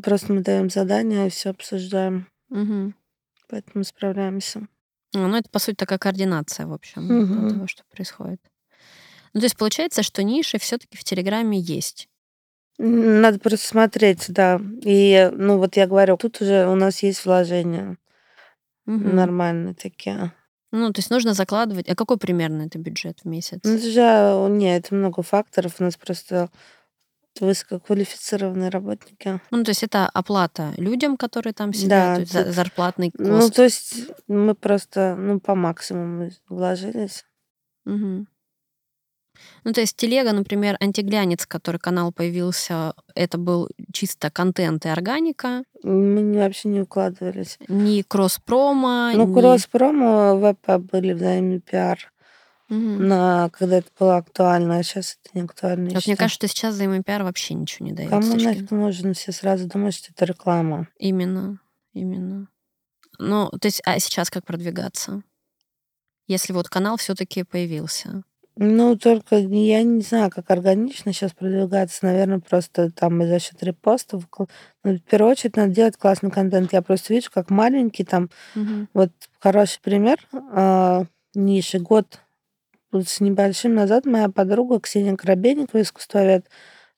Просто 0.02 0.32
мы 0.32 0.40
даем 0.44 0.70
задания 0.70 1.28
и 1.28 1.30
все 1.30 1.50
обсуждаем. 1.50 2.28
Угу. 2.52 2.94
Поэтому 3.50 3.84
справляемся. 3.84 4.66
Ну, 5.12 5.36
это, 5.36 5.50
по 5.50 5.60
сути, 5.60 5.76
такая 5.76 6.00
координация, 6.00 6.68
в 6.68 6.74
общем, 6.74 7.04
угу. 7.04 7.50
того, 7.50 7.68
что 7.68 7.84
происходит. 7.92 8.40
Ну, 9.34 9.42
то 9.42 9.46
есть 9.46 9.58
получается, 9.58 10.04
что 10.04 10.24
ниши 10.24 10.58
все-таки 10.60 10.98
в 10.98 11.04
Телеграме 11.04 11.60
есть. 11.60 12.08
Надо 12.78 13.40
просто 13.40 13.68
смотреть, 13.68 14.26
да. 14.28 14.62
И, 14.84 15.30
ну, 15.34 15.58
вот 15.58 15.76
я 15.78 15.88
говорю, 15.88 16.18
тут 16.18 16.42
уже 16.42 16.68
у 16.68 16.76
нас 16.76 17.02
есть 17.02 17.26
вложения 17.26 17.98
угу. 18.86 18.98
нормальные 18.98 19.74
такие. 19.74 20.32
Ну, 20.72 20.92
то 20.92 21.00
есть 21.00 21.10
нужно 21.10 21.34
закладывать. 21.34 21.90
А 21.90 21.96
какой 21.96 22.18
примерно 22.18 22.64
это 22.64 22.78
бюджет 22.78 23.20
в 23.24 23.26
месяц? 23.26 23.62
Ну, 23.64 23.76
это 23.76 23.90
же, 23.90 24.54
нет, 24.54 24.86
это 24.86 24.96
много 24.96 25.24
факторов. 25.24 25.76
У 25.80 25.84
нас 25.84 25.96
просто 25.96 26.50
высококвалифицированные 27.40 28.70
работники. 28.70 29.40
Ну, 29.52 29.64
то 29.64 29.70
есть 29.70 29.84
это 29.84 30.10
оплата 30.10 30.74
людям, 30.78 31.18
которые 31.18 31.54
там 31.54 31.74
сидят, 31.74 31.90
да, 31.90 32.16
то 32.16 32.22
есть 32.22 32.56
зарплатный 32.56 33.12
кост. 33.12 33.30
Ну, 33.30 33.50
то 33.50 33.64
есть 33.64 33.96
мы 34.28 34.56
просто, 34.56 35.16
ну, 35.16 35.40
по 35.40 35.56
максимуму 35.56 36.32
вложились. 36.50 37.26
Угу. 37.86 38.26
Ну, 39.64 39.74
то 39.74 39.82
есть 39.82 39.96
телега, 39.96 40.32
например, 40.34 40.78
антиглянец, 40.80 41.46
который 41.46 41.80
канал 41.80 42.12
появился, 42.12 42.94
это 43.16 43.38
был 43.38 43.70
чисто 43.92 44.30
контент 44.30 44.86
и 44.86 44.90
органика. 44.90 45.64
Мы 45.84 46.34
вообще 46.34 46.70
не 46.70 46.82
укладывались. 46.82 47.58
Ни 47.68 48.02
кросс-промо, 48.02 49.12
Ну, 49.14 49.28
ни... 49.28 49.34
кросс-промо, 49.34 50.38
ВП 50.40 50.78
были 50.92 51.14
взаимный 51.14 51.60
пиар. 51.60 52.12
Угу. 52.70 52.78
На, 52.78 53.50
когда 53.52 53.78
это 53.78 53.90
было 53.98 54.18
актуально, 54.18 54.78
а 54.78 54.84
сейчас 54.84 55.18
это 55.24 55.38
не 55.38 55.46
актуально. 55.46 55.90
Вот 55.92 56.06
мне 56.06 56.18
кажется, 56.18 56.48
что 56.48 56.48
сейчас 56.48 56.76
взаимный 56.76 57.02
пиар 57.02 57.24
вообще 57.24 57.54
ничего 57.54 57.86
не 57.86 57.94
дает. 57.94 58.10
Кому 58.10 58.36
нафиг 58.36 58.72
нужен? 58.72 59.14
Все 59.14 59.32
сразу 59.32 59.68
думают, 59.68 59.96
что 59.96 60.12
это 60.14 60.26
реклама. 60.26 60.88
Именно, 60.98 61.60
именно. 61.94 62.50
Ну, 63.20 63.50
то 63.50 63.68
есть, 63.68 63.82
а 63.86 64.00
сейчас 64.00 64.30
как 64.30 64.46
продвигаться? 64.46 65.24
Если 66.28 66.52
вот 66.52 66.68
канал 66.68 66.98
все-таки 66.98 67.44
появился. 67.44 68.24
Ну, 68.60 68.98
только 68.98 69.38
я 69.38 69.84
не 69.84 70.02
знаю, 70.02 70.32
как 70.32 70.50
органично 70.50 71.14
сейчас 71.14 71.32
продвигаться. 71.32 72.06
Наверное, 72.06 72.40
просто 72.40 72.90
там 72.92 73.24
за 73.24 73.40
счет 73.40 73.62
репостов. 73.62 74.24
Ну, 74.84 74.96
в 74.96 75.02
первую 75.02 75.32
очередь 75.32 75.56
надо 75.56 75.74
делать 75.74 75.98
классный 75.98 76.32
контент. 76.32 76.74
Я 76.74 76.82
просто 76.82 77.14
вижу, 77.14 77.30
как 77.32 77.52
маленький 77.52 78.04
там. 78.04 78.30
Угу. 78.56 78.88
Вот 78.94 79.12
хороший 79.40 79.80
пример. 79.82 80.18
Э, 80.34 81.04
ниши. 81.36 81.80
Год 81.80 82.20
с 82.92 83.20
небольшим 83.20 83.76
назад 83.76 84.06
моя 84.06 84.30
подруга 84.30 84.80
Ксения 84.80 85.16
Коробейникова, 85.16 85.82
искусствовед, 85.82 86.48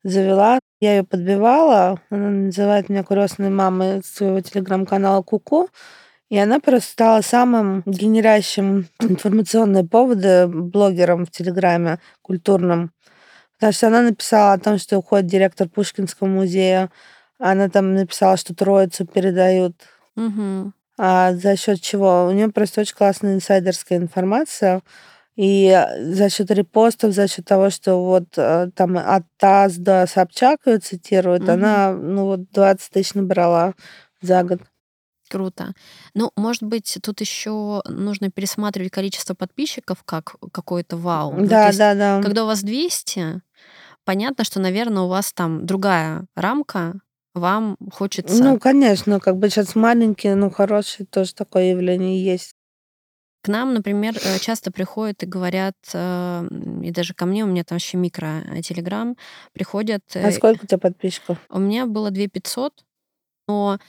завела. 0.03 0.59
Я 0.79 0.97
ее 0.97 1.03
подбивала. 1.03 1.99
Она 2.09 2.29
называет 2.29 2.87
меня 2.87 3.03
крестной 3.03 3.49
мамой 3.49 4.01
своего 4.03 4.39
телеграм-канала 4.39 5.23
Куку. 5.23 5.67
И 6.29 6.37
она 6.37 6.59
просто 6.59 6.91
стала 6.91 7.21
самым 7.21 7.81
генерящим 7.85 8.87
информационные 8.99 9.83
поводы 9.83 10.47
блогером 10.47 11.25
в 11.25 11.31
Телеграме 11.31 11.99
культурным. 12.21 12.91
Потому 13.55 13.73
что 13.73 13.87
она 13.87 14.01
написала 14.03 14.53
о 14.53 14.59
том, 14.59 14.77
что 14.77 14.97
уходит 14.97 15.27
директор 15.27 15.67
Пушкинского 15.67 16.27
музея. 16.27 16.89
Она 17.39 17.67
там 17.69 17.95
написала, 17.95 18.37
что 18.37 18.53
Троицу 18.55 19.05
передают. 19.05 19.75
Угу. 20.15 20.71
А 20.97 21.33
за 21.33 21.55
счет 21.57 21.81
чего? 21.81 22.27
У 22.27 22.31
нее 22.31 22.49
просто 22.49 22.81
очень 22.81 22.95
классная 22.95 23.33
инсайдерская 23.35 23.97
информация. 23.97 24.81
И 25.35 25.85
за 25.99 26.29
счет 26.29 26.51
репостов, 26.51 27.13
за 27.13 27.27
счет 27.27 27.45
того, 27.45 27.69
что 27.69 28.03
вот 28.03 28.25
э, 28.35 28.69
там 28.75 28.97
от 28.97 29.23
ТАСС 29.37 29.75
до 29.75 30.05
Собчак 30.05 30.59
ее 30.65 30.79
цитируют, 30.79 31.43
Мгм. 31.43 31.51
она, 31.51 31.93
ну 31.93 32.25
вот 32.25 32.51
20 32.51 32.91
тысяч 32.91 33.13
набрала 33.13 33.73
за 34.21 34.43
год. 34.43 34.59
Круто. 35.29 35.73
Ну, 36.15 36.31
может 36.35 36.63
быть, 36.63 36.97
тут 37.03 37.21
еще 37.21 37.81
нужно 37.87 38.31
пересматривать 38.31 38.91
количество 38.91 39.35
подписчиков 39.35 40.03
как 40.03 40.35
какой-то 40.51 40.97
вау. 40.97 41.33
Ну, 41.33 41.45
Да, 41.45 41.67
есть, 41.67 41.77
да, 41.77 41.93
да. 41.93 42.21
когда 42.21 42.43
у 42.43 42.47
вас 42.47 42.63
200, 42.63 43.41
понятно, 44.05 44.43
что, 44.43 44.59
наверное, 44.59 45.03
у 45.03 45.07
вас 45.07 45.31
там 45.31 45.67
другая 45.67 46.25
рамка, 46.35 46.99
вам 47.35 47.77
хочется... 47.91 48.43
Ну, 48.43 48.59
конечно, 48.59 49.19
как 49.19 49.37
бы 49.37 49.49
сейчас 49.49 49.75
маленькие, 49.75 50.33
ну, 50.33 50.49
хорошие, 50.49 51.05
тоже 51.05 51.35
такое 51.35 51.71
явление 51.71 52.23
есть. 52.23 52.55
К 53.41 53.47
нам, 53.47 53.73
например, 53.73 54.15
э, 54.17 54.39
часто 54.39 54.71
приходят 54.71 55.23
и 55.23 55.27
говорят, 55.27 55.75
э, 55.93 56.47
и 56.83 56.91
даже 56.91 57.13
ко 57.13 57.25
мне, 57.25 57.43
у 57.43 57.47
меня 57.47 57.63
там 57.63 57.75
вообще 57.75 57.97
микро 57.97 58.43
э, 58.45 58.61
телеграм, 58.61 59.15
приходят... 59.53 60.01
А 60.15 60.19
э, 60.19 60.31
сколько 60.31 60.63
у 60.63 60.67
тебя 60.67 60.79
подписчиков? 60.79 61.37
У 61.49 61.59
меня 61.59 61.85
было 61.85 62.11
2 62.11 62.27
500, 62.27 62.83
но 63.47 63.79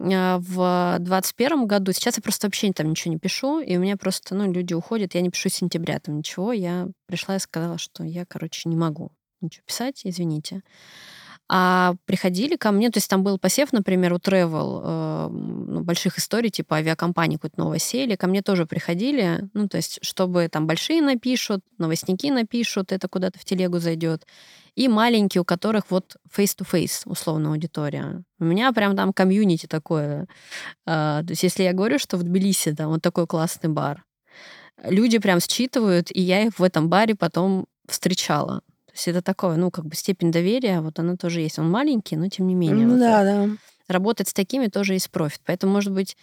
в 0.00 0.96
21 1.00 1.66
году, 1.66 1.92
сейчас 1.92 2.16
я 2.16 2.22
просто 2.22 2.46
вообще 2.46 2.72
там 2.72 2.88
ничего 2.88 3.12
не 3.12 3.18
пишу, 3.18 3.60
и 3.60 3.76
у 3.76 3.80
меня 3.80 3.98
просто, 3.98 4.34
ну, 4.34 4.50
люди 4.50 4.72
уходят, 4.72 5.14
я 5.14 5.20
не 5.20 5.28
пишу 5.28 5.50
с 5.50 5.54
сентября 5.54 6.00
там 6.00 6.18
ничего, 6.18 6.52
я 6.52 6.88
пришла 7.06 7.36
и 7.36 7.38
сказала, 7.38 7.76
что 7.76 8.02
я, 8.02 8.24
короче, 8.24 8.68
не 8.68 8.76
могу 8.76 9.12
ничего 9.42 9.62
писать, 9.66 10.00
извините. 10.04 10.62
А 11.52 11.96
приходили 12.04 12.54
ко 12.54 12.70
мне, 12.70 12.90
то 12.90 12.98
есть 12.98 13.10
там 13.10 13.24
был 13.24 13.36
посев, 13.36 13.72
например, 13.72 14.12
у 14.12 14.18
Travel, 14.18 14.82
э, 14.84 15.28
ну, 15.30 15.80
больших 15.80 16.16
историй, 16.16 16.48
типа 16.48 16.76
авиакомпании 16.76 17.38
какой-то 17.38 17.58
новой 17.58 17.80
сели, 17.80 18.14
ко 18.14 18.28
мне 18.28 18.40
тоже 18.40 18.66
приходили, 18.66 19.48
ну, 19.52 19.66
то 19.66 19.76
есть 19.76 19.98
чтобы 20.00 20.46
там 20.46 20.68
большие 20.68 21.02
напишут, 21.02 21.64
новостники 21.76 22.30
напишут, 22.30 22.92
это 22.92 23.08
куда-то 23.08 23.40
в 23.40 23.44
телегу 23.44 23.80
зайдет, 23.80 24.28
и 24.76 24.86
маленькие, 24.86 25.40
у 25.40 25.44
которых 25.44 25.90
вот 25.90 26.18
face-to-face 26.32 27.02
условно 27.06 27.50
аудитория. 27.50 28.22
У 28.38 28.44
меня 28.44 28.70
прям 28.70 28.94
там 28.94 29.12
комьюнити 29.12 29.66
такое. 29.66 30.28
А, 30.86 31.24
то 31.24 31.30
есть 31.30 31.42
если 31.42 31.64
я 31.64 31.72
говорю, 31.72 31.98
что 31.98 32.16
в 32.16 32.22
Тбилиси 32.22 32.76
там 32.76 32.90
вот 32.90 33.02
такой 33.02 33.26
классный 33.26 33.70
бар, 33.70 34.04
люди 34.84 35.18
прям 35.18 35.40
считывают, 35.40 36.10
и 36.12 36.20
я 36.20 36.44
их 36.44 36.60
в 36.60 36.62
этом 36.62 36.88
баре 36.88 37.16
потом 37.16 37.66
встречала. 37.88 38.62
То 38.90 38.96
есть 38.96 39.08
это 39.08 39.22
такое, 39.22 39.56
ну, 39.56 39.70
как 39.70 39.86
бы 39.86 39.94
степень 39.94 40.32
доверия, 40.32 40.80
вот 40.80 40.98
она 40.98 41.16
тоже 41.16 41.40
есть. 41.40 41.58
Он 41.58 41.70
маленький, 41.70 42.16
но 42.16 42.28
тем 42.28 42.46
не 42.48 42.54
менее. 42.54 42.86
Ну 42.86 42.92
вот, 42.92 43.00
да, 43.00 43.22
да. 43.24 43.48
работать 43.88 44.28
с 44.28 44.32
такими 44.32 44.66
тоже 44.66 44.94
есть 44.94 45.10
профит. 45.10 45.40
Поэтому, 45.44 45.72
может 45.72 45.92
быть, 45.92 46.16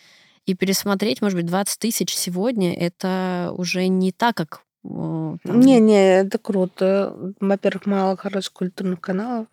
и 0.45 0.53
пересмотреть, 0.53 1.21
может 1.21 1.37
быть, 1.37 1.45
20 1.45 1.79
тысяч 1.79 2.13
сегодня, 2.13 2.73
это 2.75 3.51
уже 3.57 3.87
не 3.87 4.11
так, 4.11 4.35
как 4.35 4.61
о, 4.83 5.37
там, 5.43 5.59
Не-не, 5.59 6.19
это 6.19 6.37
круто. 6.37 7.33
Во-первых, 7.39 7.85
мало 7.85 8.15
хороших 8.17 8.53
культурных 8.53 9.01
каналов. 9.01 9.47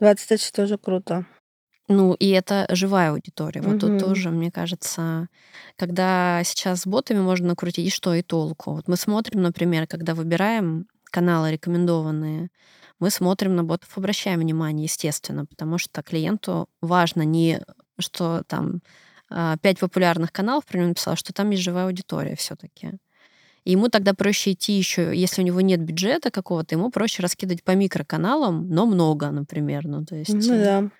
20 0.00 0.28
тысяч 0.28 0.50
тоже 0.52 0.78
круто. 0.78 1.26
Ну, 1.88 2.14
и 2.14 2.30
это 2.30 2.66
живая 2.70 3.10
аудитория. 3.10 3.60
Вот 3.60 3.80
тут 3.80 3.90
Мгм. 3.90 3.98
тоже, 3.98 4.30
мне 4.30 4.50
кажется, 4.50 5.28
когда 5.76 6.42
сейчас 6.44 6.82
с 6.82 6.86
ботами 6.86 7.20
можно 7.20 7.48
накрутить, 7.48 7.86
и 7.86 7.90
что, 7.90 8.14
и 8.14 8.22
толку. 8.22 8.72
Вот 8.74 8.88
мы 8.88 8.96
смотрим, 8.96 9.42
например, 9.42 9.86
когда 9.86 10.14
выбираем 10.14 10.86
каналы 11.12 11.52
рекомендованные, 11.52 12.50
мы 12.98 13.10
смотрим 13.10 13.56
на 13.56 13.64
ботов, 13.64 13.96
обращаем 13.96 14.40
внимание, 14.40 14.84
естественно, 14.84 15.44
потому 15.44 15.78
что 15.78 16.02
клиенту 16.02 16.68
важно 16.80 17.22
не, 17.22 17.60
что 17.98 18.42
там 18.46 18.80
а, 19.28 19.56
пять 19.58 19.78
популярных 19.80 20.32
каналов 20.32 20.66
про 20.66 20.78
него 20.78 20.88
написала, 20.88 21.16
что 21.16 21.32
там 21.32 21.50
есть 21.50 21.62
живая 21.62 21.86
аудитория 21.86 22.36
все 22.36 22.54
таки 22.54 22.92
И 23.64 23.72
ему 23.72 23.88
тогда 23.88 24.14
проще 24.14 24.52
идти 24.52 24.74
еще, 24.74 25.16
если 25.16 25.42
у 25.42 25.44
него 25.44 25.60
нет 25.60 25.80
бюджета 25.80 26.30
какого-то, 26.30 26.74
ему 26.74 26.90
проще 26.90 27.22
раскидывать 27.22 27.64
по 27.64 27.72
микроканалам, 27.72 28.68
но 28.68 28.86
много, 28.86 29.30
например. 29.30 29.86
Ну, 29.86 30.04
то 30.04 30.14
есть... 30.14 30.32
Ну 30.32 30.54
э, 30.54 30.64
да. 30.64 30.90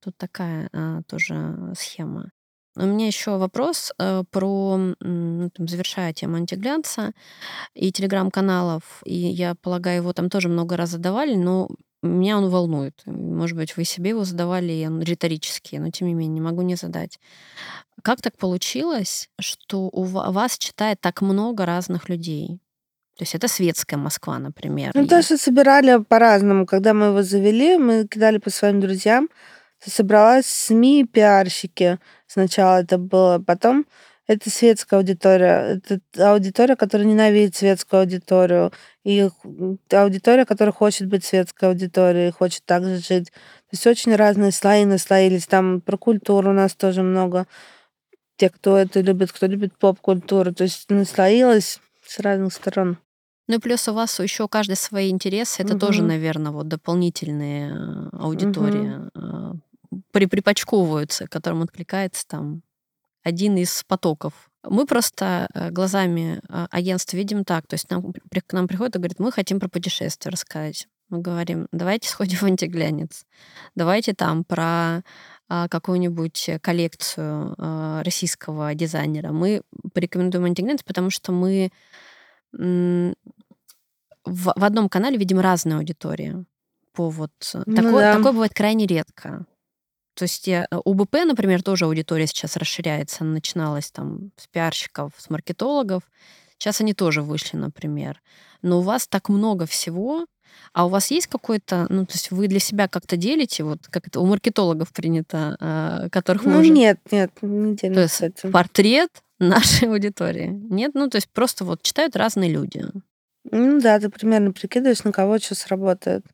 Тут 0.00 0.16
такая 0.16 0.68
а, 0.72 1.02
тоже 1.08 1.72
схема. 1.76 2.30
У 2.76 2.84
меня 2.86 3.06
еще 3.06 3.36
вопрос 3.38 3.92
э, 3.98 4.24
про, 4.30 4.76
ну, 5.00 5.50
там, 5.50 5.68
завершая 5.68 6.12
тему 6.12 6.36
антиглянца 6.36 7.12
и 7.74 7.92
телеграм-каналов, 7.92 8.82
и 9.04 9.14
я 9.14 9.54
полагаю, 9.54 9.98
его 9.98 10.12
там 10.12 10.28
тоже 10.28 10.48
много 10.48 10.76
раз 10.76 10.90
задавали, 10.90 11.34
но 11.36 11.68
меня 12.02 12.36
он 12.38 12.48
волнует. 12.50 13.00
Может 13.06 13.56
быть, 13.56 13.76
вы 13.76 13.84
себе 13.84 14.10
его 14.10 14.24
задавали, 14.24 14.72
и 14.72 14.86
он 14.86 15.00
риторический, 15.02 15.78
но 15.78 15.90
тем 15.90 16.08
не 16.08 16.14
менее, 16.14 16.34
не 16.34 16.40
могу 16.40 16.62
не 16.62 16.74
задать. 16.74 17.18
Как 18.02 18.20
так 18.20 18.36
получилось, 18.36 19.28
что 19.40 19.88
у 19.92 20.02
ва- 20.02 20.30
вас 20.30 20.58
читает 20.58 21.00
так 21.00 21.22
много 21.22 21.64
разных 21.64 22.08
людей? 22.08 22.58
То 23.16 23.22
есть 23.22 23.34
это 23.36 23.46
светская 23.46 23.98
Москва, 23.98 24.38
например. 24.38 24.90
Ну, 24.94 25.04
и- 25.04 25.08
тоже 25.08 25.38
собирали 25.38 26.02
по-разному. 26.02 26.66
Когда 26.66 26.92
мы 26.92 27.06
его 27.06 27.22
завели, 27.22 27.78
мы 27.78 28.06
кидали 28.08 28.38
по 28.38 28.50
своим 28.50 28.80
друзьям. 28.80 29.28
Собралась 29.86 30.46
СМИ 30.46 31.04
пиарщики. 31.04 31.98
Сначала 32.26 32.80
это 32.82 32.98
было, 32.98 33.38
потом 33.38 33.86
это 34.26 34.48
светская 34.50 35.00
аудитория. 35.00 35.80
Это 35.84 36.00
аудитория, 36.32 36.76
которая 36.76 37.06
ненавидит 37.06 37.56
светскую 37.56 38.00
аудиторию. 38.00 38.72
И 39.04 39.28
аудитория, 39.92 40.46
которая 40.46 40.72
хочет 40.72 41.08
быть 41.08 41.24
светской 41.24 41.68
аудиторией, 41.68 42.30
хочет 42.32 42.64
также 42.64 42.96
жить. 42.96 43.30
То 43.30 43.72
есть 43.72 43.86
очень 43.86 44.14
разные 44.16 44.52
слои 44.52 44.84
наслоились. 44.86 45.46
Там 45.46 45.80
про 45.80 45.98
культуру 45.98 46.50
у 46.50 46.54
нас 46.54 46.74
тоже 46.74 47.02
много. 47.02 47.46
Те, 48.36 48.48
кто 48.48 48.78
это 48.78 49.00
любит, 49.00 49.30
кто 49.30 49.46
любит 49.46 49.76
поп-культуру. 49.78 50.54
То 50.54 50.64
есть 50.64 50.88
наслоилось 50.88 51.80
с 52.06 52.18
разных 52.18 52.54
сторон. 52.54 52.96
Ну 53.46 53.56
и 53.56 53.58
плюс 53.58 53.86
у 53.88 53.92
вас 53.92 54.18
еще 54.20 54.44
у 54.44 54.48
каждой 54.48 54.76
свои 54.76 55.10
интересы. 55.10 55.62
Это 55.62 55.78
тоже, 55.78 56.00
Мгм. 56.00 56.08
наверное, 56.08 56.52
вот 56.52 56.66
дополнительные 56.66 57.72
э, 57.72 58.16
аудитории 58.18 58.90
э, 59.14 59.52
при, 60.10 60.26
припачковываются, 60.26 61.26
которым 61.26 61.62
откликается 61.62 62.26
там 62.26 62.62
один 63.22 63.56
из 63.56 63.84
потоков. 63.86 64.50
Мы 64.62 64.86
просто 64.86 65.48
э, 65.52 65.70
глазами 65.70 66.40
э, 66.48 66.66
агентства 66.70 67.16
видим 67.16 67.44
так. 67.44 67.66
То 67.66 67.74
есть 67.74 67.90
нам, 67.90 68.12
к 68.12 68.52
нам 68.52 68.68
приходят 68.68 68.96
и 68.96 68.98
говорят, 68.98 69.18
мы 69.18 69.32
хотим 69.32 69.60
про 69.60 69.68
путешествие 69.68 70.32
рассказать. 70.32 70.88
Мы 71.08 71.20
говорим, 71.20 71.68
давайте 71.70 72.08
сходим 72.08 72.38
в 72.38 72.42
антиглянец. 72.44 73.24
Давайте 73.74 74.14
там 74.14 74.42
про 74.42 75.02
а, 75.48 75.68
какую-нибудь 75.68 76.50
коллекцию 76.62 77.54
а, 77.58 78.02
российского 78.02 78.74
дизайнера. 78.74 79.30
Мы 79.30 79.62
порекомендуем 79.92 80.46
антиглянец, 80.46 80.82
потому 80.82 81.10
что 81.10 81.32
мы 81.32 81.70
м, 82.58 83.14
в, 84.24 84.52
в 84.56 84.64
одном 84.64 84.88
канале 84.88 85.18
видим 85.18 85.40
разные 85.40 85.76
аудитории. 85.76 86.46
По 86.94 87.10
вот... 87.10 87.32
э, 87.54 87.62
Ну 87.66 87.76
такое, 87.76 88.00
да. 88.00 88.16
такое 88.16 88.32
бывает 88.32 88.54
крайне 88.54 88.86
редко. 88.86 89.44
То 90.14 90.24
есть 90.24 90.48
э, 90.48 90.66
у 90.84 90.94
БП, 90.94 91.24
например, 91.24 91.62
тоже 91.62 91.84
аудитория 91.86 92.26
сейчас 92.26 92.56
расширяется. 92.56 93.24
Она 93.24 93.34
начиналась 93.34 93.90
там 93.90 94.30
с 94.36 94.46
пиарщиков, 94.46 95.12
с 95.16 95.30
маркетологов. 95.30 96.02
Сейчас 96.58 96.80
они 96.80 96.94
тоже 96.94 97.22
вышли, 97.22 97.56
например. 97.56 98.20
Но 98.62 98.78
у 98.78 98.82
вас 98.82 99.06
так 99.06 99.28
много 99.28 99.66
всего, 99.66 100.26
а 100.72 100.86
у 100.86 100.88
вас 100.88 101.10
есть 101.10 101.26
какой-то, 101.26 101.86
ну, 101.90 102.06
то 102.06 102.14
есть 102.14 102.30
вы 102.30 102.48
для 102.48 102.60
себя 102.60 102.88
как-то 102.88 103.16
делите, 103.16 103.64
вот 103.64 103.80
как 103.90 104.06
это 104.06 104.20
у 104.20 104.26
маркетологов 104.26 104.92
принято, 104.92 105.56
а, 105.60 106.08
которых 106.10 106.44
Ну 106.44 106.60
уже... 106.60 106.70
нет, 106.70 106.98
нет, 107.10 107.30
не 107.42 107.76
делим, 107.76 107.94
То 107.94 108.00
есть 108.02 108.14
кстати. 108.14 108.50
портрет 108.50 109.10
нашей 109.38 109.88
аудитории. 109.88 110.48
Нет, 110.48 110.92
ну, 110.94 111.08
то 111.10 111.16
есть 111.16 111.28
просто 111.30 111.64
вот 111.64 111.82
читают 111.82 112.16
разные 112.16 112.50
люди. 112.50 112.84
Ну 113.50 113.80
да, 113.80 114.00
ты 114.00 114.08
примерно 114.08 114.52
прикидываешь, 114.52 115.04
на 115.04 115.12
кого 115.12 115.38
что 115.38 115.54
сработает. 115.54 116.24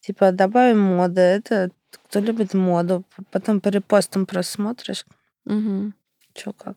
Типа 0.00 0.32
добавим 0.32 0.80
моды, 0.80 1.20
это 1.20 1.70
кто 2.04 2.20
любит 2.20 2.54
моду. 2.54 3.04
Потом 3.30 3.60
по 3.60 3.68
репостам 3.68 4.26
просмотришь, 4.26 5.04
Мгм. 5.44 5.94
что 6.36 6.52
как. 6.52 6.76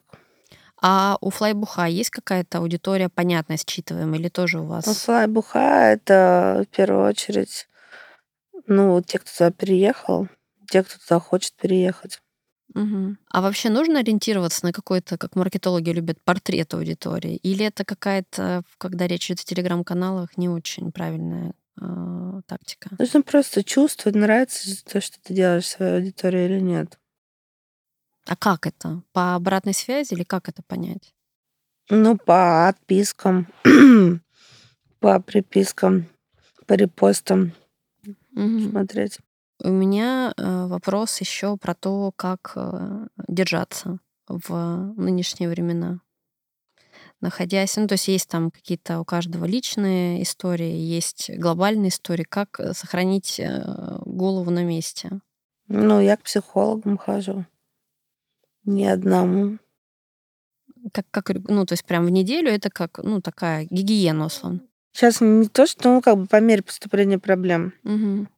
А 0.82 1.16
у 1.20 1.30
флайбуха 1.30 1.86
есть 1.86 2.10
какая-то 2.10 2.58
аудитория 2.58 3.08
понятная, 3.08 3.56
считываемая, 3.56 4.18
или 4.18 4.28
тоже 4.28 4.58
у 4.58 4.64
Ну, 4.64 4.68
вас? 4.68 4.84
флайбуха 5.04 5.58
это 5.58 6.64
в 6.70 6.76
первую 6.76 7.06
очередь, 7.08 7.68
ну, 8.66 9.00
те, 9.02 9.18
кто 9.18 9.30
туда 9.30 9.50
переехал, 9.50 10.28
те, 10.68 10.82
кто 10.82 10.98
туда 10.98 11.20
хочет 11.20 11.54
переехать. 11.54 12.20
Мгм. 12.74 13.18
А 13.30 13.40
вообще 13.40 13.70
нужно 13.70 14.00
ориентироваться 14.00 14.64
на 14.64 14.72
какой-то, 14.72 15.16
как 15.16 15.36
маркетологи 15.36 15.90
любят, 15.90 16.18
портрет 16.24 16.74
аудитории? 16.74 17.36
Или 17.36 17.64
это 17.66 17.84
какая-то, 17.84 18.62
когда 18.78 19.06
речь 19.06 19.26
идет 19.30 19.40
о 19.40 19.44
телеграм-каналах, 19.44 20.36
не 20.36 20.48
очень 20.48 20.90
правильная 20.92 21.52
а, 21.80 22.40
тактика? 22.46 22.90
Нужно 22.98 23.22
просто 23.22 23.64
чувствовать, 23.64 24.16
нравится 24.16 24.84
то, 24.84 25.00
что 25.00 25.18
ты 25.22 25.34
делаешь 25.34 25.66
своей 25.66 25.96
аудитории 25.96 26.44
или 26.46 26.60
нет. 26.60 26.98
А 28.26 28.36
как 28.36 28.66
это? 28.66 29.02
По 29.12 29.34
обратной 29.34 29.74
связи 29.74 30.14
или 30.14 30.24
как 30.24 30.48
это 30.48 30.62
понять? 30.62 31.14
Ну, 31.90 32.16
по 32.16 32.68
отпискам, 32.68 33.46
по 35.00 35.20
припискам, 35.20 36.06
по 36.66 36.72
репостам 36.74 37.52
Мгм. 38.32 38.70
смотреть. 38.70 39.18
У 39.62 39.68
меня 39.68 40.32
э, 40.36 40.66
вопрос 40.66 41.20
еще 41.20 41.56
про 41.56 41.74
то, 41.74 42.12
как 42.16 42.52
э, 42.56 43.06
держаться. 43.28 43.98
в 44.26 44.94
нынешние 44.96 45.48
времена? 45.50 46.00
Находясь, 47.24 47.74
ну, 47.78 47.86
то 47.86 47.94
есть 47.94 48.08
есть 48.08 48.28
там 48.28 48.50
какие-то 48.50 49.00
у 49.00 49.04
каждого 49.06 49.46
личные 49.46 50.22
истории, 50.22 50.76
есть 50.76 51.30
глобальные 51.34 51.88
истории. 51.88 52.24
Как 52.24 52.60
э, 52.60 52.74
сохранить 52.74 53.40
э, 53.40 53.62
голову 54.04 54.50
на 54.50 54.62
месте? 54.62 55.20
Ну, 55.68 56.00
я 56.02 56.18
к 56.18 56.22
психологам 56.22 56.98
хожу. 56.98 57.46
Не 58.64 58.88
одному. 58.88 59.56
Как, 60.92 61.06
как, 61.10 61.30
ну, 61.48 61.64
то 61.64 61.72
есть 61.72 61.86
прям 61.86 62.04
в 62.04 62.10
неделю 62.10 62.50
это 62.50 62.68
как, 62.68 62.98
ну, 62.98 63.22
такая 63.22 63.66
гигиена, 63.70 64.26
условно. 64.26 64.60
Сейчас 64.92 65.22
не 65.22 65.48
то, 65.48 65.66
что, 65.66 65.94
ну, 65.94 66.02
как 66.02 66.18
бы 66.18 66.26
по 66.26 66.42
мере 66.42 66.62
поступления 66.62 67.18
проблем. 67.18 67.72
Мгм. 67.84 68.28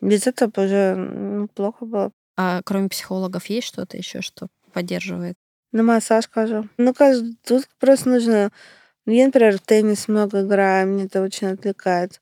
Без 0.00 0.26
этого 0.26 0.64
уже 0.64 0.94
ну, 0.94 1.48
плохо 1.48 1.84
было. 1.84 2.10
А 2.38 2.62
кроме 2.64 2.88
психологов 2.88 3.50
есть 3.50 3.66
что-то 3.66 3.98
еще, 3.98 4.22
что 4.22 4.48
поддерживает? 4.72 5.36
На 5.72 5.82
массаж 5.82 6.28
хожу. 6.28 6.68
Ну, 6.78 6.92
кажется, 6.94 7.34
тут 7.44 7.68
просто 7.78 8.08
нужно... 8.08 8.50
ну, 9.06 9.12
Я, 9.12 9.26
например, 9.26 9.58
в 9.58 9.60
теннис 9.60 10.08
много 10.08 10.42
играю, 10.42 10.88
мне 10.88 11.04
это 11.04 11.22
очень 11.22 11.48
отвлекает. 11.48 12.20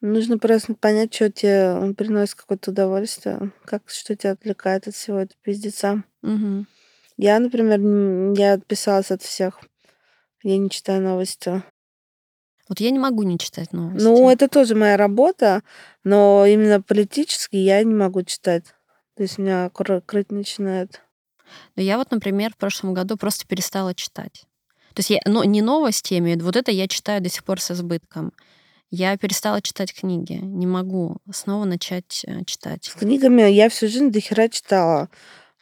Нужно 0.00 0.38
просто 0.38 0.74
понять, 0.74 1.12
что 1.12 1.30
тебе 1.30 1.92
приносит 1.94 2.36
какое-то 2.36 2.70
удовольствие, 2.70 3.50
как, 3.64 3.82
что 3.88 4.14
тебя 4.14 4.32
отвлекает 4.32 4.86
от 4.86 4.94
всего 4.94 5.18
этого 5.18 5.40
пиздеца. 5.42 6.04
Мгм. 6.22 6.68
Я, 7.16 7.40
например, 7.40 7.80
я 8.38 8.52
отписалась 8.52 9.10
от 9.10 9.22
всех. 9.22 9.60
Я 10.44 10.56
не 10.56 10.70
читаю 10.70 11.02
новости. 11.02 11.64
Вот 12.68 12.78
я 12.78 12.90
не 12.90 12.98
могу 13.00 13.24
не 13.24 13.38
читать 13.38 13.72
новости. 13.72 14.04
Ну, 14.04 14.30
это 14.30 14.46
тоже 14.46 14.76
моя 14.76 14.96
работа, 14.96 15.62
но 16.04 16.46
именно 16.46 16.80
политически 16.80 17.56
я 17.56 17.82
не 17.82 17.94
могу 17.94 18.22
читать. 18.22 18.64
То 19.16 19.24
есть 19.24 19.38
меня 19.38 19.68
крыть 19.70 20.30
начинает. 20.30 21.02
Но 21.76 21.82
я 21.82 21.98
вот, 21.98 22.10
например, 22.10 22.52
в 22.52 22.56
прошлом 22.56 22.94
году 22.94 23.16
просто 23.16 23.46
перестала 23.46 23.94
читать. 23.94 24.46
То 24.94 25.00
есть 25.00 25.10
я, 25.10 25.20
ну, 25.26 25.44
не 25.44 25.62
новости, 25.62 26.14
я 26.14 26.18
имею 26.18 26.42
вот 26.42 26.56
это 26.56 26.70
я 26.70 26.88
читаю 26.88 27.20
до 27.20 27.28
сих 27.28 27.44
пор 27.44 27.60
с 27.60 27.70
избытком. 27.70 28.32
Я 28.90 29.16
перестала 29.16 29.60
читать 29.60 29.94
книги. 29.94 30.40
Не 30.42 30.66
могу 30.66 31.18
снова 31.30 31.64
начать 31.64 32.24
э, 32.26 32.44
читать. 32.46 32.86
С 32.86 32.94
книгами 32.94 33.42
я 33.42 33.68
всю 33.68 33.86
жизнь 33.86 34.10
до 34.10 34.20
хера 34.20 34.48
читала. 34.48 35.10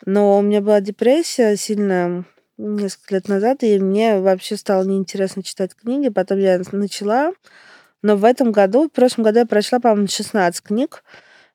Но 0.04 0.38
у 0.38 0.42
меня 0.42 0.60
была 0.60 0.80
депрессия 0.80 1.56
сильная 1.56 2.24
несколько 2.56 3.16
лет 3.16 3.28
назад, 3.28 3.62
и 3.62 3.78
мне 3.78 4.20
вообще 4.20 4.56
стало 4.56 4.84
неинтересно 4.84 5.42
читать 5.42 5.74
книги. 5.74 6.08
Потом 6.08 6.38
я 6.38 6.60
начала. 6.72 7.32
Но 8.02 8.16
в 8.16 8.24
этом 8.24 8.52
году, 8.52 8.88
в 8.88 8.92
прошлом 8.92 9.24
году 9.24 9.40
я 9.40 9.46
прочла, 9.46 9.80
по-моему, 9.80 10.06
16 10.06 10.62
книг. 10.62 11.02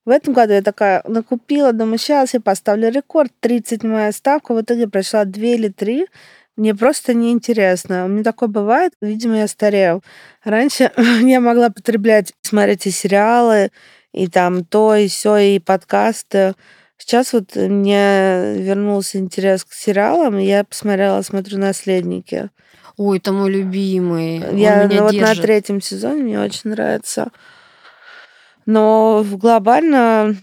В 0.06 0.10
этом 0.10 0.34
году 0.34 0.54
я 0.54 0.62
такая 0.62 1.04
накупила, 1.08 1.74
думаю, 1.74 2.00
сейчас 2.00 2.34
я 2.34 2.42
поставлю 2.42 2.90
рекорд, 2.90 3.32
30 3.40 3.84
моя 3.84 4.12
ставка. 4.12 4.54
В 4.54 4.62
итоге 4.62 4.88
прочла 4.88 5.26
2 5.26 5.44
или 5.44 5.68
3. 5.70 6.08
Мне 6.58 6.76
просто 6.76 7.14
неинтересно. 7.14 8.06
У 8.06 8.08
меня 8.08 8.24
такое 8.24 8.50
бывает, 8.50 8.94
видимо, 9.02 9.38
я 9.38 9.48
старею. 9.48 10.02
Раньше 10.44 10.92
я 11.22 11.40
могла 11.40 11.70
потреблять, 11.70 12.34
смотреть 12.42 12.88
и 12.88 12.92
сериалы, 12.92 13.72
и 14.12 14.28
там 14.28 14.66
то, 14.66 14.96
и 14.96 15.08
все, 15.08 15.38
и 15.38 15.60
подкасты. 15.60 16.56
Сейчас 16.98 17.34
вот 17.34 17.56
мне 17.56 18.56
вернулся 18.58 19.18
интерес 19.18 19.64
к 19.64 19.74
сериалам, 19.74 20.38
и 20.38 20.46
я 20.46 20.64
посмотрела, 20.64 21.22
смотрю 21.24 21.58
«Наследники». 21.58 22.50
Ой, 22.98 23.18
это 23.18 23.32
мой 23.32 23.50
любимый. 23.50 24.48
Он 24.48 24.56
Я 24.56 24.88
ну, 24.88 25.04
вот 25.04 25.14
держит. 25.14 25.38
на 25.38 25.42
третьем 25.42 25.82
сезоне 25.82 26.22
мне 26.24 26.40
очень 26.40 26.70
нравится. 26.70 27.32
Но 28.66 29.24
глобально, 29.24 30.36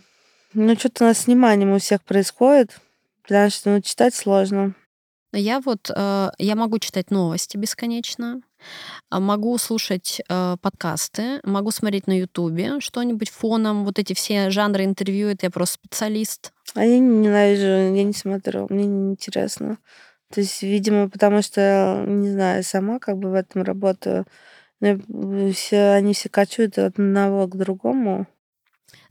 ну, 0.54 0.74
что-то 0.76 1.04
у 1.04 1.08
нас 1.08 1.18
с 1.18 1.26
вниманием 1.26 1.72
у 1.72 1.78
всех 1.78 2.02
происходит, 2.02 2.80
потому 3.22 3.50
что 3.50 3.70
ну, 3.70 3.80
читать 3.80 4.14
сложно. 4.14 4.74
Но 5.32 5.38
Я 5.38 5.60
вот, 5.60 5.90
э, 5.94 6.30
я 6.38 6.54
могу 6.54 6.78
читать 6.78 7.10
новости 7.10 7.56
бесконечно, 7.56 8.40
а 9.10 9.20
могу 9.20 9.56
слушать 9.58 10.20
э, 10.28 10.56
подкасты, 10.60 11.40
могу 11.44 11.70
смотреть 11.70 12.06
на 12.06 12.18
Ютубе 12.18 12.80
что-нибудь 12.80 13.30
фоном. 13.30 13.84
Вот 13.84 13.98
эти 13.98 14.14
все 14.14 14.50
жанры 14.50 14.84
интервью, 14.84 15.28
это 15.28 15.46
я 15.46 15.50
просто 15.50 15.74
специалист. 15.74 16.52
А 16.74 16.84
я 16.84 16.98
ненавижу, 16.98 17.94
я 17.94 18.04
не 18.04 18.14
смотрю, 18.14 18.66
мне 18.70 18.86
неинтересно. 18.86 19.78
То 20.32 20.40
есть, 20.40 20.62
видимо, 20.62 21.08
потому 21.08 21.42
что, 21.42 22.04
не 22.06 22.30
знаю, 22.30 22.62
сама 22.62 22.98
как 22.98 23.18
бы 23.18 23.30
в 23.30 23.34
этом 23.34 23.62
работаю. 23.62 24.26
Но 24.80 25.52
все, 25.52 25.92
они 25.92 26.14
все 26.14 26.28
качают 26.28 26.78
от 26.78 26.98
одного 26.98 27.46
к 27.46 27.56
другому. 27.56 28.26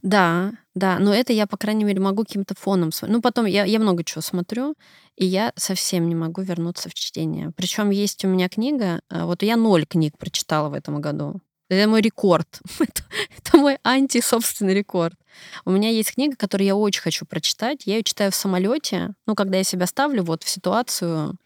Да, 0.02 0.52
да, 0.74 0.98
но 0.98 1.12
это 1.12 1.32
я, 1.32 1.46
по 1.46 1.56
крайней 1.56 1.84
мере, 1.84 2.00
могу 2.00 2.24
каким-то 2.24 2.54
фоном. 2.54 2.90
Ну, 3.02 3.20
потом 3.20 3.46
я, 3.46 3.64
я 3.64 3.78
много 3.78 4.04
чего 4.04 4.22
смотрю, 4.22 4.74
и 5.16 5.26
я 5.26 5.52
совсем 5.56 6.08
не 6.08 6.14
могу 6.14 6.42
вернуться 6.42 6.88
в 6.88 6.94
чтение. 6.94 7.52
Причем 7.56 7.90
есть 7.90 8.24
у 8.24 8.28
меня 8.28 8.48
книга, 8.48 9.00
э, 9.10 9.24
вот 9.24 9.42
я 9.42 9.56
ноль 9.56 9.86
книг 9.86 10.16
прочитала 10.16 10.68
в 10.68 10.74
этом 10.74 11.00
году. 11.00 11.40
Это 11.68 11.88
мой 11.88 12.00
рекорд. 12.00 12.60
это, 12.78 13.02
это 13.36 13.58
мой 13.58 13.78
анти-собственный 13.82 14.74
рекорд. 14.74 15.16
У 15.64 15.70
меня 15.70 15.90
есть 15.90 16.14
книга, 16.14 16.36
которую 16.36 16.66
я 16.66 16.76
очень 16.76 17.02
хочу 17.02 17.26
прочитать. 17.26 17.82
Я 17.84 17.96
ее 17.96 18.04
читаю 18.04 18.30
в 18.30 18.36
самолете, 18.36 19.14
ну, 19.26 19.34
когда 19.34 19.58
я 19.58 19.64
себя 19.64 19.86
ставлю 19.86 20.22
вот 20.22 20.44
в 20.44 20.48
ситуацию 20.48 21.36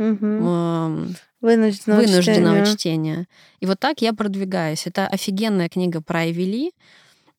Мгм. 0.00 1.14
Вынужденного, 1.40 2.00
вынужденного 2.00 2.66
чтения. 2.66 2.76
чтения. 2.76 3.28
И 3.60 3.66
вот 3.66 3.80
так 3.80 4.02
я 4.02 4.12
продвигаюсь. 4.12 4.86
Это 4.86 5.06
офигенная 5.06 5.68
книга 5.68 6.02
про 6.02 6.30
Эвели, 6.30 6.72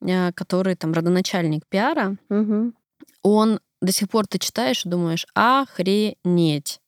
э, 0.01 0.31
который 0.33 0.75
там 0.75 0.93
родоначальник 0.93 1.65
пиара. 1.67 2.17
Мгм. 2.29 2.73
Он 3.21 3.59
до 3.81 3.91
сих 3.91 4.09
пор 4.09 4.27
ты 4.27 4.39
читаешь 4.39 4.85
и 4.85 4.89
думаешь, 4.89 5.25
охренеть. 5.33 6.81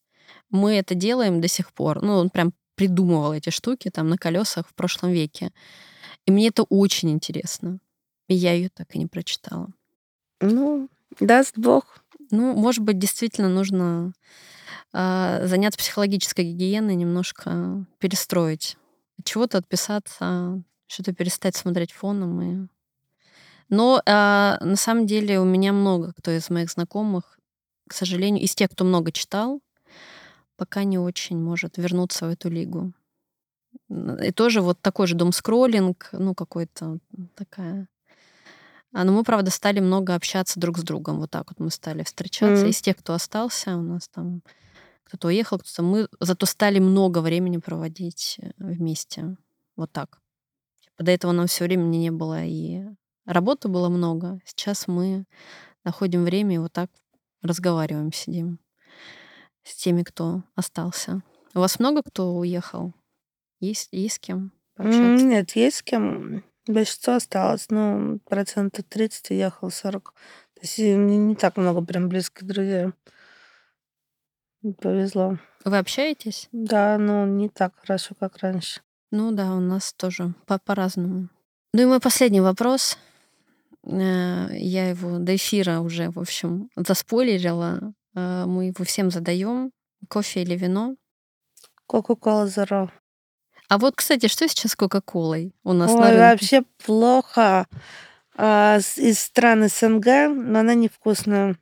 Мы 0.49 0.76
это 0.76 0.95
делаем 0.95 1.41
до 1.41 1.47
сих 1.47 1.72
пор. 1.74 2.01
Ну, 2.01 2.14
он 2.14 2.30
прям 2.30 2.53
придумывал 2.76 3.34
эти 3.34 3.49
штуки 3.49 3.89
там 3.89 4.09
на 4.09 4.18
колесах 4.18 4.68
в 4.68 4.74
прошлом 4.74 5.11
веке. 5.11 5.51
И 6.26 6.32
мне 6.32 6.47
это 6.47 6.64
очень 6.64 7.11
интересно. 7.11 7.80
И 8.28 8.34
я 8.36 8.53
ее 8.53 8.70
так 8.70 8.95
и 8.95 8.99
не 8.99 9.07
прочитала. 9.07 9.70
Ну, 10.41 10.89
даст 11.20 11.57
Бог. 11.57 12.03
Ну, 12.32 12.53
может 12.53 12.84
быть, 12.84 12.97
действительно 12.97 13.49
нужно 13.49 14.14
заняться 14.94 15.80
психологической 15.80 16.46
гигиеной, 16.46 16.96
немножко 16.96 17.86
перестроить. 17.98 18.78
От 19.18 19.26
чего-то 19.26 19.58
отписаться, 19.58 20.62
что-то 20.88 21.14
перестать 21.14 21.56
смотреть 21.56 21.91
фоном. 21.91 22.41
И... 22.41 22.68
Но 23.70 24.02
а, 24.06 24.60
на 24.62 24.76
самом 24.76 25.08
деле 25.08 25.39
у 25.39 25.46
меня 25.46 25.74
много 25.74 26.14
кто 26.14 26.32
из 26.32 26.50
моих 26.50 26.70
знакомых, 26.70 27.39
к 27.88 27.94
сожалению, 27.94 28.44
из 28.44 28.54
тех, 28.54 28.70
кто 28.70 28.84
много 28.84 29.12
читал, 29.12 29.62
пока 30.58 30.84
не 30.84 31.00
очень 31.00 31.38
может 31.38 31.78
вернуться 31.78 32.28
в 32.28 32.30
эту 32.30 32.50
лигу. 32.50 32.94
И 33.89 34.32
тоже 34.32 34.62
вот 34.62 34.80
такой 34.82 35.08
же 35.08 35.16
дом-скроллинг, 35.16 36.10
ну, 36.12 36.36
какой-то 36.36 37.00
такая... 37.36 37.88
А, 38.94 39.04
но 39.04 39.12
мы, 39.12 39.24
правда, 39.24 39.50
стали 39.50 39.80
много 39.80 40.14
общаться 40.14 40.60
друг 40.60 40.78
с 40.78 40.84
другом. 40.84 41.20
Вот 41.20 41.32
так 41.32 41.50
вот 41.50 41.60
мы 41.60 41.72
стали 41.72 42.04
встречаться. 42.04 42.66
М. 42.66 42.70
Из 42.70 42.80
тех, 42.80 42.98
кто 42.98 43.14
остался, 43.14 43.76
у 43.76 43.82
нас 43.82 44.08
там 44.08 44.44
кто-то 45.04 45.28
уехал, 45.28 45.60
кто-то... 45.60 45.84
Мы 45.84 46.08
зато 46.20 46.45
стали 46.45 46.80
много 46.80 47.20
времени 47.20 47.58
проводить 47.58 48.38
э, 48.39 48.51
вместе. 48.58 49.38
Вот 49.76 49.91
так. 49.91 50.20
Типа, 50.82 51.04
До 51.04 51.12
этого 51.12 51.32
нам 51.32 51.47
все 51.47 51.66
время 51.66 51.84
не 51.84 52.12
было 52.12 52.43
и 52.43 52.84
работы 53.26 53.68
было 53.68 53.89
много. 53.89 54.39
Сейчас 54.45 54.88
мы 54.88 55.26
находим 55.84 56.24
время 56.24 56.56
и 56.56 56.60
вот 56.60 56.74
так 56.74 56.89
разговариваем, 57.41 58.12
сидим 58.12 58.60
с 59.64 59.76
теми, 59.76 60.04
кто 60.04 60.43
остался. 60.56 61.22
У 61.54 61.60
вас 61.60 61.80
много 61.80 62.01
кто 62.04 62.36
уехал? 62.36 62.93
Есть, 63.60 63.89
есть 63.91 64.16
с 64.16 64.20
кем 64.20 64.51
пообщаться? 64.76 65.26
Нет, 65.26 65.56
есть 65.56 65.78
с 65.78 65.84
кем. 65.84 66.43
Большинство 66.68 67.14
осталось. 67.14 67.68
Ну, 67.70 68.20
процентов 68.26 68.86
30 68.89 69.32
уехал, 69.32 69.70
40. 69.70 70.14
То 70.56 70.62
есть 70.62 70.80
мне 70.80 71.18
не 71.18 71.36
так 71.36 71.58
много 71.58 71.84
прям 71.84 72.10
близких 72.10 72.45
друзей. 72.45 72.88
Повезло. 74.82 75.38
Вы 75.66 75.78
общаетесь? 75.78 76.47
Да, 76.51 76.97
но 76.97 77.26
не 77.26 77.49
так 77.49 77.74
хорошо, 77.78 78.16
как 78.20 78.38
раньше. 78.38 78.82
Ну 79.11 79.32
да, 79.32 79.53
у 79.53 79.59
нас 79.59 79.93
тоже 79.93 80.34
по- 80.45 80.59
по-разному. 80.59 81.30
Ну 81.74 81.82
и 81.82 81.86
мой 81.86 81.99
последний 81.99 82.41
вопрос. 82.41 82.97
Э, 83.86 84.47
Я 84.51 84.89
его 84.89 85.18
до 85.20 85.36
эфира 85.36 85.80
уже, 85.80 86.09
в 86.09 86.20
общем, 86.20 86.70
заспойлерила. 86.76 87.93
Э, 88.16 88.45
Мы 88.45 88.66
его 88.68 88.84
всем 88.86 89.11
задаем. 89.11 89.72
Кофе 90.09 90.41
или 90.43 90.55
вино? 90.55 90.95
Кока-кола 91.88 92.45
Zero. 92.47 92.89
А 93.70 93.78
вот, 93.78 93.95
кстати, 93.95 94.28
что 94.28 94.47
сейчас 94.47 94.72
с 94.72 94.76
Кока-Колой 94.76 95.53
у 95.64 95.74
нас 95.74 95.91
на 95.93 95.99
Ой, 96.01 96.07
рынке? 96.09 96.20
вообще 96.20 96.64
плохо. 96.86 97.66
А, 98.36 98.78
из 98.97 99.20
стран 99.20 99.68
СНГ, 99.70 100.05
но 100.30 100.59
она 100.59 100.74
невкусная. 100.74 101.57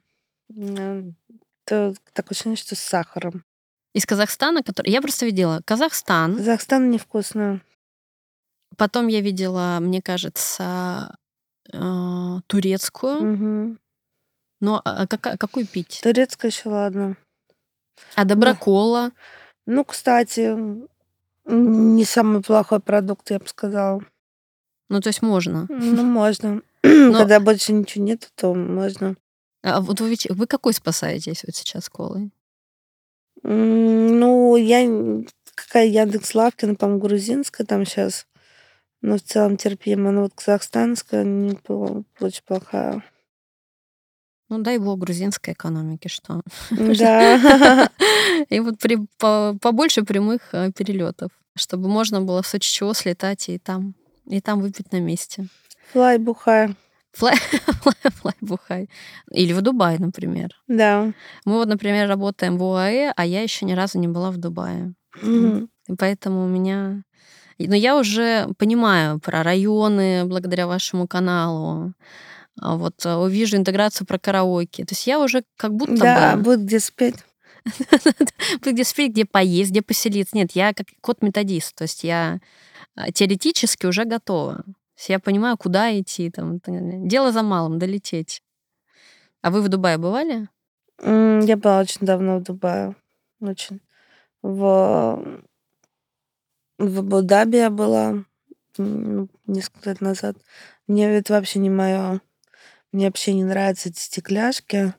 Это 1.72 1.95
такое 2.11 2.32
ощущение, 2.36 2.57
что 2.57 2.76
с 2.76 2.80
сахаром. 2.80 3.45
Из 3.93 4.05
Казахстана, 4.05 4.61
который... 4.61 4.91
Я 4.91 5.01
просто 5.01 5.26
видела 5.26 5.61
Казахстан, 5.65 6.36
Казахстан 6.36 6.91
невкусная. 6.91 7.61
потом 8.78 9.07
я 9.07 9.22
видела, 9.22 9.78
мне 9.80 10.01
кажется, 10.01 11.15
э, 11.72 12.39
турецкую. 12.47 13.22
Мгм. 13.22 13.80
Ну, 14.59 14.82
а 14.84 15.07
кака 15.07 15.38
какую 15.38 15.65
пить? 15.65 16.01
Турецкая 16.03 16.51
еще 16.51 16.69
ладно. 16.69 17.15
А 18.15 18.26
Да. 18.26 18.36
доброкола? 18.36 19.11
Ну, 19.65 19.86
кстати, 19.86 20.41
м, 20.41 20.88
не 21.45 22.03
самый 22.03 22.41
плохой 22.41 22.82
продукт, 22.82 23.32
я 23.32 23.39
бы 23.39 23.47
сказала. 23.47 24.01
Ну, 24.89 24.99
то 24.99 25.07
есть 25.07 25.22
можно? 25.22 25.67
Ну, 25.69 26.03
можно. 26.03 26.61
Но 26.84 27.19
Когда 27.19 27.39
больше 27.39 27.72
ничего 27.72 28.03
нету, 28.03 28.28
то 28.36 28.53
можно. 28.53 29.15
А 29.64 29.82
вот 29.82 30.01
вы 30.01 30.16
вы 30.30 30.47
какой 30.47 30.74
спасаетесь 30.74 31.43
вот 31.43 31.55
сейчас 31.55 31.89
колой? 31.89 32.32
Ну, 33.43 34.55
я 34.55 34.88
какая 35.55 35.88
"Яндекс.Лавка", 35.88 36.74
по-моему, 36.76 37.01
грузинская 37.01 37.66
там 37.66 37.86
щас, 37.86 38.28
но 39.01 39.18
в 39.18 39.22
целом 39.22 39.57
терпимо. 39.57 40.12
Но 40.12 40.24
вот 40.24 40.34
казахстанская 40.36 41.24
не 41.24 41.57
очень 42.20 42.43
плохая. 42.45 43.03
Ну, 44.49 44.59
дай 44.59 44.80
бог 44.80 44.99
грузинской 44.99 45.53
экономике, 45.53 46.09
что? 46.09 46.41
М-да. 46.72 47.89
И 48.49 48.59
вот 48.59 48.80
при 48.80 48.97
по 49.18 49.55
побольше 49.62 50.03
прямых, 50.03 50.53
э, 50.53 50.72
перелетов, 50.74 51.32
чтобы 51.55 51.88
можно 51.88 52.22
было 52.22 52.41
в 52.41 52.47
случае 52.47 52.74
чего 52.74 52.93
слетать 52.93 53.47
и 53.47 53.57
там 53.57 53.95
и 54.26 54.41
там 54.41 54.62
выпить 54.62 54.91
на 54.91 54.99
месте. 54.99 55.47
Fly, 55.93 56.20
бухай. 56.20 56.76
Fly 57.18 57.34
fly 57.84 58.12
fly 58.24 58.34
бухай. 58.41 58.89
Или 59.32 59.53
в 59.53 59.62
Дубай, 59.62 59.97
например. 59.97 60.49
Да. 60.68 61.12
Мы 61.45 61.53
вот, 61.53 61.68
например, 61.68 62.07
работаем 62.07 62.57
в 62.57 62.64
ОАЭ, 62.64 63.14
а 63.16 63.26
я 63.26 63.41
еще 63.41 63.66
ни 63.66 63.74
разу 63.74 63.99
не 63.99 64.07
была 64.07 64.32
в 64.32 64.38
Дубае. 64.38 64.93
И 65.24 65.95
поэтому 65.97 66.45
у 66.45 66.47
меня 66.47 67.03
но 67.68 67.76
я 67.76 67.97
уже 67.97 68.47
понимаю 68.57 69.20
про 69.20 69.43
районы 69.43 70.26
благодаря 70.26 70.68
вашему 70.68 71.07
каналу. 71.07 71.93
А, 72.59 72.76
вот, 72.76 73.05
э, 73.05 73.16
увижу 73.16 73.57
интеграцию 73.57 74.05
про 74.07 74.20
караоке. 74.20 74.84
То 74.86 74.93
есть 74.93 75.07
я 75.07 75.20
уже 75.20 75.43
как 75.57 75.74
будто 75.74 75.95
Да, 75.95 76.36
бы 76.36 76.43
будет 76.43 76.64
где 76.64 76.80
спеть. 76.80 77.16
Где 78.62 78.84
спеть, 78.84 79.12
где 79.12 79.26
поесть, 79.26 79.70
где 79.70 79.84
поселиться. 79.84 80.36
Нет, 80.36 80.53
я 80.53 80.74
как 80.74 80.88
кот-методист. 80.99 81.76
То 81.76 81.84
есть 81.84 82.03
я, 82.03 82.39
а, 82.95 83.12
теоретически 83.12 83.86
уже 83.86 84.03
готова. 84.03 84.64
Я 85.08 85.20
понимаю, 85.20 85.58
куда 85.58 85.97
идти 85.99 86.30
там. 86.30 86.60
Дело 87.08 87.32
за 87.32 87.43
малым- 87.43 87.80
долететь. 87.80 88.41
А 89.43 89.49
вы 89.49 89.62
в 89.62 89.70
Дубае 89.70 89.97
бывали? 89.97 90.47
Я 91.04 91.58
была 91.58 91.80
очень 91.80 92.06
давно 92.06 92.38
в 92.38 92.43
Дубае. 92.43 92.95
Очень. 93.39 93.82
В 94.43 95.41
в 96.80 96.99
Абу-Даби 96.99 97.58
я 97.58 97.70
была, 97.70 98.24
несколько 98.78 99.89
лет 99.91 100.02
назад. 100.02 100.38
Мне 100.88 101.10
это 101.18 101.34
вообще 101.34 101.60
не 101.60 101.70
моё. 101.70 102.20
Мне 102.91 103.08
вообще 103.08 103.34
не 103.34 103.43
нравятся 103.43 103.89
эти 103.89 103.99
стекляшки. 103.99 104.93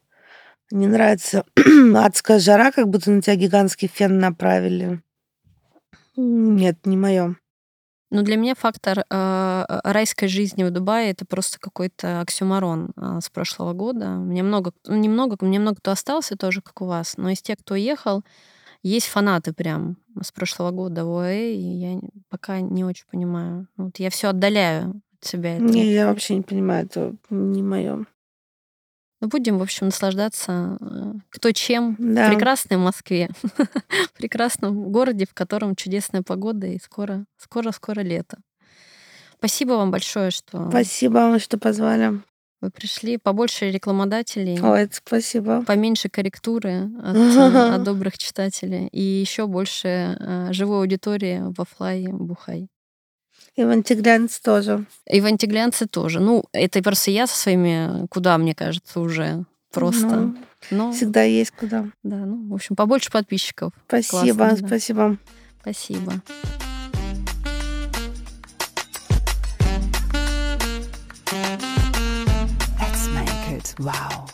Не 0.71 0.87
нравится 0.89 1.45
адская 1.97 2.39
жара, 2.41 2.73
как 2.73 2.89
будто 2.89 3.11
на 3.11 3.23
тя 3.23 3.37
гигантский 3.37 3.89
фен 3.89 4.19
направили. 4.19 5.03
Нет, 6.17 6.87
не 6.87 6.97
моё. 6.97 7.37
Ну, 8.15 8.21
для 8.23 8.37
меня 8.37 8.55
фактор, 8.55 9.05
а, 9.09 9.65
а, 9.67 9.91
райской 9.91 10.29
жизни 10.29 10.65
в 10.65 10.71
Дубае- 10.71 11.11
это 11.13 11.25
просто 11.25 11.59
какой-то 11.59 12.21
оксюморон, 12.21 12.91
а, 12.95 13.23
с 13.23 13.31
прошлого 13.31 13.73
года. 13.73 14.11
Мне 14.11 14.43
много 14.43 14.73
ну, 14.87 14.97
не 14.97 15.09
много, 15.09 15.39
мне 15.41 15.59
много 15.59 15.77
кто 15.79 15.93
остался 15.93 16.37
тоже, 16.37 16.61
как 16.61 16.83
у 16.83 16.85
вас, 16.85 17.15
но 17.17 17.31
из 17.31 17.41
тех, 17.41 17.57
кто 17.59 17.73
уехал, 17.73 18.23
есть 18.83 19.07
фанаты 19.09 19.53
прям 19.55 19.99
с 20.23 20.33
прошлого 20.33 20.73
года 20.73 21.05
в 21.07 21.11
ОАЭ, 21.19 21.53
и 21.55 21.59
я 21.61 22.01
пока 22.31 22.61
не 22.61 22.85
очень 22.85 23.07
понимаю. 23.11 23.69
Вот 23.77 23.99
я 24.01 24.11
всё 24.11 24.31
отдаляю 24.31 25.03
от 25.21 25.25
себя 25.29 25.57
это. 25.57 25.65
Не, 25.65 25.93
я 25.95 26.09
вообще 26.09 26.37
не 26.37 26.43
понимаю, 26.43 26.87
это 26.87 27.15
не 27.31 27.63
моё. 27.63 28.05
Ну, 29.23 29.29
будем, 29.29 29.59
в 29.59 29.63
общем, 29.63 29.87
наслаждаться, 29.87 30.77
э, 30.81 31.13
кто 31.31 31.53
чем 31.53 31.95
в 31.97 32.15
Да. 32.15 32.29
прекрасной 32.29 32.77
Москве, 32.77 33.31
в 33.43 34.13
прекрасном 34.19 34.91
городе, 34.91 35.27
в 35.31 35.33
котором 35.33 35.77
чудесная 35.77 36.23
погода 36.23 36.67
и 36.67 36.81
скоро 36.81 37.25
скоро-скоро 37.37 38.01
лето. 38.01 38.39
Спасибо 39.39 39.75
вам 39.75 39.93
большое, 39.93 40.33
что 40.33 40.69
Спасибо 40.71 41.15
вам, 41.15 41.39
что 41.39 41.57
позвали. 41.57 42.21
вы 42.61 42.71
пришли. 42.71 43.17
Побольше 43.17 43.71
рекламодателей, 43.71 44.61
Ой, 44.61 44.89
спасибо. 44.93 45.63
поменьше 45.65 46.09
корректуры 46.09 46.91
от, 47.01 47.17
от 47.77 47.83
добрых 47.85 48.19
читателей 48.19 48.89
и 48.89 49.01
еще 49.01 49.47
больше, 49.47 50.17
э, 50.19 50.49
живой 50.53 50.79
аудитории 50.81 51.43
во 51.57 51.65
Fly 51.65 52.09
бухай. 52.13 52.67
И 53.55 53.65
тоже. 54.43 54.87
И 55.07 55.21
тоже. 55.87 56.21
Ну, 56.21 56.45
это 56.53 56.83
просто 56.83 57.11
я 57.11 57.27
со 57.27 57.37
своими, 57.37 58.07
куда, 58.09 58.39
мне 58.39 58.55
кажется, 58.55 59.01
уже 59.01 59.45
просто. 59.71 60.07
Ну, 60.07 60.37
Но 60.71 60.93
всегда 60.93 61.23
есть 61.23 61.51
куда. 61.51 61.87
да, 62.03 62.17
ну, 62.17 62.49
в 62.49 62.55
общем, 62.55 62.77
побольше 62.77 63.11
подписчиков. 63.11 63.73
Спасибо, 63.87 64.39
Классно, 64.47 64.63
да. 64.63 64.67
спасибо. 64.69 65.17
Спасибо. 65.61 66.13
Let's 72.81 73.09
make 73.15 73.49
it 73.59 73.75
wow. 73.79 74.32